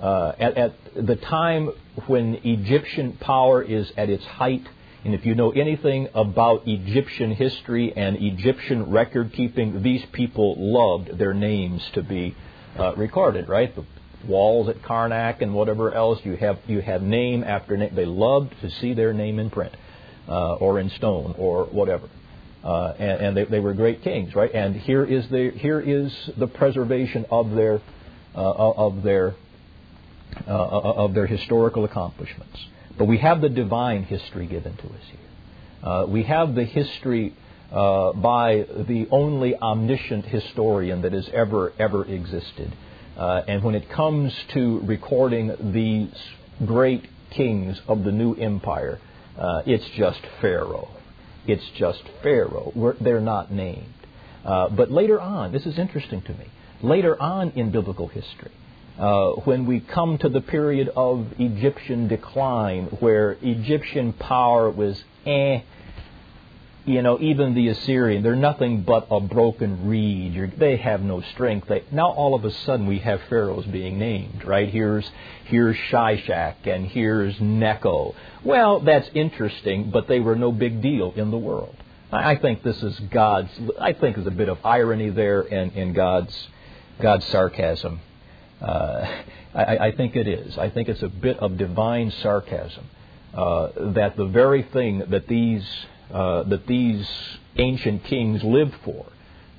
Uh, 0.00 0.32
at, 0.38 0.56
at 0.56 0.74
the 0.94 1.16
time 1.16 1.70
when 2.06 2.34
Egyptian 2.44 3.14
power 3.14 3.62
is 3.62 3.90
at 3.96 4.10
its 4.10 4.24
height, 4.24 4.66
and 5.04 5.14
if 5.14 5.24
you 5.24 5.34
know 5.34 5.50
anything 5.52 6.08
about 6.14 6.66
Egyptian 6.66 7.32
history 7.32 7.92
and 7.96 8.16
Egyptian 8.16 8.90
record 8.90 9.32
keeping, 9.32 9.82
these 9.82 10.04
people 10.12 10.56
loved 10.58 11.18
their 11.18 11.34
names 11.34 11.82
to 11.94 12.02
be 12.02 12.34
uh, 12.78 12.94
recorded, 12.96 13.48
right? 13.48 13.74
The 13.74 13.84
walls 14.26 14.68
at 14.68 14.82
Karnak 14.82 15.40
and 15.40 15.54
whatever 15.54 15.94
else. 15.94 16.18
You 16.24 16.36
have 16.36 16.58
you 16.66 16.80
have 16.80 17.02
name 17.02 17.44
after 17.44 17.76
name. 17.76 17.94
They 17.94 18.06
loved 18.06 18.54
to 18.60 18.70
see 18.70 18.94
their 18.94 19.12
name 19.12 19.38
in 19.38 19.50
print 19.50 19.76
uh, 20.28 20.54
or 20.54 20.80
in 20.80 20.90
stone 20.90 21.34
or 21.38 21.66
whatever. 21.66 22.08
Uh, 22.64 22.92
and, 22.98 23.20
and 23.20 23.36
they, 23.36 23.44
they, 23.44 23.60
were 23.60 23.72
great 23.72 24.02
kings, 24.02 24.34
right? 24.34 24.52
And 24.52 24.74
here 24.74 25.04
is 25.04 25.28
the 25.30 25.52
here 25.54 25.80
is 25.80 26.12
the 26.36 26.48
preservation 26.48 27.24
of 27.30 27.52
their 27.52 27.80
uh, 28.34 28.52
of 28.52 29.04
their 29.04 29.36
uh, 30.46 30.50
of 30.50 31.14
their 31.14 31.26
historical 31.26 31.84
accomplishments. 31.84 32.58
But 32.98 33.06
we 33.06 33.18
have 33.18 33.40
the 33.40 33.48
divine 33.48 34.02
history 34.04 34.46
given 34.46 34.76
to 34.76 34.86
us 34.86 35.04
here. 35.10 35.88
Uh, 35.88 36.06
we 36.06 36.24
have 36.24 36.54
the 36.54 36.64
history 36.64 37.34
uh, 37.70 38.12
by 38.12 38.66
the 38.88 39.06
only 39.10 39.56
omniscient 39.56 40.24
historian 40.24 41.02
that 41.02 41.12
has 41.12 41.28
ever 41.32 41.72
ever 41.78 42.04
existed. 42.04 42.72
Uh, 43.16 43.42
and 43.46 43.62
when 43.62 43.74
it 43.74 43.88
comes 43.90 44.32
to 44.54 44.80
recording 44.84 45.72
these 45.72 46.14
great 46.64 47.06
kings 47.30 47.80
of 47.86 48.04
the 48.04 48.12
new 48.12 48.34
empire, 48.34 48.98
uh, 49.38 49.62
it's 49.66 49.88
just 49.96 50.20
Pharaoh. 50.40 50.88
It's 51.46 51.64
just 51.76 52.02
Pharaoh. 52.22 52.72
We're, 52.74 52.94
they're 52.94 53.20
not 53.20 53.52
named. 53.52 53.94
Uh, 54.44 54.68
but 54.70 54.90
later 54.90 55.20
on, 55.20 55.52
this 55.52 55.66
is 55.66 55.78
interesting 55.78 56.22
to 56.22 56.32
me, 56.32 56.46
later 56.82 57.20
on 57.20 57.50
in 57.50 57.70
biblical 57.70 58.08
history, 58.08 58.52
uh, 58.98 59.30
when 59.44 59.66
we 59.66 59.80
come 59.80 60.18
to 60.18 60.28
the 60.28 60.40
period 60.40 60.90
of 60.96 61.26
Egyptian 61.38 62.08
decline, 62.08 62.86
where 63.00 63.36
Egyptian 63.42 64.12
power 64.12 64.70
was 64.70 65.02
eh, 65.26 65.60
you 66.88 67.02
know, 67.02 67.20
even 67.20 67.54
the 67.54 67.68
Assyrian, 67.68 68.22
they're 68.22 68.34
nothing 68.34 68.80
but 68.80 69.08
a 69.10 69.20
broken 69.20 69.86
reed. 69.88 70.54
They 70.56 70.78
have 70.78 71.02
no 71.02 71.20
strength. 71.20 71.68
They, 71.68 71.84
now 71.92 72.10
all 72.10 72.34
of 72.34 72.44
a 72.44 72.50
sudden 72.50 72.86
we 72.86 72.98
have 73.00 73.20
pharaohs 73.28 73.66
being 73.66 73.98
named, 73.98 74.44
right? 74.44 74.68
Here's 74.70 75.08
here's 75.44 75.76
Shishak 75.90 76.66
and 76.66 76.86
here's 76.86 77.38
Necho. 77.40 78.14
Well, 78.42 78.80
that's 78.80 79.08
interesting, 79.14 79.90
but 79.90 80.08
they 80.08 80.20
were 80.20 80.36
no 80.36 80.50
big 80.50 80.80
deal 80.80 81.12
in 81.14 81.30
the 81.30 81.38
world. 81.38 81.76
I, 82.10 82.36
think 82.36 82.62
this 82.62 82.82
is 82.82 82.98
God's. 83.10 83.50
I 83.78 83.92
think 83.92 84.16
there's 84.16 84.26
a 84.26 84.30
bit 84.30 84.48
of 84.48 84.64
irony 84.64 85.10
there 85.10 85.42
in 85.42 85.92
God's 85.92 86.48
God's 87.00 87.26
sarcasm. 87.26 88.00
Uh, 88.60 89.22
I, 89.54 89.78
I 89.78 89.92
think 89.92 90.14
it 90.14 90.28
is. 90.28 90.58
I 90.58 90.70
think 90.70 90.88
it's 90.88 91.02
a 91.02 91.08
bit 91.08 91.38
of 91.38 91.56
divine 91.56 92.12
sarcasm 92.22 92.84
uh, 93.34 93.68
that 93.94 94.16
the 94.16 94.26
very 94.26 94.62
thing 94.62 95.04
that 95.08 95.26
these 95.26 95.64
uh, 96.12 96.42
that 96.44 96.66
these 96.66 97.06
ancient 97.56 98.04
kings 98.04 98.42
lived 98.42 98.74
for, 98.84 99.06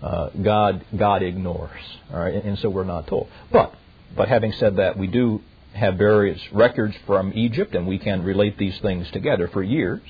uh, 0.01 0.29
God 0.41 0.85
God 0.95 1.23
ignores. 1.23 1.81
All 2.12 2.19
right, 2.19 2.33
and, 2.33 2.43
and 2.43 2.59
so 2.59 2.69
we're 2.69 2.83
not 2.83 3.07
told. 3.07 3.29
But 3.51 3.73
but 4.15 4.27
having 4.27 4.53
said 4.53 4.77
that, 4.77 4.97
we 4.97 5.07
do 5.07 5.41
have 5.73 5.95
various 5.95 6.39
records 6.51 6.95
from 7.05 7.31
Egypt, 7.33 7.75
and 7.75 7.88
we 7.88 7.99
can 7.99 8.23
relate 8.23 8.57
these 8.57 8.77
things 8.79 9.09
together 9.12 9.47
for 9.47 9.62
years. 9.62 10.01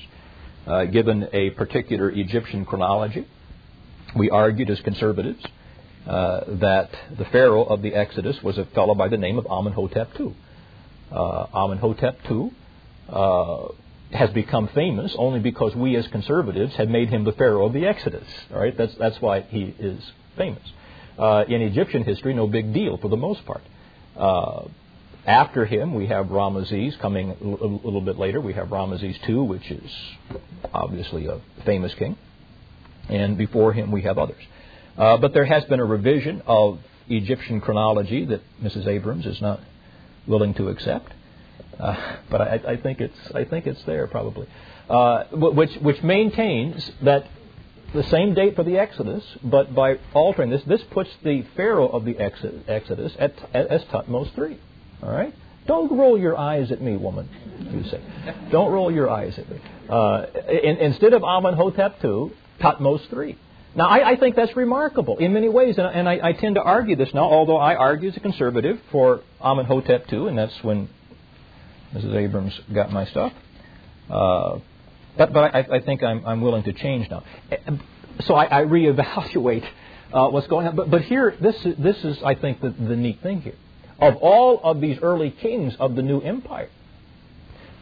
Uh, 0.66 0.84
given 0.84 1.28
a 1.32 1.50
particular 1.50 2.10
Egyptian 2.10 2.64
chronology, 2.64 3.26
we 4.14 4.30
argued 4.30 4.70
as 4.70 4.80
conservatives 4.80 5.42
uh, 6.06 6.40
that 6.60 6.90
the 7.16 7.24
Pharaoh 7.26 7.64
of 7.64 7.82
the 7.82 7.94
Exodus 7.94 8.42
was 8.42 8.58
a 8.58 8.64
fellow 8.66 8.94
by 8.94 9.08
the 9.08 9.16
name 9.16 9.38
of 9.38 9.46
Amenhotep 9.46 10.18
II. 10.18 10.34
Uh, 11.12 11.46
Amenhotep 11.54 12.18
II 12.30 12.52
uh, 13.08 13.68
has 14.12 14.30
become 14.30 14.68
famous 14.74 15.14
only 15.18 15.40
because 15.40 15.74
we 15.74 15.96
as 15.96 16.06
conservatives 16.08 16.74
have 16.76 16.88
made 16.88 17.10
him 17.10 17.24
the 17.24 17.32
Pharaoh 17.32 17.66
of 17.66 17.72
the 17.72 17.86
Exodus. 17.86 18.26
All 18.52 18.60
right, 18.60 18.76
that's 18.76 18.94
that's 18.96 19.20
why 19.20 19.42
he 19.42 19.74
is 19.78 20.02
famous. 20.36 20.62
Uh, 21.18 21.44
in 21.48 21.60
Egyptian 21.60 22.04
history, 22.04 22.32
no 22.34 22.46
big 22.46 22.72
deal 22.72 22.96
for 22.96 23.08
the 23.08 23.16
most 23.16 23.44
part. 23.44 23.62
Uh, 24.16 24.68
after 25.26 25.66
him, 25.66 25.94
we 25.94 26.06
have 26.06 26.26
Ramesses 26.26 26.98
coming 26.98 27.30
a 27.30 27.44
little 27.44 28.00
bit 28.00 28.18
later. 28.18 28.40
We 28.40 28.54
have 28.54 28.68
Ramesses 28.68 29.16
II, 29.28 29.46
which 29.46 29.70
is 29.70 29.90
obviously 30.72 31.26
a 31.26 31.40
famous 31.66 31.94
king. 31.94 32.16
And 33.08 33.36
before 33.36 33.72
him, 33.72 33.92
we 33.92 34.02
have 34.02 34.18
others. 34.18 34.42
Uh, 35.00 35.16
but 35.16 35.32
there 35.32 35.46
has 35.46 35.64
been 35.64 35.80
a 35.80 35.84
revision 35.84 36.42
of 36.46 36.78
Egyptian 37.08 37.60
chronology 37.60 38.26
that 38.26 38.42
Mrs. 38.62 38.86
Abrams 38.86 39.24
is 39.24 39.40
not 39.40 39.60
willing 40.26 40.52
to 40.54 40.68
accept. 40.68 41.12
Uh, 41.78 42.16
but 42.30 42.42
I, 42.42 42.60
I, 42.68 42.76
think 42.76 43.00
it's 43.00 43.16
I 43.34 43.44
think 43.44 43.66
it's 43.66 43.82
there 43.84 44.06
probably, 44.06 44.46
uh, 44.90 45.24
which 45.32 45.74
which 45.76 46.02
maintains 46.02 46.90
that 47.02 47.26
the 47.94 48.02
same 48.04 48.34
date 48.34 48.54
for 48.54 48.62
the 48.62 48.76
Exodus, 48.76 49.24
but 49.42 49.74
by 49.74 49.98
altering 50.12 50.50
this, 50.50 50.62
this 50.64 50.82
puts 50.90 51.08
the 51.24 51.46
Pharaoh 51.56 51.88
of 51.88 52.04
the 52.04 52.18
Exodus 52.18 53.12
at, 53.18 53.32
as 53.54 53.82
Thutmose 53.84 54.34
three. 54.34 54.58
All 55.02 55.10
right? 55.10 55.34
Don't 55.66 55.90
roll 55.96 56.18
your 56.18 56.36
eyes 56.36 56.70
at 56.70 56.82
me, 56.82 56.96
woman, 56.96 57.28
you 57.72 57.88
say. 57.90 58.00
Don't 58.50 58.70
roll 58.70 58.92
your 58.92 59.08
eyes 59.08 59.38
at 59.38 59.50
me. 59.50 59.60
Uh, 59.88 60.26
in, 60.48 60.76
instead 60.76 61.14
of 61.14 61.22
Amenhotep 61.22 62.04
II, 62.04 62.32
Thutmose 62.60 63.02
III. 63.12 63.38
Now, 63.74 63.88
I, 63.88 64.10
I, 64.10 64.16
think 64.16 64.34
that's 64.34 64.56
remarkable 64.56 65.18
in 65.18 65.32
many 65.32 65.48
ways, 65.48 65.78
and, 65.78 65.86
and 65.86 66.08
I, 66.08 66.18
I, 66.22 66.32
tend 66.32 66.56
to 66.56 66.62
argue 66.62 66.96
this 66.96 67.14
now, 67.14 67.22
although 67.22 67.56
I 67.56 67.76
argue 67.76 68.08
as 68.08 68.16
a 68.16 68.20
conservative 68.20 68.80
for 68.90 69.22
Amenhotep 69.40 70.12
II, 70.12 70.26
and 70.26 70.36
that's 70.36 70.64
when 70.64 70.88
Mrs. 71.94 72.16
Abrams 72.16 72.58
got 72.74 72.90
my 72.90 73.06
stuff. 73.06 73.32
Uh, 74.08 74.58
but 75.16 75.32
but 75.32 75.54
I, 75.54 75.76
I 75.76 75.80
think 75.80 76.02
I'm, 76.02 76.26
I'm 76.26 76.40
willing 76.40 76.64
to 76.64 76.72
change 76.72 77.08
now. 77.10 77.22
So 78.24 78.34
I, 78.34 78.64
reevaluate 78.64 79.66
uh, 80.12 80.28
what's 80.28 80.48
going 80.48 80.66
on. 80.66 80.74
But, 80.74 80.90
but 80.90 81.02
here, 81.02 81.36
this 81.40 81.54
is, 81.64 81.76
this 81.78 81.96
is, 82.04 82.18
I 82.24 82.34
think, 82.34 82.60
the, 82.60 82.70
the 82.70 82.96
neat 82.96 83.22
thing 83.22 83.40
here 83.42 83.54
of 84.00 84.16
all 84.16 84.60
of 84.62 84.80
these 84.80 84.98
early 85.02 85.30
kings 85.30 85.74
of 85.78 85.94
the 85.94 86.02
new 86.02 86.20
empire, 86.20 86.70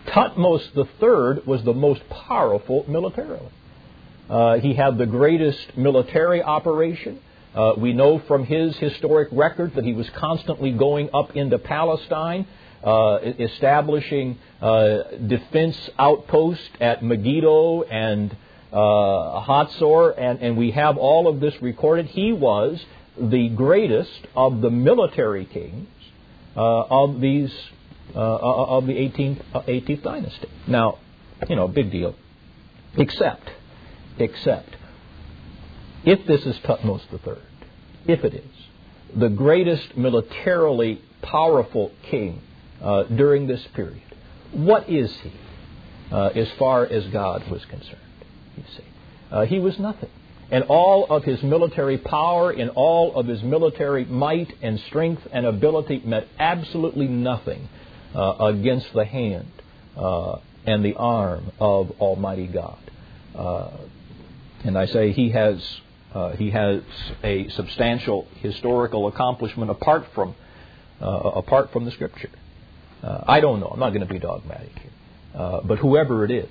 Thutmose 0.07 0.66
III 0.77 1.42
was 1.46 1.62
the 1.64 1.74
most 1.74 2.03
powerful 2.09 2.85
militarily. 2.88 3.51
Uh, 4.29 4.59
he 4.59 4.75
had 4.75 4.99
the 4.99 5.07
greatest 5.07 5.77
military 5.77 6.43
operation. 6.43 7.19
Uh, 7.55 7.73
we 7.79 7.93
know 7.93 8.19
from 8.29 8.45
his 8.45 8.77
historic 8.77 9.29
record 9.33 9.75
that 9.75 9.85
he 9.85 9.95
was 9.95 10.09
constantly 10.11 10.71
going 10.71 11.09
up 11.14 11.35
into 11.35 11.59
Palestine, 11.59 12.47
uh, 12.85 13.19
establishing 13.38 14.38
uh, 14.61 14.99
defense 15.27 15.77
outposts 15.99 16.69
at 16.81 17.03
Megiddo 17.03 17.83
and 17.83 18.37
uh, 18.71 18.77
Hatzor, 18.77 20.14
and, 20.19 20.41
and 20.41 20.57
we 20.59 20.73
have 20.73 20.99
all 20.99 21.27
of 21.27 21.41
this 21.41 21.55
recorded. 21.62 22.07
He 22.07 22.33
was 22.33 22.85
the 23.19 23.49
greatest 23.49 24.27
of 24.37 24.61
the 24.61 24.71
military 24.71 25.47
kings 25.47 25.88
uh, 26.55 26.61
of 26.61 27.21
these 27.21 27.53
of 28.14 28.87
the 28.87 28.95
18th, 28.95 29.43
18th 29.53 30.03
dynasty. 30.03 30.49
Now, 30.67 30.99
you 31.49 31.57
know, 31.57 31.69
big 31.69 31.91
deal. 31.91 32.14
Except, 32.97 33.51
except, 34.21 34.69
if 36.05 36.27
this 36.27 36.43
is 36.43 36.57
Thutmose 36.65 37.03
III, 37.13 37.43
if 38.07 38.25
it 38.25 38.35
is, 38.35 39.17
the 39.17 39.29
greatest 39.29 39.97
militarily 39.97 41.01
powerful 41.23 41.93
king 42.11 42.41
uh, 42.83 43.05
during 43.05 43.47
this 43.47 43.65
period, 43.75 44.03
what 44.53 44.89
is 44.89 45.13
he 45.23 45.33
uh, 46.11 46.29
as 46.29 46.49
far 46.59 46.85
as 46.85 47.07
God 47.09 47.49
was 47.51 47.65
concerned? 47.67 48.01
You 48.57 48.65
see, 48.77 48.85
uh, 49.31 49.47
he 49.47 49.59
was 49.59 49.79
nothing 49.79 50.11
and 50.51 50.65
all 50.65 51.07
of 51.11 51.25
his 51.25 51.43
military 51.43 51.99
power, 51.99 52.53
in 52.53 52.71
all 52.71 53.17
of 53.17 53.27
his 53.27 53.43
military 53.43 54.05
might 54.05 54.53
and 54.63 54.81
strength 54.89 55.27
and 55.31 55.45
ability, 55.45 56.03
meant 56.05 56.27
absolutely 56.39 57.07
nothing 57.07 57.69
uh, 58.15 58.35
against 58.41 58.93
the 58.95 59.05
hand 59.05 59.51
uh, 59.97 60.37
and 60.65 60.85
the 60.85 60.95
arm 60.95 61.51
of 61.61 61.91
Almighty 62.01 62.47
God. 62.47 62.79
Uh, 64.59 64.68
and 64.68 64.79
I 64.79 64.87
say 64.87 65.12
he 65.12 65.31
has 65.31 65.81
uh, 66.14 66.31
he 66.31 66.51
has 66.51 66.83
a 67.23 67.49
substantial 67.51 68.27
historical 68.40 69.07
accomplishment 69.09 69.71
apart 69.71 70.07
from 70.14 70.35
uh, 71.01 71.07
apart 71.07 71.73
from 71.73 71.85
the 71.85 71.90
Scripture. 71.90 72.31
Uh, 73.03 73.25
I 73.27 73.40
don't 73.40 73.61
know. 73.61 73.68
I'm 73.68 73.79
not 73.79 73.90
going 73.90 74.07
to 74.07 74.12
be 74.12 74.18
dogmatic 74.18 74.73
here, 74.79 75.61
but 75.64 75.79
whoever 75.79 76.25
it 76.25 76.31
is, 76.31 76.51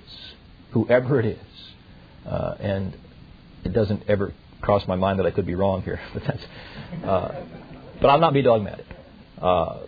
whoever 0.72 1.20
it 1.20 1.26
is, 1.26 1.74
and 2.26 2.96
it 3.63 3.74
doesn't 3.74 4.04
ever 4.08 4.34
cross 4.62 4.88
my 4.88 4.96
mind 4.96 5.20
that 5.20 5.26
I 5.26 5.32
could 5.32 5.46
be 5.46 5.56
wrong 5.56 5.82
here, 5.82 6.00
but 6.13 6.24
that's. 6.24 6.43
Uh, 7.04 7.43
but 8.00 8.10
I'll 8.10 8.20
not 8.20 8.34
be 8.34 8.41
dogmatic. 8.41 8.86
Uh, 9.41 9.80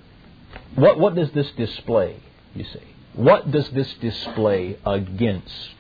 what 0.76 1.00
what 1.00 1.16
does 1.16 1.32
this 1.32 1.50
display? 1.52 2.18
You 2.56 2.64
see, 2.64 2.96
what 3.14 3.52
does 3.52 3.70
this 3.70 3.92
display 4.02 4.78
against 4.86 5.76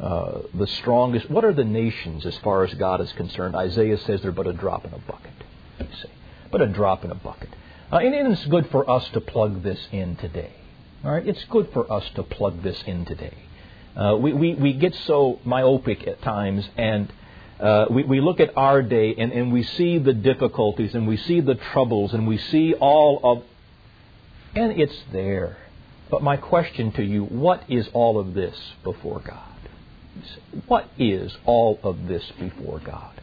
uh, 0.00 0.40
the 0.54 0.66
strongest? 0.66 1.30
What 1.30 1.44
are 1.44 1.52
the 1.52 1.64
nations 1.64 2.26
as 2.26 2.36
far 2.38 2.64
as 2.64 2.74
God 2.74 3.00
is 3.00 3.12
concerned? 3.12 3.54
Isaiah 3.54 3.98
says 3.98 4.22
they're 4.22 4.32
but 4.32 4.46
a 4.46 4.52
drop 4.52 4.84
in 4.84 4.92
a 4.92 4.98
bucket. 4.98 5.32
You 5.80 5.86
see, 6.02 6.10
but 6.50 6.60
a 6.60 6.66
drop 6.66 7.04
in 7.04 7.10
a 7.10 7.14
bucket. 7.14 7.50
Uh, 7.92 7.98
and 7.98 8.32
it's 8.32 8.44
good 8.46 8.68
for 8.70 8.88
us 8.90 9.08
to 9.10 9.20
plug 9.20 9.62
this 9.62 9.78
in 9.92 10.16
today. 10.16 10.52
All 11.04 11.12
right, 11.12 11.26
it's 11.26 11.44
good 11.44 11.70
for 11.72 11.92
us 11.92 12.04
to 12.14 12.22
plug 12.22 12.62
this 12.62 12.82
in 12.86 13.04
today. 13.04 13.36
Uh, 13.96 14.16
we, 14.16 14.32
we, 14.32 14.54
we 14.54 14.72
get 14.72 14.94
so 15.06 15.38
myopic 15.44 16.06
at 16.08 16.20
times 16.22 16.68
and 16.76 17.12
uh, 17.60 17.86
we, 17.90 18.02
we 18.02 18.20
look 18.20 18.40
at 18.40 18.56
our 18.56 18.82
day 18.82 19.14
and, 19.16 19.30
and 19.30 19.52
we 19.52 19.62
see 19.62 19.98
the 19.98 20.12
difficulties 20.12 20.94
and 20.94 21.06
we 21.06 21.16
see 21.16 21.40
the 21.40 21.54
troubles 21.54 22.12
and 22.12 22.26
we 22.26 22.38
see 22.38 22.74
all 22.74 23.20
of, 23.22 23.42
and 24.56 24.80
it's 24.80 24.96
there. 25.12 25.56
But 26.10 26.22
my 26.22 26.36
question 26.36 26.90
to 26.92 27.04
you, 27.04 27.24
what 27.24 27.64
is 27.68 27.88
all 27.92 28.18
of 28.18 28.34
this 28.34 28.56
before 28.82 29.20
God? 29.20 29.53
What 30.66 30.88
is 30.98 31.36
all 31.44 31.78
of 31.82 32.06
this 32.06 32.24
before 32.38 32.80
God? 32.80 33.20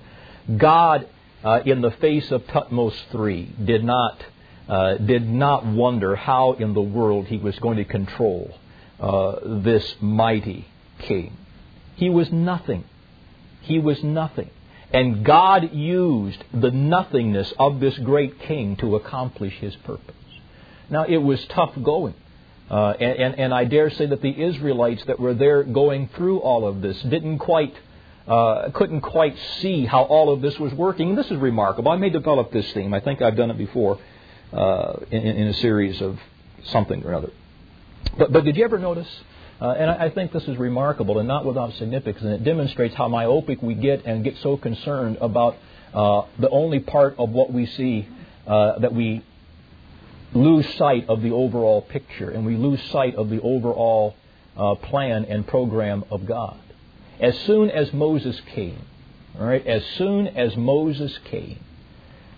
God, 0.57 1.07
uh, 1.43 1.61
in 1.65 1.81
the 1.81 1.91
face 1.91 2.31
of 2.31 2.43
Thutmose 2.47 2.95
III, 3.13 3.53
did 3.63 3.83
not, 3.83 4.23
uh, 4.67 4.95
did 4.95 5.27
not 5.27 5.65
wonder 5.65 6.15
how 6.15 6.53
in 6.53 6.73
the 6.73 6.81
world 6.81 7.27
he 7.27 7.37
was 7.37 7.57
going 7.59 7.77
to 7.77 7.85
control 7.85 8.57
uh, 8.99 9.35
this 9.43 9.95
mighty 10.01 10.67
king. 10.99 11.37
He 11.95 12.09
was 12.09 12.31
nothing 12.31 12.83
he 13.61 13.79
was 13.79 14.03
nothing. 14.03 14.49
And 14.93 15.23
God 15.23 15.73
used 15.73 16.43
the 16.53 16.71
nothingness 16.71 17.53
of 17.57 17.79
this 17.79 17.97
great 17.99 18.41
king 18.41 18.75
to 18.77 18.95
accomplish 18.95 19.53
his 19.53 19.75
purpose. 19.77 20.15
Now, 20.89 21.05
it 21.05 21.17
was 21.17 21.45
tough 21.45 21.71
going. 21.81 22.15
Uh, 22.71 22.91
and, 23.01 23.19
and, 23.19 23.35
and, 23.35 23.53
I 23.53 23.65
dare 23.65 23.89
say 23.89 24.05
that 24.05 24.21
the 24.21 24.29
Israelites 24.29 25.03
that 25.07 25.19
were 25.19 25.33
there 25.33 25.61
going 25.61 26.07
through 26.15 26.39
all 26.39 26.65
of 26.65 26.81
this 26.81 27.01
didn't 27.01 27.39
quite, 27.39 27.75
uh, 28.29 28.69
couldn't 28.73 29.01
quite 29.01 29.37
see 29.59 29.85
how 29.85 30.03
all 30.03 30.31
of 30.31 30.41
this 30.41 30.57
was 30.57 30.73
working. 30.75 31.15
This 31.15 31.25
is 31.25 31.37
remarkable. 31.37 31.91
I 31.91 31.97
may 31.97 32.09
develop 32.09 32.53
this 32.53 32.71
theme. 32.71 32.93
I 32.93 33.01
think 33.01 33.21
I've 33.21 33.35
done 33.35 33.51
it 33.51 33.57
before 33.57 33.99
uh, 34.53 34.93
in, 35.11 35.21
in, 35.21 35.47
a 35.47 35.53
series 35.55 36.01
of 36.01 36.17
something 36.67 37.03
or 37.03 37.09
another. 37.09 37.31
But, 38.17 38.31
but 38.31 38.45
did 38.45 38.55
you 38.55 38.63
ever 38.63 38.79
notice 38.79 39.09
uh, 39.59 39.71
and 39.71 39.91
I, 39.91 40.05
I, 40.05 40.09
think 40.09 40.31
this 40.31 40.47
is 40.47 40.57
remarkable 40.57 41.19
and 41.19 41.27
not 41.27 41.45
without 41.45 41.73
significance, 41.73 42.23
and 42.23 42.33
it 42.33 42.43
demonstrates 42.45 42.95
how 42.95 43.09
myopic 43.09 43.61
we 43.61 43.75
get 43.75 44.05
and 44.05 44.23
get 44.23 44.37
so 44.37 44.55
concerned 44.55 45.17
about 45.19 45.57
uh, 45.93 46.23
the 46.39 46.49
only 46.49 46.79
part 46.79 47.15
of 47.19 47.31
what 47.31 47.51
we 47.51 47.65
see 47.65 48.07
that 48.47 48.93
we 48.93 49.23
lose 50.33 50.67
sight 50.75 51.09
of 51.09 51.21
the 51.21 51.31
overall 51.31 51.81
picture 51.81 52.29
and 52.29 52.45
we 52.45 52.55
lose 52.55 52.81
sight 52.91 53.15
of 53.15 53.29
the 53.29 53.41
overall 53.41 54.15
uh, 54.55 54.75
plan 54.75 55.25
and 55.25 55.45
program 55.47 56.03
of 56.09 56.25
God. 56.25 56.59
As 57.19 57.37
soon 57.41 57.69
as 57.69 57.91
Moses 57.93 58.39
came, 58.53 58.81
all 59.39 59.45
right, 59.45 59.65
as 59.65 59.83
soon 59.97 60.27
as 60.27 60.55
Moses 60.57 61.17
came, 61.25 61.59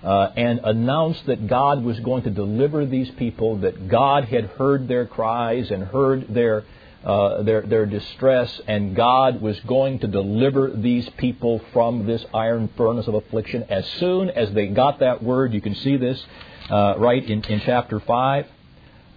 uh, 0.04 0.30
and 0.36 0.60
announced 0.64 1.26
that 1.28 1.48
God 1.48 1.84
was 1.84 1.98
going 2.02 2.24
to 2.24 2.30
deliver 2.30 2.86
these 2.86 3.10
people, 3.12 3.58
that 3.60 3.88
God 3.88 4.26
had 4.26 4.46
heard 4.46 4.88
their 4.88 5.06
cries 5.06 5.72
and 5.72 5.84
heard 5.84 6.28
their 6.34 6.66
uh, 7.04 7.44
their, 7.44 7.62
their 7.64 7.86
distress, 7.86 8.62
and 8.66 8.96
God 8.96 9.42
was 9.42 9.60
going 9.62 10.00
to 10.00 10.08
deliver 10.08 10.72
these 10.72 11.10
people 11.18 11.60
from 11.74 12.06
this 12.06 12.24
iron 12.34 12.70
furnace 12.78 13.08
of 13.08 13.14
affliction. 13.14 13.66
As 13.70 13.86
soon 14.00 14.30
as 14.30 14.54
they 14.54 14.68
got 14.68 15.00
that 15.00 15.22
word, 15.22 15.54
you 15.54 15.60
can 15.60 15.76
see 15.76 15.98
this 15.98 16.24
uh, 16.70 16.96
right 16.98 17.24
in, 17.24 17.44
in 17.44 17.62
chapter 17.62 18.00
5. 18.00 18.48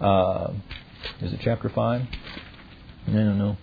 Uh, 0.01 0.53
is 1.21 1.33
it 1.33 1.41
chapter 1.43 1.69
5? 1.69 2.03
No, 3.09 3.33
no, 3.33 3.57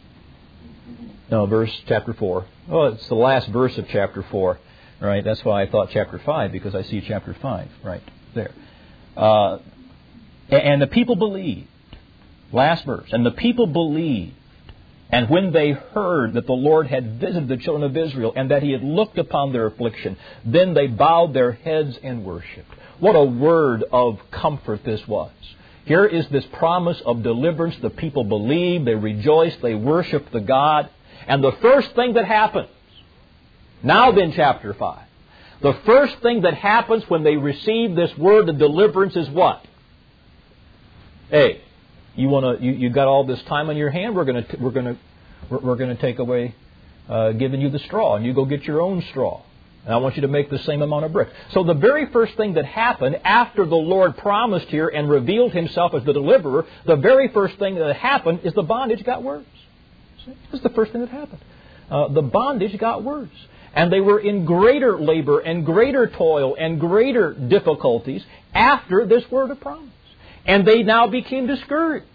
no. 1.30 1.46
Verse 1.46 1.72
chapter 1.88 2.14
4. 2.14 2.46
Oh, 2.70 2.86
it's 2.86 3.08
the 3.08 3.16
last 3.16 3.48
verse 3.50 3.78
of 3.78 3.88
chapter 3.90 4.24
4. 4.24 4.60
Right? 5.02 5.24
That's 5.24 5.44
why 5.44 5.64
I 5.64 5.70
thought 5.70 5.90
chapter 5.92 6.20
5, 6.20 6.52
because 6.52 6.76
I 6.76 6.84
see 6.84 7.02
chapter 7.02 7.36
5 7.42 7.70
right 7.84 8.04
there. 8.34 8.52
Uh, 9.18 9.60
and 10.50 10.82
the 10.82 10.88
people 10.88 11.16
believed. 11.16 11.68
Last 12.52 12.86
verse. 12.86 13.10
And 13.12 13.26
the 13.26 13.32
people 13.32 13.68
believed. 13.68 14.36
And 15.12 15.30
when 15.30 15.52
they 15.52 15.72
heard 15.72 16.34
that 16.34 16.48
the 16.48 16.54
Lord 16.54 16.88
had 16.88 17.20
visited 17.20 17.48
the 17.48 17.58
children 17.58 17.84
of 17.84 17.96
Israel 17.96 18.34
and 18.36 18.50
that 18.50 18.64
he 18.64 18.72
had 18.72 18.84
looked 18.84 19.18
upon 19.18 19.54
their 19.54 19.68
affliction, 19.68 20.18
then 20.46 20.74
they 20.74 20.88
bowed 20.88 21.34
their 21.34 21.52
heads 21.52 22.00
and 22.02 22.26
worshiped. 22.26 22.72
What 23.00 23.16
a 23.16 23.24
word 23.24 23.84
of 23.92 24.20
comfort 24.32 24.84
this 24.84 25.06
was. 25.08 25.32
Here 25.86 26.06
is 26.06 26.28
this 26.30 26.46
promise 26.54 27.02
of 27.06 27.24
deliverance. 27.24 27.76
The 27.82 27.90
people 27.90 28.24
believe, 28.24 28.86
they 28.86 28.96
rejoice, 28.96 29.56
they 29.62 29.76
worship 29.76 30.32
the 30.32 30.40
God. 30.40 30.90
And 31.28 31.44
the 31.44 31.52
first 31.62 31.94
thing 31.96 32.14
that 32.14 32.26
happens, 32.26 32.70
now 33.82 34.12
then, 34.12 34.32
chapter 34.34 34.74
5, 34.74 35.00
the 35.62 35.74
first 35.86 36.20
thing 36.22 36.42
that 36.42 36.54
happens 36.54 37.04
when 37.10 37.24
they 37.24 37.36
receive 37.36 37.96
this 37.96 38.16
word 38.18 38.48
of 38.48 38.58
deliverance 38.58 39.16
is 39.16 39.30
what? 39.30 39.66
Hey, 41.30 41.62
you 42.16 42.30
want 42.30 42.60
to? 42.60 42.66
You, 42.66 42.72
you 42.74 42.90
got 42.90 43.08
all 43.08 43.26
this 43.26 43.42
time 43.44 43.70
on 43.70 43.78
your 43.78 43.90
hand. 43.90 44.16
We're 44.16 44.26
going 44.26 44.44
to 44.44 44.58
we're 44.58 44.72
to 44.72 44.98
we're, 45.50 45.60
we're 45.60 45.78
to 45.78 45.96
take 45.96 46.20
away 46.20 46.54
uh, 47.10 47.32
giving 47.32 47.60
you 47.60 47.70
the 47.70 47.80
straw, 47.80 48.16
and 48.16 48.26
you 48.26 48.34
go 48.34 48.46
get 48.46 48.64
your 48.64 48.82
own 48.82 49.02
straw. 49.10 49.42
And 49.86 49.94
I 49.94 49.98
want 49.98 50.16
you 50.16 50.22
to 50.22 50.30
make 50.30 50.50
the 50.50 50.60
same 50.60 50.82
amount 50.82 51.06
of 51.06 51.12
bricks. 51.12 51.32
So 51.52 51.64
the 51.64 51.74
very 51.74 52.06
first 52.08 52.38
thing 52.38 52.54
that 52.54 52.66
happened 52.66 53.20
after 53.24 53.66
the 53.66 53.76
Lord 53.76 54.18
promised 54.18 54.68
here 54.68 54.88
and 54.88 55.10
revealed 55.10 55.52
Himself 55.52 55.94
as 55.94 56.04
the 56.06 56.14
deliverer, 56.14 56.66
the 56.86 56.96
very 56.96 57.28
first 57.30 57.58
thing 57.60 57.76
that 57.76 57.96
happened 57.96 58.42
is 58.44 58.54
the 58.54 58.64
bondage 58.64 59.04
got 59.04 59.24
worse. 59.24 59.46
See? 60.26 60.34
This 60.52 60.60
is 60.60 60.64
the 60.64 60.70
first 60.70 60.94
thing 60.94 61.02
that 61.02 61.10
happened. 61.10 61.42
Uh, 61.92 62.08
the 62.08 62.22
bondage 62.22 62.78
got 62.78 63.04
worse. 63.04 63.30
And 63.76 63.92
they 63.92 64.00
were 64.00 64.20
in 64.20 64.46
greater 64.46 65.00
labor 65.00 65.40
and 65.40 65.66
greater 65.66 66.08
toil 66.08 66.56
and 66.58 66.80
greater 66.80 67.34
difficulties 67.34 68.24
after 68.54 69.06
this 69.06 69.30
word 69.32 69.52
of 69.52 69.60
promise. 69.60 69.90
And 70.46 70.66
they 70.66 70.84
now 70.84 71.08
became 71.08 71.48
discouraged. 71.48 72.06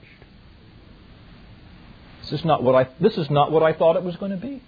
This 2.23 2.41
is 2.41 2.45
not 2.45 2.63
what 2.63 2.75
I, 2.75 2.89
this 3.01 3.17
is 3.19 3.29
not 3.29 3.51
what 3.51 3.63
I 3.63 3.73
thought 3.73 3.97
it 3.97 4.03
was 4.03 4.17
going 4.17 4.31
to 4.31 4.37
be. 4.39 4.63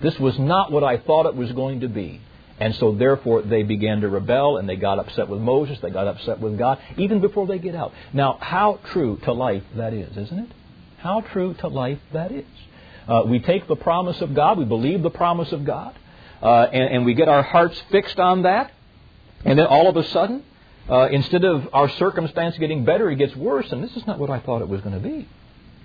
This 0.00 0.18
was 0.18 0.38
not 0.38 0.72
what 0.72 0.84
I 0.84 0.98
thought 0.98 1.26
it 1.26 1.34
was 1.34 1.52
going 1.52 1.80
to 1.80 1.88
be. 1.88 2.20
And 2.58 2.74
so, 2.74 2.92
therefore, 2.92 3.42
they 3.42 3.62
began 3.62 4.02
to 4.02 4.08
rebel 4.08 4.58
and 4.58 4.68
they 4.68 4.76
got 4.76 4.98
upset 4.98 5.28
with 5.28 5.40
Moses. 5.40 5.78
They 5.80 5.90
got 5.90 6.06
upset 6.06 6.40
with 6.40 6.58
God, 6.58 6.78
even 6.98 7.20
before 7.20 7.46
they 7.46 7.58
get 7.58 7.74
out. 7.74 7.92
Now, 8.12 8.36
how 8.40 8.80
true 8.92 9.18
to 9.24 9.32
life 9.32 9.62
that 9.76 9.94
is, 9.94 10.14
isn't 10.16 10.38
it? 10.38 10.50
How 10.98 11.22
true 11.22 11.54
to 11.54 11.68
life 11.68 11.98
that 12.12 12.32
is. 12.32 12.44
Uh, 13.08 13.22
we 13.26 13.40
take 13.40 13.66
the 13.66 13.76
promise 13.76 14.20
of 14.20 14.34
God, 14.34 14.58
we 14.58 14.66
believe 14.66 15.02
the 15.02 15.10
promise 15.10 15.50
of 15.52 15.64
God, 15.64 15.98
uh, 16.42 16.64
and, 16.64 16.94
and, 16.94 17.04
we 17.04 17.14
get 17.14 17.28
our 17.28 17.42
hearts 17.42 17.80
fixed 17.90 18.20
on 18.20 18.42
that, 18.42 18.70
and 19.44 19.58
then 19.58 19.66
all 19.66 19.88
of 19.88 19.96
a 19.96 20.04
sudden, 20.04 20.44
uh, 20.88 21.08
instead 21.10 21.44
of 21.44 21.68
our 21.72 21.88
circumstance 21.88 22.56
getting 22.58 22.84
better, 22.84 23.10
it 23.10 23.16
gets 23.16 23.34
worse, 23.34 23.70
and 23.72 23.82
this 23.82 23.96
is 23.96 24.06
not 24.06 24.18
what 24.18 24.30
I 24.30 24.38
thought 24.38 24.62
it 24.62 24.68
was 24.68 24.80
going 24.82 24.94
to 24.94 25.00
be. 25.00 25.28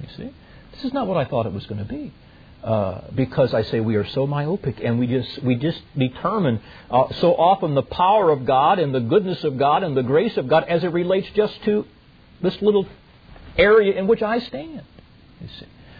You 0.01 0.07
see? 0.17 0.33
This 0.73 0.83
is 0.83 0.93
not 0.93 1.07
what 1.07 1.17
I 1.17 1.25
thought 1.25 1.45
it 1.45 1.53
was 1.53 1.65
going 1.65 1.79
to 1.79 1.91
be. 1.91 2.13
Uh, 2.65 2.99
because 3.13 3.53
I 3.53 3.61
say 3.61 3.79
we 3.79 3.95
are 3.95 4.07
so 4.07 4.25
myopic 4.25 4.79
and 4.83 4.97
we 4.97 5.05
just 5.05 5.43
we 5.43 5.53
just 5.53 5.79
determine 5.95 6.59
uh, 6.89 7.13
so 7.21 7.35
often 7.35 7.75
the 7.75 7.83
power 7.83 8.31
of 8.31 8.47
God 8.47 8.79
and 8.79 8.93
the 8.93 9.01
goodness 9.01 9.43
of 9.43 9.59
God 9.59 9.83
and 9.83 9.95
the 9.95 10.01
grace 10.01 10.35
of 10.35 10.47
God 10.47 10.63
as 10.63 10.83
it 10.83 10.87
relates 10.87 11.27
just 11.35 11.63
to 11.65 11.85
this 12.41 12.59
little 12.63 12.87
area 13.55 13.93
in 13.93 14.07
which 14.07 14.23
I 14.23 14.39
stand. 14.39 14.81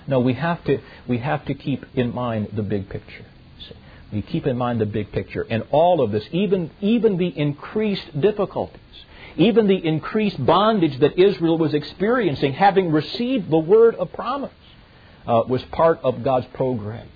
No, 0.08 0.22
we 0.22 0.34
have 0.34 0.64
to 0.64 0.80
we 1.06 1.20
have 1.20 1.46
to 1.46 1.54
keep 1.54 1.86
in 1.94 2.16
mind 2.16 2.50
the 2.54 2.64
big 2.64 2.90
picture. 2.90 3.26
We 4.12 4.24
keep 4.24 4.48
in 4.48 4.58
mind 4.58 4.82
the 4.82 4.88
big 4.88 5.12
picture 5.12 5.46
and 5.48 5.66
all 5.70 6.02
of 6.02 6.12
this, 6.12 6.26
even 6.32 6.72
even 6.82 7.18
the 7.18 7.28
increased 7.28 8.20
difficulties. 8.20 8.80
Even 9.38 9.68
the 9.68 9.86
increased 9.86 10.44
bondage 10.44 10.98
that 11.02 11.20
Israel 11.20 11.60
was 11.60 11.76
experiencing, 11.76 12.54
having 12.54 12.92
received 12.92 13.52
the 13.52 13.60
word 13.60 13.94
of 13.94 14.12
promise 14.14 14.52
uh, 15.28 15.44
was 15.48 15.62
part 15.64 16.00
of 16.04 16.24
God's 16.24 16.48
program. 16.54 17.08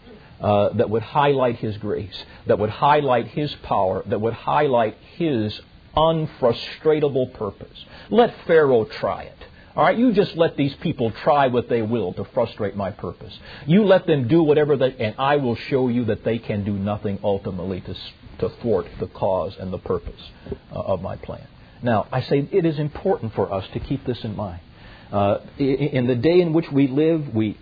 Uh, 0.42 0.70
that 0.70 0.90
would 0.90 1.02
highlight 1.02 1.58
His 1.58 1.76
grace, 1.80 2.24
that 2.48 2.58
would 2.58 2.70
highlight 2.70 3.28
His 3.28 3.54
power, 3.64 4.04
that 4.06 4.22
would 4.22 4.34
highlight 4.34 4.96
His 5.18 5.60
unfrustratable 5.98 7.34
purpose. 7.34 7.86
Let 8.10 8.34
Pharaoh 8.48 8.86
try 8.86 9.24
it. 9.24 9.36
All 9.76 9.84
right, 9.84 9.98
you 9.98 10.14
just 10.14 10.36
let 10.36 10.56
these 10.58 10.74
people 10.76 11.12
try 11.12 11.48
what 11.48 11.70
they 11.70 11.82
will 11.82 12.14
to 12.14 12.26
frustrate 12.34 12.76
my 12.76 12.92
purpose. 12.92 13.38
You 13.66 13.86
let 13.86 14.08
them 14.08 14.28
do 14.28 14.42
whatever 14.44 14.78
they, 14.78 14.96
and 14.96 15.16
I 15.18 15.36
will 15.38 15.56
show 15.56 15.90
you 15.90 16.06
that 16.06 16.24
they 16.24 16.38
can 16.38 16.64
do 16.64 16.74
nothing 16.74 17.20
ultimately 17.24 17.82
to, 17.82 17.96
to 18.40 18.50
thwart 18.62 18.88
the 19.00 19.08
cause 19.08 19.56
and 19.60 19.72
the 19.72 19.78
purpose 19.78 20.22
uh, 20.72 20.80
of 20.80 21.02
my 21.02 21.18
plan. 21.18 21.48
Now, 21.82 22.08
I 22.12 22.22
say 22.22 22.48
it 22.52 22.66
is 22.66 22.80
important 22.80 23.34
for 23.36 23.54
us 23.54 23.66
to 23.74 23.80
keep 23.80 24.06
this 24.06 24.24
in 24.24 24.36
mind. 24.36 24.62
Uh, 25.12 25.40
in 25.58 26.08
the 26.08 26.16
day 26.16 26.42
in 26.42 26.54
which 26.54 26.72
we 26.72 26.88
live, 26.88 27.34
we 27.34 27.58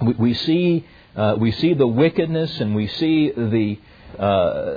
we, 0.00 0.12
we 0.14 0.34
see 0.34 0.86
uh, 1.16 1.36
we 1.38 1.52
see 1.52 1.74
the 1.74 1.86
wickedness 1.86 2.60
and 2.60 2.74
we 2.74 2.86
see 2.86 3.30
the 3.30 3.78
uh, 4.18 4.76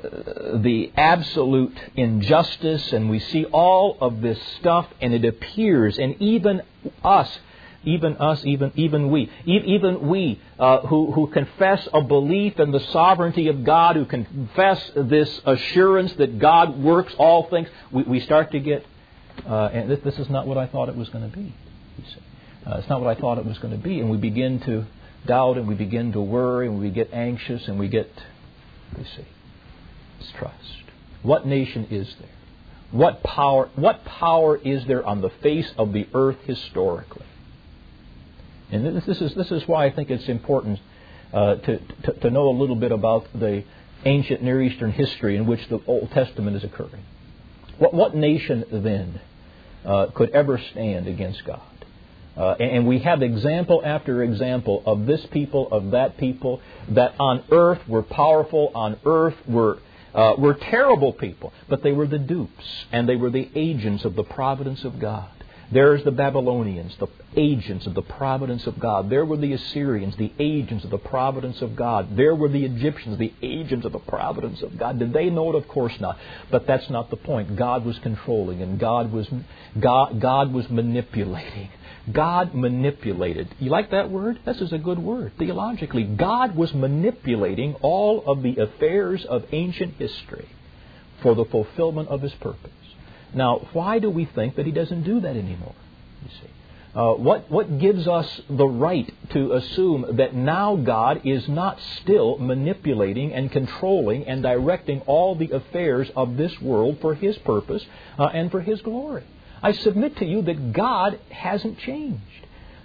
the 0.59 0.91
absolute 0.95 1.77
injustice 1.95 2.93
and 2.93 3.09
we 3.09 3.19
see 3.19 3.45
all 3.45 3.97
of 3.99 4.21
this 4.21 4.39
stuff 4.59 4.87
and 5.01 5.13
it 5.13 5.25
appears. 5.25 5.97
And 5.97 6.21
even 6.21 6.61
us 7.03 7.39
even 7.85 8.15
us 8.17 8.41
even 8.45 8.71
even 8.75 9.11
we 9.11 9.29
even 9.45 10.07
we 10.07 10.39
uh, 10.57 10.79
who 10.81 11.11
who 11.11 11.27
confess 11.27 11.87
a 11.93 12.01
belief 12.01 12.59
in 12.59 12.71
the 12.71 12.79
sovereignty 12.79 13.49
of 13.49 13.63
God 13.63 13.97
who 13.97 14.05
confess 14.05 14.91
this 14.95 15.41
assurance 15.45 16.13
that 16.13 16.39
God 16.39 16.81
works 16.81 17.13
all 17.17 17.49
things 17.49 17.67
we, 17.91 18.03
we 18.03 18.19
start 18.21 18.51
to 18.51 18.59
get 18.59 18.85
uh, 19.45 19.65
and 19.73 19.91
this, 19.91 19.99
this, 20.05 20.17
is 20.19 20.29
not 20.29 20.47
what 20.47 20.57
I 20.57 20.67
thought 20.67 20.87
it 20.87 20.95
was 20.95 21.09
going 21.09 21.29
to 21.29 21.35
be 21.35 21.53
uh, 22.65 22.77
it's 22.77 22.89
not 22.89 23.01
what 23.01 23.15
I 23.15 23.19
thought 23.19 23.37
it 23.37 23.45
was 23.45 23.57
going 23.59 23.75
to 23.75 23.83
be. 23.83 23.99
And 23.99 24.09
we 24.09 24.17
begin 24.17 24.59
to 24.61 24.85
doubt 25.25 25.57
and 25.57 25.67
we 25.67 25.75
begin 25.75 26.11
to 26.13 26.21
worry 26.21 26.67
and 26.67 26.79
we 26.79 26.89
get 26.89 27.13
anxious 27.13 27.67
and 27.67 27.79
we 27.79 27.87
get, 27.87 28.09
you 28.97 29.05
see, 29.15 29.25
distrust. 30.19 30.83
What 31.21 31.45
nation 31.45 31.87
is 31.89 32.13
there? 32.19 32.29
What 32.91 33.23
power, 33.23 33.69
what 33.75 34.05
power 34.05 34.57
is 34.57 34.85
there 34.85 35.03
on 35.05 35.21
the 35.21 35.31
face 35.41 35.71
of 35.77 35.93
the 35.93 36.07
earth 36.13 36.37
historically? 36.45 37.25
And 38.71 38.95
this, 38.95 39.07
is, 39.21 39.33
this 39.35 39.51
is 39.51 39.63
why 39.67 39.85
I 39.85 39.91
think 39.91 40.09
it's 40.09 40.27
important 40.27 40.79
uh, 41.33 41.55
to, 41.55 41.77
to, 41.77 42.13
to 42.21 42.29
know 42.29 42.49
a 42.49 42.55
little 42.57 42.75
bit 42.75 42.91
about 42.91 43.27
the 43.33 43.63
ancient 44.05 44.43
Near 44.43 44.61
Eastern 44.61 44.91
history 44.91 45.37
in 45.37 45.47
which 45.47 45.67
the 45.69 45.79
Old 45.87 46.11
Testament 46.11 46.55
is 46.57 46.63
occurring. 46.63 47.03
What, 47.77 47.93
what 47.93 48.15
nation 48.15 48.63
then 48.71 49.21
uh, 49.85 50.07
could 50.13 50.29
ever 50.31 50.59
stand 50.71 51.07
against 51.07 51.43
God? 51.45 51.61
Uh, 52.35 52.51
and 52.53 52.87
we 52.87 52.99
have 52.99 53.21
example 53.21 53.81
after 53.85 54.23
example 54.23 54.81
of 54.85 55.05
this 55.05 55.23
people, 55.27 55.67
of 55.71 55.91
that 55.91 56.17
people, 56.17 56.61
that 56.89 57.13
on 57.19 57.43
earth 57.51 57.79
were 57.87 58.01
powerful, 58.01 58.71
on 58.73 58.99
earth 59.05 59.35
were, 59.47 59.77
uh, 60.15 60.33
were 60.37 60.55
terrible 60.55 61.13
people, 61.13 61.53
but 61.69 61.83
they 61.83 61.91
were 61.91 62.07
the 62.07 62.17
dupes, 62.17 62.85
and 62.91 63.07
they 63.07 63.15
were 63.15 63.29
the 63.29 63.49
agents 63.55 64.03
of 64.03 64.15
the 64.15 64.23
providence 64.23 64.83
of 64.83 64.99
God. 64.99 65.29
There's 65.73 66.03
the 66.03 66.11
Babylonians, 66.11 66.95
the 66.99 67.07
agents 67.35 67.87
of 67.87 67.95
the 67.95 68.01
providence 68.01 68.67
of 68.67 68.79
God. 68.79 69.09
There 69.09 69.25
were 69.25 69.37
the 69.37 69.53
Assyrians, 69.53 70.15
the 70.17 70.31
agents 70.37 70.83
of 70.83 70.91
the 70.91 70.97
providence 70.97 71.61
of 71.61 71.75
God. 71.75 72.15
There 72.15 72.35
were 72.35 72.49
the 72.49 72.63
Egyptians, 72.63 73.17
the 73.17 73.33
agents 73.41 73.85
of 73.85 73.91
the 73.91 73.99
providence 73.99 74.61
of 74.61 74.77
God. 74.77 74.99
Did 74.99 75.13
they 75.13 75.29
know 75.29 75.49
it? 75.49 75.55
Of 75.55 75.67
course 75.67 75.99
not. 75.99 76.17
But 76.51 76.67
that's 76.67 76.89
not 76.89 77.09
the 77.09 77.17
point. 77.17 77.55
God 77.55 77.85
was 77.85 77.97
controlling 77.99 78.61
and 78.61 78.79
God 78.79 79.11
was, 79.11 79.27
God, 79.79 80.21
God 80.21 80.53
was 80.53 80.69
manipulating. 80.69 81.69
God 82.11 82.53
manipulated. 82.53 83.47
You 83.59 83.69
like 83.69 83.91
that 83.91 84.11
word? 84.11 84.39
This 84.45 84.59
is 84.61 84.73
a 84.73 84.77
good 84.77 84.99
word. 84.99 85.33
Theologically, 85.39 86.03
God 86.03 86.55
was 86.55 86.73
manipulating 86.73 87.75
all 87.75 88.23
of 88.27 88.43
the 88.43 88.57
affairs 88.57 89.23
of 89.25 89.45
ancient 89.51 89.95
history 89.95 90.49
for 91.21 91.33
the 91.33 91.45
fulfillment 91.45 92.09
of 92.09 92.21
His 92.21 92.33
purpose. 92.33 92.71
Now, 93.33 93.67
why 93.73 93.99
do 93.99 94.09
we 94.09 94.25
think 94.25 94.55
that 94.55 94.65
He 94.65 94.71
doesn't 94.71 95.03
do 95.03 95.19
that 95.21 95.35
anymore? 95.35 95.75
You 96.23 96.29
see. 96.41 96.49
Uh, 96.95 97.13
what, 97.13 97.49
what 97.49 97.79
gives 97.79 98.07
us 98.07 98.41
the 98.49 98.67
right 98.67 99.11
to 99.31 99.53
assume 99.53 100.17
that 100.17 100.35
now 100.35 100.75
God 100.75 101.21
is 101.25 101.47
not 101.49 101.79
still 102.01 102.37
manipulating 102.37 103.33
and 103.33 103.51
controlling 103.51 104.27
and 104.27 104.43
directing 104.43 105.01
all 105.01 105.35
the 105.35 105.49
affairs 105.51 106.11
of 106.15 106.37
this 106.37 106.61
world 106.61 106.99
for 107.01 107.15
His 107.15 107.37
purpose 107.39 107.83
uh, 108.19 108.25
and 108.25 108.51
for 108.51 108.61
His 108.61 108.81
glory? 108.81 109.23
I 109.63 109.71
submit 109.71 110.17
to 110.17 110.25
you 110.25 110.41
that 110.43 110.73
God 110.73 111.19
hasn't 111.29 111.79
changed. 111.79 112.21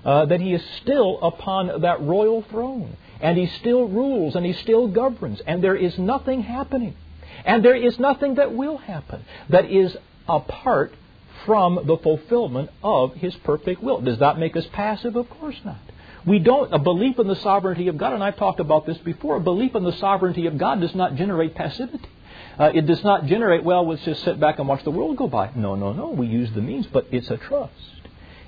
uh, 0.04 0.26
that 0.26 0.40
he 0.40 0.54
is 0.54 0.62
still 0.82 1.18
upon 1.20 1.82
that 1.82 2.00
royal 2.00 2.42
throne. 2.42 2.96
And 3.20 3.36
he 3.36 3.46
still 3.58 3.88
rules 3.88 4.36
and 4.36 4.46
he 4.46 4.52
still 4.54 4.88
governs. 4.88 5.40
And 5.40 5.62
there 5.62 5.76
is 5.76 5.98
nothing 5.98 6.42
happening. 6.42 6.94
And 7.44 7.64
there 7.64 7.74
is 7.74 7.98
nothing 7.98 8.36
that 8.36 8.54
will 8.54 8.78
happen 8.78 9.24
that 9.48 9.70
is 9.70 9.96
apart 10.28 10.94
from 11.46 11.80
the 11.86 11.96
fulfillment 11.98 12.70
of 12.82 13.14
his 13.14 13.34
perfect 13.36 13.82
will. 13.82 14.00
Does 14.00 14.18
that 14.18 14.38
make 14.38 14.56
us 14.56 14.66
passive? 14.72 15.16
Of 15.16 15.30
course 15.30 15.56
not. 15.64 15.78
We 16.26 16.40
don't, 16.40 16.72
a 16.74 16.78
belief 16.78 17.18
in 17.18 17.26
the 17.26 17.36
sovereignty 17.36 17.88
of 17.88 17.96
God, 17.96 18.12
and 18.12 18.22
I've 18.22 18.36
talked 18.36 18.60
about 18.60 18.86
this 18.86 18.98
before, 18.98 19.36
a 19.36 19.40
belief 19.40 19.74
in 19.74 19.84
the 19.84 19.92
sovereignty 19.94 20.46
of 20.46 20.58
God 20.58 20.80
does 20.80 20.94
not 20.94 21.14
generate 21.14 21.54
passivity. 21.54 22.08
Uh, 22.58 22.72
it 22.74 22.86
does 22.86 23.02
not 23.04 23.26
generate, 23.26 23.62
well, 23.62 23.88
let's 23.88 24.04
just 24.04 24.24
sit 24.24 24.38
back 24.40 24.58
and 24.58 24.68
watch 24.68 24.82
the 24.84 24.90
world 24.90 25.16
go 25.16 25.28
by. 25.28 25.50
No, 25.54 25.76
no, 25.76 25.92
no. 25.92 26.10
We 26.10 26.26
use 26.26 26.50
the 26.52 26.60
means, 26.60 26.86
but 26.86 27.06
it's 27.12 27.30
a 27.30 27.36
trust. 27.36 27.72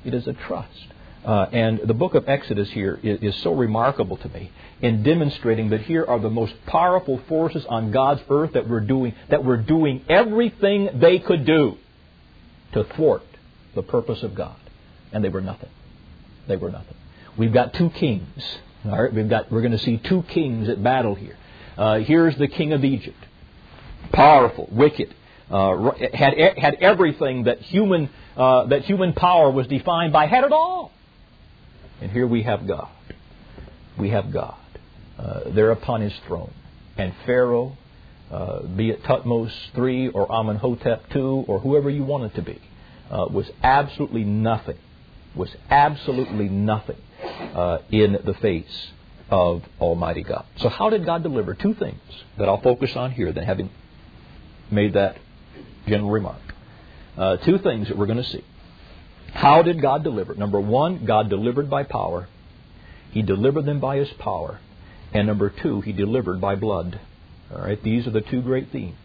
It 0.04 0.14
is 0.14 0.26
a 0.26 0.32
trust. 0.32 0.86
Uh, 1.24 1.46
and 1.52 1.80
the 1.84 1.94
book 1.94 2.14
of 2.14 2.28
Exodus 2.28 2.70
here 2.70 2.98
is, 3.02 3.34
is, 3.34 3.42
so 3.42 3.52
remarkable 3.52 4.16
to 4.16 4.28
me 4.30 4.50
in 4.80 5.02
demonstrating 5.02 5.68
that 5.68 5.82
here 5.82 6.02
are 6.02 6.18
the 6.18 6.30
most 6.30 6.54
powerful 6.64 7.20
forces 7.28 7.64
on 7.66 7.90
God's 7.90 8.22
earth 8.30 8.54
that 8.54 8.66
were 8.66 8.80
doing 8.80 9.14
that 9.28 9.44
were 9.44 9.58
doing 9.58 10.02
everything 10.08 10.88
they 10.94 11.18
could 11.18 11.44
do 11.44 11.76
to 12.72 12.84
thwart 12.84 13.22
the 13.74 13.82
purpose 13.82 14.22
of 14.22 14.34
God, 14.34 14.56
and 15.12 15.22
they 15.22 15.28
were 15.28 15.42
nothing. 15.42 15.68
They 16.48 16.56
were 16.56 16.70
nothing. 16.70 16.96
We've 17.36 17.52
got 17.52 17.74
two 17.74 17.90
kings. 17.90 18.42
All 18.86 19.02
right, 19.02 19.12
we've 19.12 19.28
got 19.28 19.52
we're 19.52 19.60
going 19.60 19.72
to 19.72 19.78
see 19.78 19.98
two 19.98 20.22
kings 20.22 20.70
at 20.70 20.82
battle 20.82 21.14
here. 21.14 21.36
Uh, 21.76 21.98
here's 21.98 22.36
the 22.36 22.48
king 22.48 22.72
of 22.72 22.82
Egypt, 22.82 23.22
powerful, 24.10 24.70
wicked, 24.72 25.14
uh, 25.50 25.90
had 26.14 26.56
had 26.56 26.74
everything 26.80 27.44
that 27.44 27.60
human 27.60 28.08
uh, 28.38 28.64
that 28.66 28.86
human 28.86 29.12
power 29.12 29.50
was 29.50 29.66
defined 29.66 30.14
by, 30.14 30.26
had 30.26 30.44
it 30.44 30.52
all. 30.52 30.92
And 32.00 32.10
here 32.10 32.26
we 32.26 32.42
have 32.42 32.66
God. 32.66 32.88
We 33.98 34.10
have 34.10 34.32
God 34.32 34.56
uh, 35.18 35.40
there 35.50 35.70
upon 35.70 36.00
his 36.00 36.14
throne. 36.26 36.52
And 36.96 37.14
Pharaoh, 37.26 37.76
uh, 38.30 38.62
be 38.62 38.90
it 38.90 39.02
Thutmose 39.02 39.52
III 39.76 40.08
or 40.08 40.30
Amenhotep 40.32 41.14
II 41.14 41.44
or 41.46 41.60
whoever 41.60 41.90
you 41.90 42.04
want 42.04 42.24
it 42.24 42.34
to 42.36 42.42
be, 42.42 42.60
uh, 43.10 43.26
was 43.30 43.50
absolutely 43.62 44.24
nothing, 44.24 44.78
was 45.34 45.50
absolutely 45.68 46.48
nothing 46.48 47.00
uh, 47.54 47.78
in 47.90 48.18
the 48.24 48.34
face 48.34 48.92
of 49.28 49.62
Almighty 49.80 50.22
God. 50.22 50.44
So, 50.56 50.68
how 50.68 50.90
did 50.90 51.04
God 51.04 51.22
deliver? 51.22 51.54
Two 51.54 51.74
things 51.74 52.00
that 52.38 52.48
I'll 52.48 52.60
focus 52.60 52.96
on 52.96 53.12
here, 53.12 53.32
then 53.32 53.44
having 53.44 53.70
made 54.70 54.94
that 54.94 55.18
general 55.86 56.10
remark. 56.10 56.40
Uh, 57.16 57.36
two 57.38 57.58
things 57.58 57.88
that 57.88 57.98
we're 57.98 58.06
going 58.06 58.22
to 58.22 58.28
see. 58.30 58.44
How 59.32 59.62
did 59.62 59.80
God 59.80 60.04
deliver? 60.04 60.34
Number 60.34 60.60
one, 60.60 61.04
God 61.04 61.30
delivered 61.30 61.70
by 61.70 61.84
power. 61.84 62.28
He 63.10 63.22
delivered 63.22 63.64
them 63.64 63.80
by 63.80 63.96
His 63.96 64.10
power. 64.18 64.60
And 65.12 65.26
number 65.26 65.50
two, 65.50 65.80
He 65.80 65.92
delivered 65.92 66.40
by 66.40 66.56
blood. 66.56 67.00
All 67.52 67.62
right, 67.62 67.82
these 67.82 68.06
are 68.06 68.10
the 68.10 68.20
two 68.20 68.42
great 68.42 68.70
themes 68.70 68.96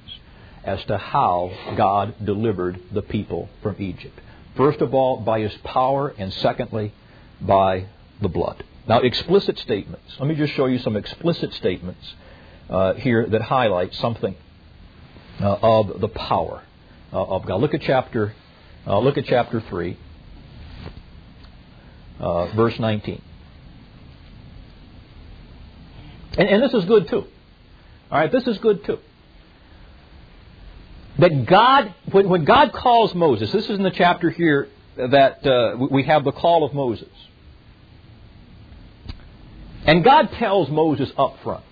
as 0.64 0.84
to 0.86 0.98
how 0.98 1.52
God 1.78 2.16
delivered 2.24 2.80
the 2.92 3.02
people 3.02 3.50
from 3.62 3.76
Egypt. 3.80 4.20
First 4.56 4.82
of 4.82 4.94
all, 4.94 5.18
by 5.18 5.40
His 5.42 5.54
power, 5.64 6.14
and 6.18 6.34
secondly, 6.34 6.94
by 7.42 7.86
the 8.22 8.30
blood. 8.30 8.64
Now, 8.88 9.00
explicit 9.00 9.58
statements. 9.60 10.16
Let 10.20 10.28
me 10.28 10.36
just 10.36 10.54
show 10.54 10.66
you 10.68 10.80
some 10.80 10.96
explicit 10.96 11.54
statements 11.54 12.14
uh, 12.70 12.94
here 12.94 13.26
that 13.28 13.42
highlight 13.42 13.94
something 13.96 14.36
uh, 15.40 15.58
of 15.62 16.00
the 16.00 16.08
power 16.08 16.64
uh, 17.12 17.24
of 17.24 17.46
God. 17.46 17.62
Look 17.62 17.74
at 17.74 17.82
chapter. 17.82 18.34
Uh, 18.88 19.00
look 19.00 19.18
at 19.18 19.26
chapter 19.26 19.62
three 19.62 19.98
uh, 22.20 22.48
verse 22.56 22.78
19. 22.80 23.22
And, 26.38 26.50
and 26.50 26.64
this 26.64 26.74
is 26.74 26.86
good 26.86 27.08
too. 27.08 27.26
All 28.12 28.20
right, 28.20 28.32
this 28.32 28.46
is 28.48 28.58
good 28.60 28.84
too. 28.86 29.00
That 31.20 31.46
God, 31.46 31.94
when, 32.12 32.28
when 32.28 32.46
God 32.46 32.74
calls 32.74 33.16
Moses, 33.16 33.52
this 33.52 33.66
is 33.66 33.78
in 33.78 33.84
the 33.84 33.92
chapter 33.92 34.30
here 34.30 34.68
that 34.98 35.46
uh, 35.46 35.88
we 35.90 36.04
have 36.04 36.24
the 36.24 36.32
call 36.32 36.64
of 36.64 36.74
Moses. 36.74 37.10
And 39.86 40.04
God 40.04 40.32
tells 40.34 40.70
Moses 40.70 41.12
up 41.18 41.38
front 41.44 41.64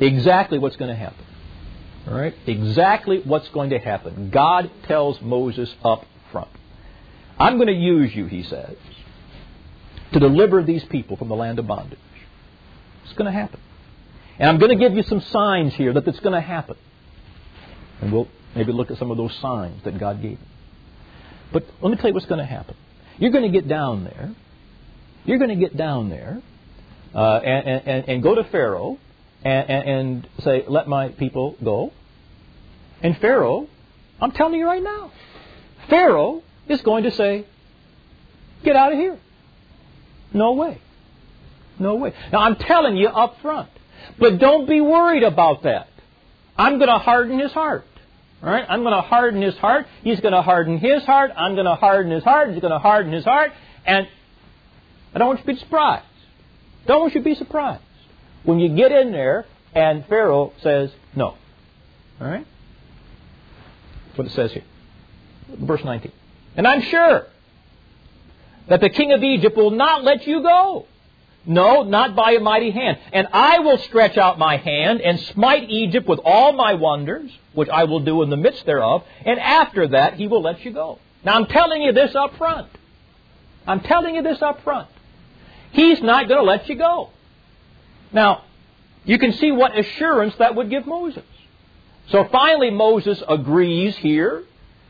exactly 0.00 0.58
what's 0.58 0.76
going 0.76 0.90
to 0.90 0.96
happen. 0.96 1.24
All 2.06 2.14
right? 2.14 2.34
Exactly 2.46 3.20
what's 3.24 3.48
going 3.50 3.70
to 3.70 3.78
happen. 3.78 4.30
God 4.30 4.70
tells 4.84 5.20
Moses 5.20 5.72
up 5.84 6.04
front. 6.32 6.50
I'm 7.38 7.56
going 7.56 7.68
to 7.68 7.72
use 7.72 8.14
you, 8.14 8.26
he 8.26 8.42
says, 8.42 8.76
to 10.12 10.18
deliver 10.18 10.62
these 10.62 10.84
people 10.84 11.16
from 11.16 11.28
the 11.28 11.36
land 11.36 11.58
of 11.58 11.66
bondage. 11.66 11.98
It's 13.04 13.12
going 13.12 13.32
to 13.32 13.38
happen. 13.38 13.60
And 14.38 14.48
I'm 14.48 14.58
going 14.58 14.76
to 14.76 14.76
give 14.76 14.96
you 14.96 15.02
some 15.04 15.20
signs 15.20 15.74
here 15.74 15.92
that 15.92 16.06
it's 16.06 16.20
going 16.20 16.34
to 16.34 16.40
happen. 16.40 16.76
And 18.00 18.12
we'll 18.12 18.28
maybe 18.54 18.72
look 18.72 18.90
at 18.90 18.98
some 18.98 19.10
of 19.10 19.16
those 19.16 19.34
signs 19.40 19.82
that 19.84 19.98
God 19.98 20.22
gave. 20.22 20.38
But 21.52 21.64
let 21.80 21.90
me 21.90 21.96
tell 21.96 22.08
you 22.08 22.14
what's 22.14 22.26
going 22.26 22.40
to 22.40 22.46
happen. 22.46 22.76
You're 23.18 23.32
going 23.32 23.50
to 23.50 23.60
get 23.60 23.68
down 23.68 24.04
there. 24.04 24.34
You're 25.24 25.38
going 25.38 25.50
to 25.50 25.56
get 25.56 25.76
down 25.76 26.08
there 26.08 26.40
uh, 27.14 27.36
and, 27.38 27.82
and, 27.86 28.08
and, 28.08 28.22
go 28.22 28.34
to 28.34 28.44
Pharaoh 28.44 28.98
and, 29.42 29.70
and 29.70 30.28
say, 30.40 30.64
Let 30.68 30.86
my 30.88 31.08
people 31.08 31.56
go. 31.62 31.92
And 33.02 33.16
Pharaoh, 33.18 33.66
I'm 34.20 34.32
telling 34.32 34.54
you 34.54 34.66
right 34.66 34.82
now, 34.82 35.12
Pharaoh 35.88 36.42
is 36.68 36.80
going 36.82 37.04
to 37.04 37.10
say, 37.10 37.46
Get 38.64 38.76
out 38.76 38.92
of 38.92 38.98
here. 38.98 39.18
No 40.32 40.52
way. 40.52 40.80
No 41.78 41.94
way. 41.94 42.12
Now, 42.32 42.40
I'm 42.40 42.56
telling 42.56 42.96
you 42.96 43.08
up 43.08 43.40
front. 43.40 43.68
But 44.18 44.38
don't 44.38 44.68
be 44.68 44.80
worried 44.80 45.22
about 45.22 45.62
that. 45.62 45.88
I'm 46.56 46.78
going 46.78 46.88
to 46.88 46.98
harden 46.98 47.38
his 47.38 47.52
heart. 47.52 47.86
All 48.42 48.50
right? 48.50 48.64
I'm 48.68 48.82
going 48.82 48.94
to 48.94 49.00
harden 49.00 49.42
his 49.42 49.56
heart. 49.56 49.86
He's 50.02 50.20
going 50.20 50.32
to 50.32 50.42
harden 50.42 50.78
his 50.78 51.04
heart. 51.04 51.30
I'm 51.36 51.54
going 51.54 51.66
to 51.66 51.76
harden 51.76 52.10
his 52.10 52.24
heart. 52.24 52.50
He's 52.50 52.60
going 52.60 52.72
to 52.72 52.78
harden 52.78 53.12
his 53.12 53.24
heart. 53.24 53.52
And 53.86 54.08
I 55.14 55.18
don't 55.18 55.28
want 55.28 55.40
you 55.40 55.46
to 55.46 55.52
be 55.52 55.58
surprised. 55.58 56.04
Don't 56.86 57.00
want 57.00 57.14
you 57.14 57.20
to 57.20 57.24
be 57.24 57.34
surprised 57.34 57.82
when 58.44 58.58
you 58.58 58.74
get 58.74 58.92
in 58.92 59.12
there 59.12 59.46
and 59.74 60.04
Pharaoh 60.06 60.52
says 60.62 60.90
no. 61.14 61.36
All 62.20 62.26
right? 62.26 62.46
That's 64.06 64.18
what 64.18 64.26
it 64.26 64.32
says 64.32 64.52
here. 64.52 64.64
Verse 65.48 65.84
19. 65.84 66.12
And 66.58 66.66
I'm 66.66 66.82
sure 66.82 67.26
that 68.66 68.80
the 68.80 68.90
king 68.90 69.12
of 69.12 69.22
Egypt 69.22 69.56
will 69.56 69.70
not 69.70 70.02
let 70.02 70.26
you 70.26 70.42
go. 70.42 70.86
No, 71.46 71.84
not 71.84 72.16
by 72.16 72.32
a 72.32 72.40
mighty 72.40 72.72
hand. 72.72 72.98
And 73.12 73.28
I 73.32 73.60
will 73.60 73.78
stretch 73.78 74.18
out 74.18 74.38
my 74.38 74.56
hand 74.56 75.00
and 75.00 75.20
smite 75.20 75.70
Egypt 75.70 76.06
with 76.08 76.18
all 76.24 76.52
my 76.52 76.74
wonders, 76.74 77.30
which 77.54 77.68
I 77.68 77.84
will 77.84 78.00
do 78.00 78.22
in 78.22 78.28
the 78.28 78.36
midst 78.36 78.66
thereof, 78.66 79.04
and 79.24 79.38
after 79.38 79.86
that 79.88 80.14
he 80.14 80.26
will 80.26 80.42
let 80.42 80.64
you 80.64 80.72
go. 80.72 80.98
Now 81.24 81.34
I'm 81.34 81.46
telling 81.46 81.80
you 81.80 81.92
this 81.92 82.14
up 82.16 82.36
front. 82.36 82.68
I'm 83.66 83.80
telling 83.80 84.16
you 84.16 84.22
this 84.22 84.42
up 84.42 84.62
front. 84.64 84.88
He's 85.70 86.02
not 86.02 86.28
going 86.28 86.40
to 86.40 86.44
let 86.44 86.68
you 86.68 86.74
go. 86.74 87.10
Now, 88.12 88.44
you 89.04 89.18
can 89.18 89.32
see 89.34 89.52
what 89.52 89.78
assurance 89.78 90.34
that 90.36 90.54
would 90.54 90.70
give 90.70 90.86
Moses. 90.86 91.24
So 92.08 92.24
finally, 92.32 92.70
Moses 92.70 93.22
agrees 93.28 93.96
here 93.96 94.42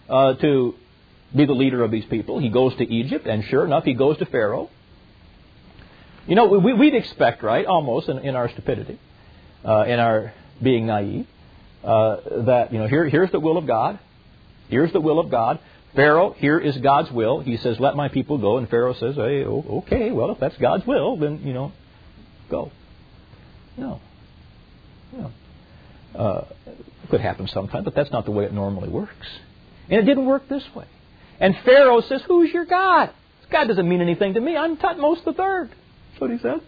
uh, 0.09 0.35
to 0.35 0.75
be 1.35 1.45
the 1.45 1.53
leader 1.53 1.83
of 1.85 1.91
these 1.91 2.05
people. 2.07 2.39
He 2.39 2.49
goes 2.49 2.75
to 2.77 2.85
Egypt, 2.85 3.27
and 3.27 3.45
sure 3.45 3.65
enough, 3.65 3.85
he 3.85 3.95
goes 3.95 4.19
to 4.19 4.27
Pharaoh. 4.27 4.71
You 6.27 6.35
know, 6.35 6.47
we, 6.47 6.73
would 6.73 6.95
expect, 6.95 7.43
right, 7.43 7.65
almost 7.65 8.09
in, 8.09 8.19
in 8.19 8.37
our 8.37 8.49
stupidity, 8.51 8.99
uh, 9.65 9.85
in 9.85 9.99
our 9.99 10.35
being 10.63 10.87
naive, 10.87 11.27
uh, 11.85 12.17
that, 12.47 12.73
you 12.73 12.79
know, 12.79 12.87
here, 12.87 13.09
here's 13.09 13.31
the 13.31 13.41
will 13.41 13.57
of 13.57 13.67
God. 13.67 13.99
Here's 14.69 14.93
the 14.93 15.01
will 15.01 15.19
of 15.19 15.31
God. 15.31 15.59
Pharaoh, 15.95 16.35
here 16.37 16.59
is 16.59 16.77
God's 16.79 17.11
will. 17.11 17.41
He 17.41 17.57
says, 17.57 17.81
let 17.81 17.97
my 17.97 18.09
people 18.09 18.37
go. 18.39 18.59
And 18.59 18.69
Pharaoh 18.69 18.95
says, 18.95 19.15
hey, 19.15 19.45
okay, 19.45 20.11
well, 20.11 20.31
if 20.33 20.39
that's 20.39 20.57
God's 20.59 20.87
will, 20.87 21.17
then, 21.17 21.41
you 21.45 21.55
know, 21.55 21.73
go. 22.51 22.71
No. 23.77 24.01
No. 25.13 25.33
Uh, 26.15 26.45
it 26.67 27.11
could 27.11 27.21
happen 27.21 27.49
sometime, 27.49 27.85
but 27.85 27.95
that's 27.95 28.11
not 28.11 28.27
the 28.27 28.31
way 28.31 28.45
it 28.45 28.53
normally 28.53 28.89
works. 28.89 29.27
And 29.89 30.01
it 30.01 30.05
didn't 30.05 30.27
work 30.27 30.49
this 30.49 30.65
way. 30.75 30.85
And 31.41 31.55
Pharaoh 31.65 32.01
says, 32.01 32.23
Who's 32.27 32.53
your 32.53 32.65
God? 32.65 33.11
God 33.51 33.65
doesn't 33.69 33.89
mean 33.89 34.01
anything 34.01 34.35
to 34.35 34.41
me. 34.41 34.57
I'm 34.57 34.77
Thutmose 34.77 35.25
the 35.25 35.33
third. 35.33 35.71
That's 35.71 36.21
what 36.21 36.31
he 36.31 36.39
said. 36.39 36.61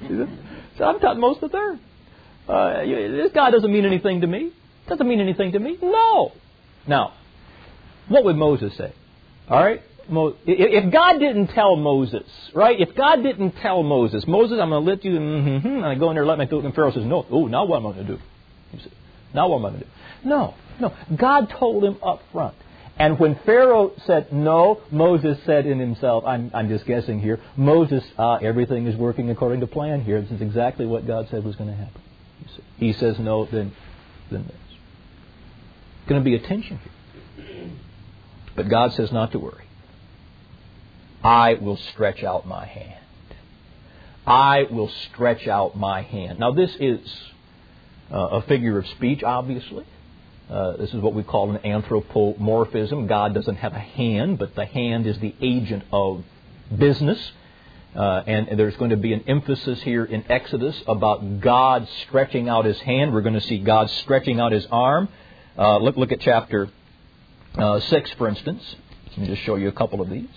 He 0.00 0.08
said 0.08 0.38
so 0.78 0.84
I'm 0.84 0.98
Thutmose 1.00 1.40
the 1.40 1.48
third. 1.48 1.78
Uh, 2.48 2.84
this 2.84 3.32
God 3.32 3.50
doesn't 3.50 3.70
mean 3.70 3.84
anything 3.84 4.22
to 4.22 4.26
me. 4.26 4.52
Doesn't 4.88 5.06
mean 5.06 5.20
anything 5.20 5.52
to 5.52 5.58
me. 5.58 5.78
No. 5.82 6.32
Now, 6.86 7.12
what 8.08 8.24
would 8.24 8.36
Moses 8.36 8.76
say? 8.76 8.92
All 9.48 9.62
right? 9.62 9.82
If 10.08 10.92
God 10.92 11.18
didn't 11.18 11.48
tell 11.48 11.76
Moses, 11.76 12.24
right? 12.54 12.78
If 12.80 12.96
God 12.96 13.22
didn't 13.22 13.52
tell 13.62 13.82
Moses, 13.82 14.24
Moses, 14.26 14.58
I'm 14.60 14.70
going 14.70 14.84
to 14.84 14.90
let 14.90 15.04
you, 15.04 15.12
mm-hmm, 15.12 15.66
and 15.66 15.86
I 15.86 15.94
go 15.94 16.10
in 16.10 16.16
there, 16.16 16.26
let 16.26 16.38
my 16.38 16.44
do 16.44 16.60
and 16.60 16.74
Pharaoh 16.74 16.92
says, 16.92 17.04
no. 17.04 17.24
Oh, 17.30 17.46
now 17.46 17.64
what 17.64 17.76
am 17.76 17.86
I 17.86 17.92
going 17.92 18.06
to 18.06 18.16
do? 18.16 18.22
He 18.72 18.78
said, 18.82 18.92
now 19.32 19.48
what 19.48 19.58
am 19.58 19.66
I 19.66 19.68
going 19.68 19.80
to 19.82 19.86
do? 19.86 19.92
No, 20.24 20.54
no. 20.80 20.94
God 21.16 21.52
told 21.58 21.84
him 21.84 21.98
up 22.02 22.20
front. 22.32 22.56
And 22.98 23.18
when 23.18 23.36
Pharaoh 23.46 23.92
said 24.06 24.32
no, 24.32 24.80
Moses 24.90 25.38
said 25.44 25.66
in 25.66 25.78
himself, 25.78 26.24
I'm, 26.26 26.50
I'm 26.54 26.68
just 26.68 26.86
guessing 26.86 27.20
here, 27.20 27.40
Moses, 27.56 28.04
uh, 28.18 28.34
everything 28.34 28.86
is 28.86 28.96
working 28.96 29.30
according 29.30 29.60
to 29.60 29.66
plan 29.66 30.02
here. 30.02 30.20
This 30.20 30.30
is 30.30 30.40
exactly 30.42 30.86
what 30.86 31.06
God 31.06 31.28
said 31.30 31.44
was 31.44 31.56
going 31.56 31.70
to 31.70 31.76
happen. 31.76 32.00
He 32.76 32.92
says 32.92 33.18
no, 33.18 33.46
then, 33.46 33.72
then 34.30 34.44
this. 34.44 34.56
Going 36.06 36.20
to 36.20 36.24
be 36.24 36.34
a 36.34 36.40
tension 36.40 36.78
here. 36.78 37.70
But 38.54 38.68
God 38.68 38.92
says 38.92 39.10
not 39.12 39.32
to 39.32 39.38
worry. 39.38 39.64
I 41.24 41.54
will 41.54 41.76
stretch 41.76 42.22
out 42.22 42.46
my 42.46 42.66
hand. 42.66 43.00
I 44.26 44.66
will 44.70 44.88
stretch 44.88 45.48
out 45.48 45.76
my 45.76 46.02
hand. 46.02 46.38
Now, 46.38 46.52
this 46.52 46.76
is 46.78 47.00
uh, 48.12 48.18
a 48.18 48.42
figure 48.42 48.78
of 48.78 48.86
speech, 48.88 49.22
obviously. 49.22 49.86
Uh, 50.52 50.76
this 50.76 50.92
is 50.92 51.00
what 51.00 51.14
we 51.14 51.22
call 51.22 51.50
an 51.50 51.64
anthropomorphism. 51.64 53.06
God 53.06 53.32
doesn't 53.32 53.56
have 53.56 53.72
a 53.72 53.78
hand, 53.78 54.38
but 54.38 54.54
the 54.54 54.66
hand 54.66 55.06
is 55.06 55.18
the 55.18 55.34
agent 55.40 55.82
of 55.90 56.24
business. 56.76 57.18
Uh, 57.96 58.22
and, 58.26 58.58
there's 58.58 58.76
going 58.76 58.90
to 58.90 58.98
be 58.98 59.14
an 59.14 59.24
emphasis 59.26 59.80
here 59.82 60.04
in 60.04 60.30
Exodus 60.30 60.76
about 60.86 61.40
God 61.40 61.88
stretching 62.02 62.50
out 62.50 62.66
his 62.66 62.78
hand. 62.80 63.14
We're 63.14 63.22
going 63.22 63.34
to 63.34 63.40
see 63.40 63.58
God 63.58 63.88
stretching 63.90 64.40
out 64.40 64.52
his 64.52 64.66
arm. 64.66 65.08
Uh, 65.56 65.78
look, 65.78 65.96
look 65.96 66.12
at 66.12 66.20
chapter 66.20 66.68
uh, 67.54 67.80
6, 67.80 68.10
for 68.12 68.28
instance. 68.28 68.62
Let 69.10 69.18
me 69.18 69.26
just 69.28 69.42
show 69.42 69.56
you 69.56 69.68
a 69.68 69.72
couple 69.72 70.02
of 70.02 70.10
these. 70.10 70.28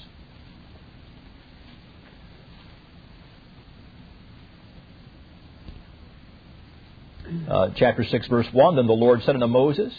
Uh, 7.47 7.69
chapter 7.75 8.03
6, 8.03 8.27
verse 8.27 8.47
1 8.51 8.75
Then 8.75 8.87
the 8.87 8.93
Lord 8.93 9.23
said 9.23 9.35
unto 9.35 9.47
Moses, 9.47 9.93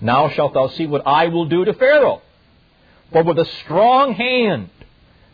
Now 0.00 0.28
shalt 0.30 0.54
thou 0.54 0.68
see 0.68 0.86
what 0.86 1.06
I 1.06 1.28
will 1.28 1.46
do 1.46 1.64
to 1.64 1.72
Pharaoh. 1.74 2.22
For 3.12 3.22
with 3.22 3.38
a 3.38 3.46
strong 3.64 4.12
hand 4.12 4.70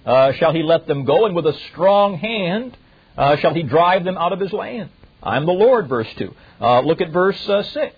uh, 0.06 0.32
shall 0.32 0.52
he 0.52 0.62
let 0.62 0.86
them 0.86 1.04
go, 1.04 1.26
and 1.26 1.34
with 1.34 1.46
a 1.46 1.58
strong 1.72 2.16
hand 2.18 2.76
uh, 3.16 3.36
shall 3.36 3.54
he 3.54 3.62
drive 3.62 4.04
them 4.04 4.16
out 4.16 4.32
of 4.32 4.40
his 4.40 4.52
land. 4.52 4.90
I 5.22 5.36
am 5.36 5.46
the 5.46 5.52
Lord, 5.52 5.88
verse 5.88 6.08
2. 6.18 6.34
Uh, 6.60 6.80
look 6.80 7.00
at 7.00 7.10
verse 7.10 7.48
uh, 7.48 7.62
6. 7.62 7.96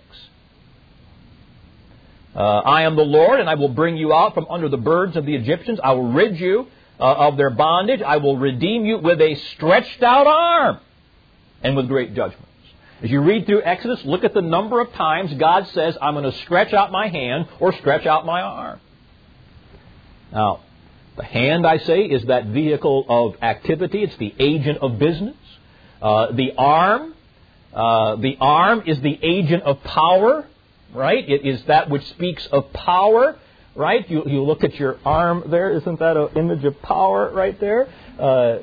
Uh, 2.35 2.39
I 2.39 2.83
am 2.83 2.97
the 2.97 3.03
Lord, 3.03 3.41
and 3.41 3.49
I 3.49 3.55
will 3.55 3.71
bring 3.71 3.97
you 3.97 4.13
out 4.13 4.35
from 4.35 4.47
under 4.49 4.69
the 4.69 4.77
burdens 4.77 5.17
of 5.17 5.27
the 5.27 5.35
Egyptians. 5.35 5.81
I 5.83 5.93
will 5.93 6.13
rid 6.13 6.39
you 6.39 6.69
of 6.99 7.37
their 7.37 7.51
bondage. 7.51 8.01
I 8.03 8.19
will 8.19 8.39
redeem 8.39 8.85
you 8.85 8.99
with 8.99 9.21
a 9.21 9.35
stretched 9.55 10.03
out 10.03 10.27
arm 10.27 10.79
and 11.63 11.77
with 11.77 11.89
great 11.89 12.15
judgment. 12.15 12.47
As 13.03 13.11
you 13.11 13.21
read 13.21 13.45
through 13.45 13.63
Exodus, 13.63 14.05
look 14.05 14.25
at 14.25 14.33
the 14.33 14.41
number 14.41 14.81
of 14.81 14.93
times 14.95 15.33
God 15.35 15.67
says, 15.69 15.97
I'm 16.01 16.15
going 16.15 16.31
to 16.31 16.37
stretch 16.39 16.73
out 16.73 16.91
my 16.91 17.09
hand 17.09 17.47
or 17.61 17.73
stretch 17.75 18.07
out 18.07 18.25
my 18.25 18.41
arm. 18.41 18.81
Now, 20.33 20.61
the 21.17 21.25
hand, 21.25 21.67
I 21.67 21.79
say, 21.79 22.03
is 22.03 22.25
that 22.25 22.47
vehicle 22.47 23.05
of 23.09 23.43
activity. 23.43 24.03
It's 24.03 24.17
the 24.17 24.35
agent 24.39 24.79
of 24.79 24.99
business. 24.99 25.37
Uh, 26.01 26.33
the 26.33 26.53
arm, 26.57 27.15
uh, 27.75 28.17
the 28.17 28.37
arm 28.41 28.83
is 28.87 29.01
the 29.01 29.19
agent 29.23 29.63
of 29.65 29.83
power, 29.83 30.47
right? 30.95 31.29
It 31.29 31.45
is 31.47 31.63
that 31.65 31.91
which 31.91 32.07
speaks 32.09 32.47
of 32.47 32.73
power, 32.73 33.39
right? 33.75 34.09
You, 34.11 34.25
you 34.27 34.43
look 34.43 34.65
at 34.65 34.75
your 34.75 34.99
arm 35.05 35.45
there. 35.49 35.71
Isn't 35.71 35.99
that 35.99 36.17
an 36.17 36.29
image 36.37 36.65
of 36.65 36.81
power 36.81 37.31
right 37.31 37.59
there? 37.61 37.89
Uh, 38.19 38.59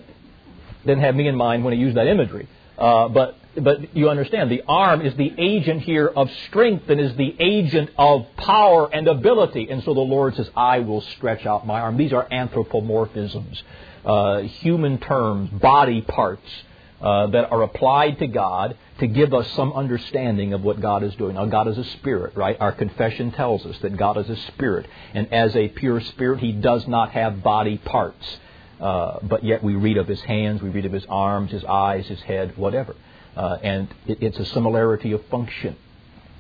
didn't 0.86 1.04
have 1.04 1.16
me 1.16 1.28
in 1.28 1.36
mind 1.36 1.64
when 1.64 1.74
I 1.74 1.78
used 1.78 1.98
that 1.98 2.08
imagery. 2.08 2.48
Uh, 2.78 3.08
but 3.08 3.38
but 3.56 3.96
you 3.96 4.10
understand, 4.10 4.50
the 4.50 4.64
arm 4.68 5.02
is 5.02 5.16
the 5.16 5.34
agent 5.38 5.82
here 5.82 6.08
of 6.08 6.30
strength 6.48 6.90
and 6.90 7.00
is 7.00 7.16
the 7.16 7.36
agent 7.40 7.92
of 7.98 8.26
power 8.38 8.90
and 8.92 9.08
ability. 9.08 9.68
And 9.70 9.84
so 9.84 9.94
the 9.94 10.00
Lord 10.00 10.36
says, 10.36 10.50
I 10.56 10.80
will 10.80 11.02
stretch 11.02 11.46
out 11.46 11.68
my 11.68 11.82
arm. 11.82 11.98
These 11.98 12.14
are 12.14 12.28
anthropomorphisms, 12.30 13.62
uh, 14.06 14.42
human 14.42 14.98
terms, 14.98 15.50
body 15.52 16.02
parts 16.02 16.50
uh, 17.00 17.28
that 17.28 17.52
are 17.52 17.62
applied 17.64 18.20
to 18.20 18.28
God 18.28 18.78
to 19.00 19.08
give 19.08 19.34
us 19.34 19.48
some 19.52 19.74
understanding 19.74 20.54
of 20.54 20.64
what 20.64 20.80
God 20.80 21.04
is 21.04 21.14
doing. 21.16 21.36
Now, 21.36 21.46
God 21.46 21.68
is 21.68 21.78
a 21.78 21.84
spirit, 21.84 22.36
right? 22.36 22.58
Our 22.60 22.72
confession 22.72 23.32
tells 23.32 23.66
us 23.66 23.78
that 23.80 23.98
God 23.98 24.18
is 24.18 24.30
a 24.30 24.38
spirit. 24.54 24.88
And 25.14 25.32
as 25.34 25.56
a 25.56 25.68
pure 25.68 26.02
spirit, 26.02 26.40
He 26.40 26.54
does 26.54 26.88
not 26.88 27.12
have 27.12 27.44
body 27.44 27.78
parts. 27.78 28.26
Uh, 28.80 29.20
but 29.22 29.44
yet 29.44 29.64
we 29.64 29.76
read 29.76 29.98
of 29.98 30.08
His 30.08 30.22
hands, 30.22 30.62
we 30.62 30.70
read 30.70 30.86
of 30.86 30.92
His 30.92 31.06
arms, 31.08 31.52
His 31.52 31.64
eyes, 31.66 32.08
His 32.08 32.22
head, 32.22 32.58
whatever. 32.58 32.96
Uh, 33.36 33.58
and 33.64 33.88
it, 34.08 34.22
it's 34.22 34.38
a 34.38 34.46
similarity 34.46 35.12
of 35.12 35.26
function. 35.28 35.76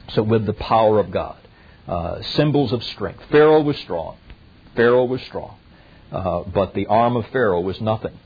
So, 0.10 0.22
with 0.22 0.46
the 0.46 0.54
power 0.54 1.00
of 1.00 1.12
God, 1.12 1.38
uh, 1.88 2.22
symbols 2.22 2.72
of 2.72 2.84
strength. 2.84 3.24
Pharaoh 3.32 3.62
was 3.62 3.78
strong. 3.78 4.18
Pharaoh 4.76 5.06
was 5.06 5.22
strong. 5.24 5.58
Uh, 6.12 6.44
but 6.44 6.74
the 6.74 6.88
arm 6.88 7.16
of 7.16 7.26
Pharaoh 7.28 7.62
was 7.62 7.82
nothing, 7.82 8.18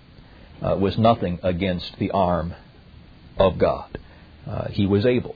uh, 0.62 0.76
was 0.76 0.98
nothing 0.98 1.40
against 1.44 1.98
the 2.00 2.12
arm 2.12 2.54
of 3.38 3.58
God. 3.58 3.98
Uh, 4.46 4.68
he 4.70 4.86
was 4.86 5.06
able. 5.06 5.36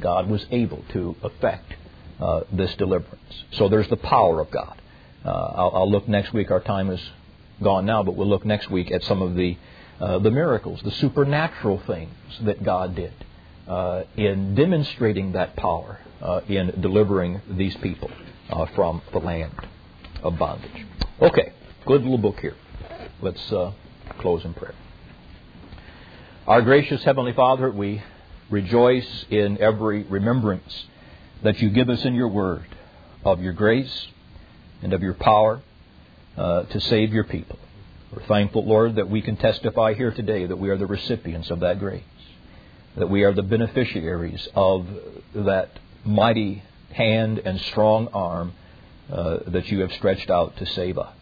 God 0.00 0.28
was 0.28 0.44
able 0.50 0.84
to 0.92 1.14
effect 1.22 1.74
uh, 2.20 2.40
this 2.50 2.74
deliverance. 2.76 3.44
So 3.52 3.68
there's 3.68 3.88
the 3.88 3.96
power 3.96 4.40
of 4.40 4.50
God. 4.50 4.80
I'll, 5.24 5.72
I'll 5.74 5.90
look 5.90 6.06
next 6.06 6.32
week. 6.32 6.50
Our 6.50 6.60
time 6.60 6.90
is 6.90 7.00
gone 7.62 7.86
now, 7.86 8.02
but 8.02 8.14
we'll 8.14 8.28
look 8.28 8.44
next 8.44 8.70
week 8.70 8.90
at 8.90 9.02
some 9.04 9.22
of 9.22 9.34
the 9.34 9.56
uh, 10.00 10.18
the 10.18 10.30
miracles, 10.30 10.80
the 10.82 10.90
supernatural 10.92 11.80
things 11.86 12.14
that 12.42 12.62
God 12.62 12.96
did 12.96 13.12
uh, 13.68 14.02
in 14.16 14.54
demonstrating 14.54 15.32
that 15.32 15.56
power 15.56 16.00
uh, 16.20 16.40
in 16.48 16.80
delivering 16.80 17.40
these 17.48 17.76
people 17.76 18.10
uh, 18.50 18.66
from 18.74 19.02
the 19.12 19.18
land 19.18 19.52
of 20.22 20.38
bondage. 20.38 20.86
Okay, 21.20 21.52
good 21.86 22.02
little 22.02 22.18
book 22.18 22.40
here. 22.40 22.56
Let's 23.22 23.52
uh, 23.52 23.72
close 24.18 24.44
in 24.44 24.54
prayer. 24.54 24.74
Our 26.46 26.60
gracious 26.62 27.02
Heavenly 27.04 27.32
Father, 27.32 27.70
we 27.70 28.02
rejoice 28.50 29.24
in 29.30 29.58
every 29.58 30.02
remembrance 30.02 30.86
that 31.42 31.60
you 31.60 31.70
give 31.70 31.88
us 31.88 32.04
in 32.04 32.14
your 32.14 32.28
word 32.28 32.66
of 33.24 33.40
your 33.40 33.54
grace 33.54 34.08
and 34.82 34.92
of 34.92 35.02
your 35.02 35.14
power 35.14 35.62
to 36.36 36.80
save 36.80 37.14
your 37.14 37.24
people. 37.24 37.58
We're 38.14 38.26
thankful, 38.26 38.64
Lord, 38.64 38.94
that 38.96 39.10
we 39.10 39.22
can 39.22 39.36
testify 39.36 39.94
here 39.94 40.12
today 40.12 40.46
that 40.46 40.54
we 40.54 40.68
are 40.68 40.76
the 40.76 40.86
recipients 40.86 41.50
of 41.50 41.60
that 41.60 41.80
grace, 41.80 42.04
that 42.96 43.10
we 43.10 43.24
are 43.24 43.32
the 43.32 43.42
beneficiaries 43.42 44.46
of 44.54 44.86
that 45.34 45.70
mighty 46.04 46.62
hand 46.92 47.40
and 47.40 47.60
strong 47.62 48.06
arm 48.08 48.52
uh, 49.10 49.38
that 49.48 49.66
you 49.66 49.80
have 49.80 49.92
stretched 49.94 50.30
out 50.30 50.56
to 50.58 50.66
save 50.66 50.96
us. 50.96 51.16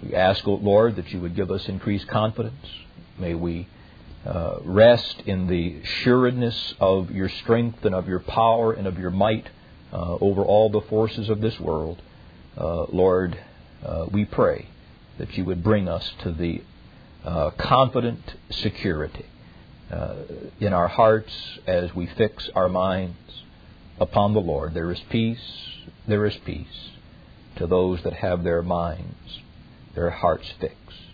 We 0.00 0.14
ask, 0.14 0.46
Lord, 0.46 0.94
that 0.94 1.12
you 1.12 1.20
would 1.22 1.34
give 1.34 1.50
us 1.50 1.66
increased 1.66 2.06
confidence. 2.06 2.66
May 3.18 3.34
we 3.34 3.66
uh, 4.24 4.58
rest 4.62 5.22
in 5.26 5.48
the 5.48 5.82
sureness 6.04 6.74
of 6.78 7.10
your 7.10 7.30
strength 7.30 7.84
and 7.84 7.96
of 7.96 8.06
your 8.06 8.20
power 8.20 8.72
and 8.72 8.86
of 8.86 8.96
your 8.96 9.10
might 9.10 9.48
uh, 9.92 10.18
over 10.20 10.44
all 10.44 10.70
the 10.70 10.82
forces 10.82 11.28
of 11.28 11.40
this 11.40 11.58
world. 11.58 12.00
Uh, 12.56 12.84
Lord, 12.92 13.36
uh, 13.84 14.06
we 14.12 14.24
pray 14.24 14.68
that 15.18 15.36
you 15.36 15.44
would 15.44 15.62
bring 15.62 15.88
us 15.88 16.12
to 16.22 16.32
the 16.32 16.62
uh, 17.24 17.50
confident 17.50 18.34
security 18.50 19.26
uh, 19.90 20.14
in 20.60 20.72
our 20.72 20.88
hearts 20.88 21.32
as 21.66 21.94
we 21.94 22.06
fix 22.06 22.48
our 22.54 22.68
minds 22.68 23.16
upon 23.98 24.34
the 24.34 24.40
Lord. 24.40 24.74
There 24.74 24.90
is 24.92 25.00
peace, 25.10 25.38
there 26.06 26.26
is 26.26 26.36
peace 26.44 26.90
to 27.56 27.66
those 27.66 28.02
that 28.02 28.12
have 28.12 28.44
their 28.44 28.62
minds, 28.62 29.40
their 29.94 30.10
hearts 30.10 30.52
fixed 30.60 31.05